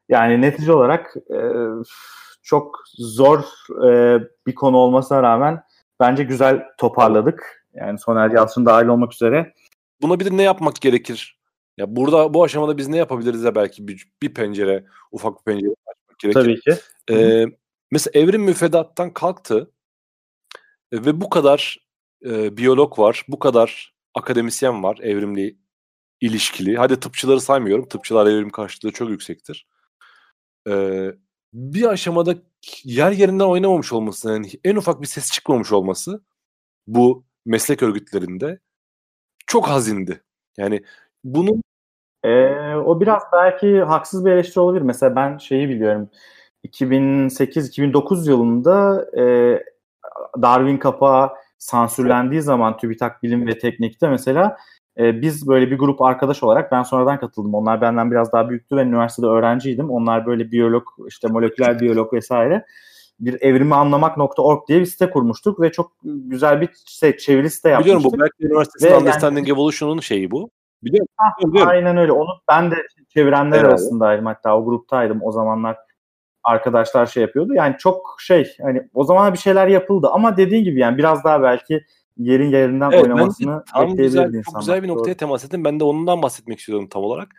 Yani 0.10 0.42
netice 0.42 0.74
olarak 0.74 1.16
e, 1.30 1.40
çok 2.44 2.84
zor 2.98 3.44
e, 3.86 4.20
bir 4.48 4.56
konu 4.56 4.78
olmasına 4.78 5.24
rağmen 5.24 5.64
bence 6.00 6.24
güzel 6.24 6.64
toparladık. 6.78 7.66
Yani 7.74 8.00
Soner 8.00 8.32
Yalçın 8.32 8.66
dahil 8.66 8.88
olmak 8.88 9.14
üzere. 9.14 9.54
Buna 10.02 10.20
bir 10.20 10.26
de 10.26 10.38
ne 10.38 10.44
yapmak 10.44 10.82
gerekir? 10.82 11.39
Ya 11.80 11.96
burada 11.96 12.34
bu 12.34 12.44
aşamada 12.44 12.78
biz 12.78 12.88
ne 12.88 12.98
yapabiliriz 12.98 13.44
de 13.44 13.56
belki 13.56 13.88
bir, 13.88 14.08
bir 14.22 14.34
pencere, 14.34 14.86
ufak 15.12 15.48
bir 15.48 15.52
pencere 15.52 15.74
açmak 15.88 16.20
gerekir. 16.20 16.34
Tabii 16.34 16.60
ki. 16.60 16.82
Ee, 17.12 17.46
mesela 17.92 18.22
evrim 18.22 18.42
müfredattan 18.42 19.14
kalktı 19.14 19.72
e, 20.92 21.06
ve 21.06 21.22
bu 21.22 21.30
kadar 21.30 21.88
e, 22.26 22.58
biyolog 22.58 23.00
var, 23.00 23.26
bu 23.28 23.40
kadar 23.40 23.94
akademisyen 24.14 24.84
var 24.84 25.00
evrimli 25.02 25.58
ilişkili. 26.22 26.78
Hadi 26.78 27.00
tıpçıları 27.00 27.42
saymıyorum. 27.42 27.88
Tıpçılar 27.88 28.28
evrim 28.28 28.50
karşılığı 28.50 28.92
çok 28.92 29.10
yüksektir. 29.10 29.68
Ee, 30.68 31.12
bir 31.54 31.86
aşamada 31.86 32.36
yer 32.84 33.12
yerinden 33.12 33.46
oynamamış 33.46 33.94
olması, 33.94 34.30
yani 34.30 34.50
en 34.64 34.76
ufak 34.76 35.02
bir 35.02 35.08
ses 35.08 35.32
çıkmamış 35.32 35.72
olması 35.72 36.24
bu 36.88 37.26
meslek 37.46 37.84
örgütlerinde 37.84 38.60
çok 39.48 39.68
hazindi. 39.68 40.24
Yani 40.58 40.84
bunun 41.24 41.62
ee, 42.24 42.76
o 42.76 43.02
biraz 43.02 43.24
belki 43.34 43.82
haksız 43.82 44.26
bir 44.26 44.32
eleştiri 44.32 44.60
olabilir. 44.60 44.82
Mesela 44.82 45.16
ben 45.16 45.38
şeyi 45.38 45.70
biliyorum. 45.70 46.10
2008-2009 46.68 48.30
yılında 48.30 49.06
e, 49.18 49.24
Darwin 50.42 50.78
kapağı 50.78 51.30
sansürlendiği 51.58 52.42
zaman 52.42 52.78
TÜBİTAK 52.78 53.24
Bilim 53.24 53.48
ve 53.48 53.58
Teknik'te 53.58 54.10
mesela 54.10 54.58
e, 54.98 55.22
biz 55.22 55.48
böyle 55.48 55.72
bir 55.72 55.78
grup 55.78 56.02
arkadaş 56.02 56.44
olarak 56.44 56.72
ben 56.72 56.84
sonradan 56.84 57.20
katıldım. 57.20 57.56
Onlar 57.56 57.82
benden 57.82 58.12
biraz 58.12 58.34
daha 58.34 58.50
büyüktü 58.50 58.76
ve 58.76 58.82
üniversitede 58.82 59.28
öğrenciydim. 59.28 59.92
Onlar 59.92 60.26
böyle 60.26 60.52
biyolog, 60.52 60.84
işte 61.08 61.28
moleküler 61.28 61.80
biyolog 61.80 62.14
vesaire 62.14 62.66
bir 63.20 63.42
evrimi 63.42 63.76
anlamak.org 63.76 64.68
diye 64.68 64.80
bir 64.80 64.86
site 64.86 65.10
kurmuştuk 65.10 65.62
ve 65.62 65.72
çok 65.72 65.92
güzel 66.04 66.62
bir 66.62 66.70
şey, 66.86 67.18
çeviri 67.18 67.50
site 67.50 67.70
yapmıştık. 67.70 67.98
Biliyorum 67.98 68.18
bu 68.18 68.24
Berkeley 68.24 68.52
Üniversitesi'nin 68.52 69.00
Understanding 69.00 69.48
yani, 69.48 69.58
Evolution'un 69.58 70.00
şeyi 70.00 70.32
bu. 70.32 70.50
Biliyor 70.84 71.06
musun? 71.42 71.68
Aynen 71.68 71.98
öyle. 71.98 72.12
Onu 72.12 72.30
ben 72.50 72.72
de 72.72 72.76
çevirenler 73.14 73.58
Herhalde. 73.58 73.68
arasındaydım 73.68 74.26
hatta 74.26 74.58
o 74.58 74.66
gruptaydım 74.66 75.20
o 75.24 75.32
zamanlar 75.32 75.78
arkadaşlar 76.44 77.06
şey 77.06 77.22
yapıyordu. 77.22 77.54
Yani 77.54 77.76
çok 77.80 78.18
şey 78.20 78.56
hani 78.62 78.90
o 78.94 79.04
zaman 79.04 79.34
bir 79.34 79.38
şeyler 79.38 79.68
yapıldı 79.68 80.08
ama 80.12 80.38
dediğin 80.38 80.64
gibi 80.64 80.80
yani 80.80 80.98
biraz 80.98 81.24
daha 81.24 81.44
belki 81.44 81.86
yerin 82.18 82.52
yerinden 82.52 82.92
evet, 82.92 83.04
oynamasını 83.04 83.64
güzel, 83.96 84.22
insanlar. 84.22 84.44
Çok 84.44 84.60
güzel 84.60 84.84
bir 84.84 84.88
noktaya 84.88 85.12
Doğru. 85.12 85.18
temas 85.18 85.46
ettim. 85.46 85.64
Ben 85.64 85.80
de 85.80 85.84
ondan 85.84 86.22
bahsetmek 86.22 86.60
istiyorum 86.60 86.88
tam 86.90 87.04
olarak. 87.04 87.30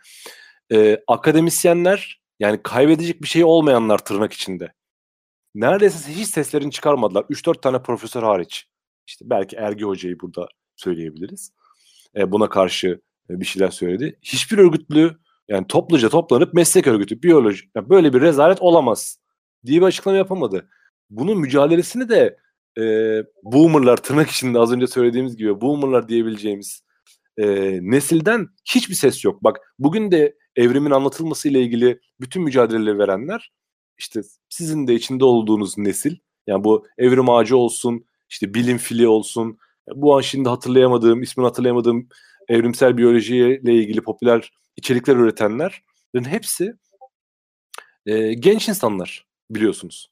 Ee, 0.73 0.99
akademisyenler 1.09 2.21
yani 2.41 2.61
kaybedecek 2.63 3.23
bir 3.23 3.29
şey 3.29 3.45
olmayanlar 3.45 3.99
tırnak 3.99 4.33
içinde. 4.33 4.73
Neredeyse 5.55 6.13
hiç 6.13 6.29
seslerini 6.29 6.71
çıkarmadılar. 6.71 7.23
3-4 7.23 7.61
tane 7.61 7.83
profesör 7.83 8.23
hariç. 8.23 8.67
İşte 9.07 9.25
belki 9.31 9.57
Ergi 9.57 9.85
Hoca'yı 9.85 10.21
burada 10.21 10.49
söyleyebiliriz. 10.77 11.53
Ee, 12.17 12.33
buna 12.33 12.49
karşı 12.49 13.01
bir 13.31 13.45
şeyler 13.45 13.71
söyledi. 13.71 14.19
Hiçbir 14.23 14.59
örgütlü 14.59 15.17
yani 15.49 15.67
topluca 15.67 16.09
toplanıp 16.09 16.55
meslek 16.55 16.87
örgütü, 16.87 17.23
biyoloji 17.23 17.65
yani 17.77 17.89
böyle 17.89 18.13
bir 18.13 18.21
rezalet 18.21 18.63
olamaz 18.63 19.19
diye 19.67 19.81
bir 19.81 19.87
açıklama 19.87 20.19
yapamadı. 20.19 20.69
Bunun 21.11 21.39
mücadelesini 21.39 22.09
de 22.09 22.37
e, 22.79 22.83
boomerlar 23.43 23.97
tırnak 23.97 24.31
içinde 24.31 24.59
az 24.59 24.73
önce 24.73 24.87
söylediğimiz 24.87 25.37
gibi 25.37 25.61
boomerlar 25.61 26.09
diyebileceğimiz 26.09 26.83
e, 27.39 27.47
nesilden 27.83 28.49
hiçbir 28.65 28.95
ses 28.95 29.25
yok. 29.25 29.45
Bak 29.45 29.75
bugün 29.79 30.11
de 30.11 30.37
evrimin 30.57 30.91
anlatılması 30.91 31.49
ile 31.49 31.63
ilgili 31.63 32.01
bütün 32.21 32.43
mücadeleleri 32.43 32.99
verenler 32.99 33.53
işte 33.99 34.21
sizin 34.49 34.87
de 34.87 34.95
içinde 34.95 35.25
olduğunuz 35.25 35.79
nesil 35.79 36.17
yani 36.47 36.65
bu 36.65 36.87
evrim 36.99 37.31
ağacı 37.31 37.57
olsun 37.57 38.05
işte 38.31 38.55
bilim 38.55 38.79
fili 38.79 39.09
olsun 39.09 39.59
bu 39.95 40.17
an 40.17 40.21
şimdi 40.21 40.49
hatırlayamadığım 40.49 41.23
ismini 41.23 41.47
hatırlayamadığım 41.47 42.09
evrimsel 42.51 42.97
biyolojiyle 42.97 43.75
ilgili 43.75 44.01
popüler 44.01 44.53
içerikler 44.77 45.17
üretenlerin 45.17 46.25
hepsi 46.25 46.75
e, 48.07 48.35
genç 48.35 48.69
insanlar 48.69 49.27
biliyorsunuz. 49.51 50.11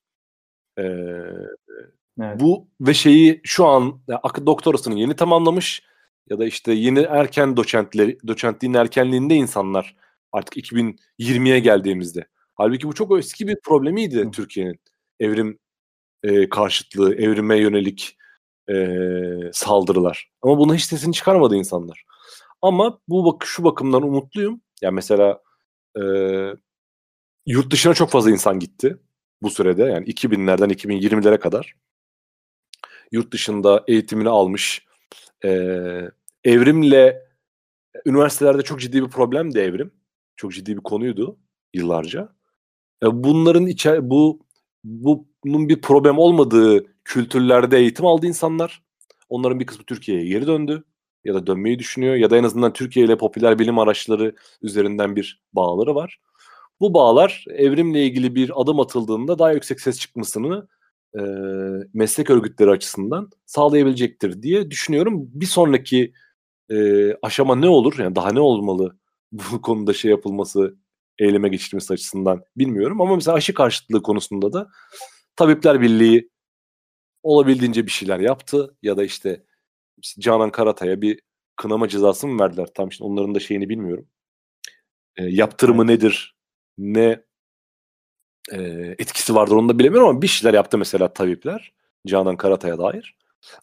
E, 0.78 0.82
evet. 0.82 2.41
Bu 2.41 2.68
ve 2.80 2.95
şeyi 2.95 3.41
şu 3.45 3.66
an 3.66 4.01
yani, 4.09 4.47
doktorasını 4.47 4.99
yeni 4.99 5.16
tamamlamış 5.16 5.82
ya 6.30 6.39
da 6.39 6.47
işte 6.47 6.72
yeni 6.72 7.01
erken 7.01 7.57
doçentleri, 7.57 8.18
doçentliğin 8.26 8.74
erkenliğinde 8.74 9.34
insanlar 9.34 9.97
artık 10.32 10.57
2020'ye 10.57 11.59
geldiğimizde. 11.59 12.26
Halbuki 12.55 12.89
bu 12.89 12.95
çok 12.95 13.18
eski 13.18 13.49
bir 13.49 13.57
problemiydi 13.61 14.30
Türkiye'nin. 14.30 14.80
Evrim 15.20 15.59
e, 16.22 16.49
karşıtlığı, 16.49 17.14
evrime 17.14 17.59
yönelik 17.59 18.16
e, 18.70 18.74
saldırılar. 19.53 20.30
Ama 20.43 20.59
bunu 20.59 20.74
hiç 20.74 20.84
sesini 20.84 21.14
çıkarmadı 21.14 21.57
insanlar. 21.57 22.05
Ama 22.62 22.98
bu 23.09 23.24
bak 23.24 23.46
şu 23.46 23.64
bakımdan 23.64 24.02
umutluyum. 24.02 24.61
Yani 24.82 24.94
mesela 24.94 25.42
e, 25.96 26.02
yurt 27.46 27.70
dışına 27.72 27.94
çok 27.94 28.11
fazla 28.11 28.30
insan 28.30 28.59
gitti 28.59 28.96
bu 29.42 29.50
sürede. 29.50 29.82
Yani 29.84 30.06
2000'lerden 30.06 30.70
2020'lere 30.70 31.38
kadar. 31.38 31.74
Yurt 33.12 33.32
dışında 33.32 33.84
eğitimini 33.88 34.28
almış. 34.28 34.86
E, 35.44 35.50
evrimle 36.44 37.28
üniversitelerde 38.06 38.62
çok 38.62 38.80
ciddi 38.80 39.02
bir 39.02 39.09
problemdi 39.11 39.59
evrim. 39.59 39.92
Çok 40.36 40.52
ciddi 40.52 40.76
bir 40.76 40.82
konuydu 40.82 41.38
yıllarca. 41.74 42.28
Bunların 43.02 43.66
içe 43.66 44.11
bu 44.11 44.46
bunun 44.84 45.68
bir 45.68 45.80
problem 45.80 46.18
olmadığı 46.18 46.84
kültürlerde 47.04 47.78
eğitim 47.78 48.06
aldı 48.06 48.26
insanlar. 48.26 48.82
Onların 49.28 49.61
bir 49.61 49.66
kısmı 49.66 49.84
Türkiye'ye 49.84 50.26
geri 50.28 50.46
döndü 50.46 50.84
ya 51.25 51.35
da 51.35 51.47
dönmeyi 51.47 51.79
düşünüyor 51.79 52.14
ya 52.14 52.31
da 52.31 52.37
en 52.37 52.45
azından 52.45 52.73
Türkiye 52.73 53.07
ile 53.07 53.19
popüler 53.19 53.59
bilim 53.59 53.79
araçları 53.79 54.35
üzerinden 54.62 55.16
bir 55.16 55.43
bağları 55.53 55.95
var. 55.95 56.21
Bu 56.81 56.95
bağlar 56.95 57.45
evrimle 57.49 58.07
ilgili 58.07 58.35
bir 58.35 58.62
adım 58.62 58.81
atıldığında 58.81 59.39
daha 59.39 59.53
yüksek 59.53 59.81
ses 59.81 59.99
çıkmasını 59.99 60.69
e, 61.14 61.21
meslek 61.95 62.31
örgütleri 62.31 62.71
açısından 62.71 63.31
sağlayabilecektir 63.47 64.43
diye 64.43 64.71
düşünüyorum. 64.71 65.31
Bir 65.35 65.47
sonraki 65.47 66.12
e, 66.71 67.12
aşama 67.23 67.57
ne 67.57 67.69
olur? 67.69 67.99
Yani 67.99 68.16
daha 68.16 68.33
ne 68.33 68.41
olmalı 68.41 68.99
bu 69.33 69.62
konuda 69.62 69.93
şey 69.93 70.11
yapılması, 70.11 70.77
eyleme 71.19 71.49
geçilmesi 71.49 71.93
açısından 71.93 72.43
bilmiyorum. 72.57 73.01
Ama 73.01 73.14
mesela 73.16 73.35
aşı 73.37 73.55
karşıtlığı 73.55 74.03
konusunda 74.03 74.53
da 74.53 74.69
Tabipler 75.37 75.81
Birliği 75.81 76.31
olabildiğince 77.23 77.87
bir 77.87 77.91
şeyler 77.91 78.21
yaptı 78.21 78.77
ya 78.83 78.97
da 78.97 79.05
işte, 79.05 79.45
Canan 80.18 80.51
Karatay'a 80.51 81.01
bir 81.01 81.20
kınama 81.57 81.88
cezası 81.88 82.26
mı 82.26 82.42
verdiler? 82.42 82.68
Tam 82.74 82.88
işte 82.88 83.05
onların 83.05 83.34
da 83.34 83.40
şeyini 83.40 83.68
bilmiyorum. 83.68 84.09
E, 85.16 85.24
yaptırımı 85.24 85.86
nedir? 85.86 86.36
Ne 86.78 87.24
e, 88.53 88.59
etkisi 88.99 89.34
vardır 89.34 89.55
onu 89.57 89.68
da 89.68 89.78
bilemiyorum 89.78 90.09
ama 90.09 90.22
bir 90.22 90.26
şeyler 90.26 90.55
yaptı 90.55 90.78
mesela 90.78 91.12
tabipler 91.12 91.72
Canan 92.07 92.36
Karatay'a 92.36 92.78
dair. 92.78 93.16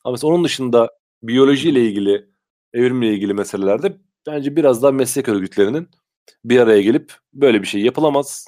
Ama 0.04 0.12
mesela 0.12 0.34
onun 0.34 0.44
dışında 0.44 0.90
biyolojiyle 1.24 1.86
ilgili, 1.86 2.30
evrimle 2.74 3.14
ilgili 3.14 3.34
meselelerde 3.34 3.98
bence 4.28 4.56
biraz 4.56 4.84
daha 4.84 4.92
meslek 4.92 5.30
örgütlerinin 5.30 5.90
bir 6.46 6.60
araya 6.60 6.82
gelip 6.82 7.14
böyle 7.34 7.62
bir 7.62 7.68
şey 7.68 7.82
yapılamaz. 7.82 8.48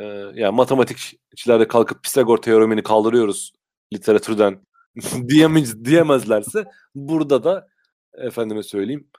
Ee, 0.00 0.04
yani 0.34 0.56
matematikçilerde 0.56 1.68
kalkıp 1.68 2.02
Pisagor 2.04 2.36
teoremini 2.38 2.82
kaldırıyoruz 2.82 3.52
literatürden 3.94 4.60
diyemez, 5.28 5.84
diyemezlerse 5.84 6.64
burada 6.94 7.44
da 7.44 7.68
efendime 8.14 8.62
söyleyeyim 8.62 9.10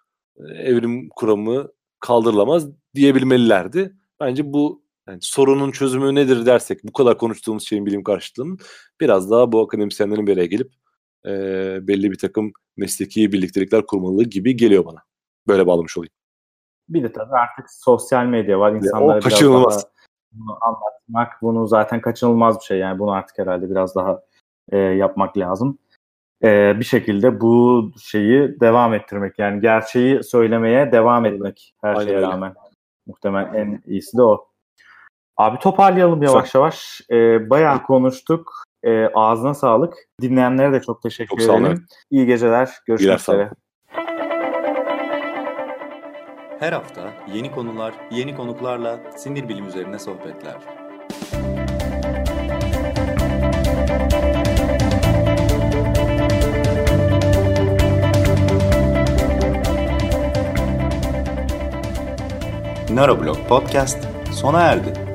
evrim 0.50 1.10
kuramı 1.10 1.68
kaldırılamaz 2.00 2.68
diyebilmelilerdi. 2.96 3.96
Bence 4.20 4.54
bu 4.54 4.84
yani 5.08 5.20
sorunun 5.22 5.72
çözümü 5.72 6.16
nedir 6.16 6.46
dersek 6.46 6.84
bu 6.84 6.94
kadar 6.94 7.18
konuştuğumuz 7.18 7.68
şeyin 7.68 7.86
bilim 7.86 8.04
karşıtlığının 8.04 8.58
biraz 9.02 9.32
daha 9.32 9.52
bu 9.52 9.62
akademisyenlerin 9.62 10.28
bir 10.28 10.34
araya 10.34 10.46
gelip 10.46 10.72
e, 11.26 11.32
belli 11.88 12.12
bir 12.12 12.18
takım 12.18 12.52
mesleki 12.78 13.32
birliktelikler 13.32 13.86
kurmalı 13.86 14.24
gibi 14.24 14.56
geliyor 14.56 14.86
bana. 14.86 15.00
Böyle 15.48 15.68
bağlamış 15.68 15.98
olayım. 15.98 16.14
Bir 16.90 17.04
de 17.04 17.12
tabii 17.12 17.36
artık 17.36 17.66
sosyal 17.70 18.26
medya 18.26 18.60
var. 18.60 18.72
İnsanlara 18.72 19.18
o 19.18 19.22
kaçınılmaz. 19.22 19.64
Biraz 19.64 19.84
daha 19.84 19.92
bunu 20.32 20.58
anlatmak 20.62 21.42
bunu 21.42 21.68
zaten 21.68 22.02
kaçınılmaz 22.02 22.60
bir 22.60 22.64
şey. 22.64 22.78
Yani 22.78 23.00
bunu 23.00 23.12
artık 23.12 23.38
herhalde 23.38 23.70
biraz 23.70 23.96
daha 23.96 24.22
e, 24.72 24.78
yapmak 24.78 25.38
lazım. 25.38 25.78
E, 26.44 26.80
bir 26.80 26.86
şekilde 26.86 27.42
bu 27.42 27.92
şeyi 28.02 28.60
devam 28.60 28.94
ettirmek. 28.94 29.40
Yani 29.40 29.62
gerçeği 29.62 30.24
söylemeye 30.24 30.92
devam 30.92 31.26
etmek 31.26 31.74
her 31.82 31.94
Aynen 31.94 32.04
şeye 32.06 32.16
öyle. 32.16 32.28
rağmen. 32.28 32.54
Muhtemelen 33.08 33.54
en 33.54 33.82
iyisi 33.88 34.18
de 34.18 34.22
o. 34.22 34.48
Abi 35.38 35.60
toparlayalım 35.60 36.24
yavaş 36.24 36.56
yavaş. 36.56 37.02
E, 37.12 37.50
bayağı 37.50 37.84
konuştuk. 37.84 38.54
E, 38.84 39.08
ağzına 39.08 39.54
sağlık. 39.54 39.94
Dinleyenlere 40.22 40.74
de 40.74 40.82
çok 40.82 41.02
teşekkür 41.02 41.46
çok 41.46 41.60
ederim. 41.62 41.86
İyi 42.12 42.26
geceler. 42.26 42.70
Görüşmek 42.88 43.20
üzere. 43.20 43.52
Her 46.60 46.74
hafta 46.74 47.14
yeni 47.34 47.52
konular, 47.52 47.94
yeni 48.12 48.36
konuklarla 48.36 49.12
sinir 49.16 49.50
bilim 49.50 49.68
üzerine 49.68 50.00
sohbetler. 50.00 50.81
Neuroblog 62.96 63.38
Podcast 63.48 63.98
sona 64.32 64.64
erdi. 64.64 65.11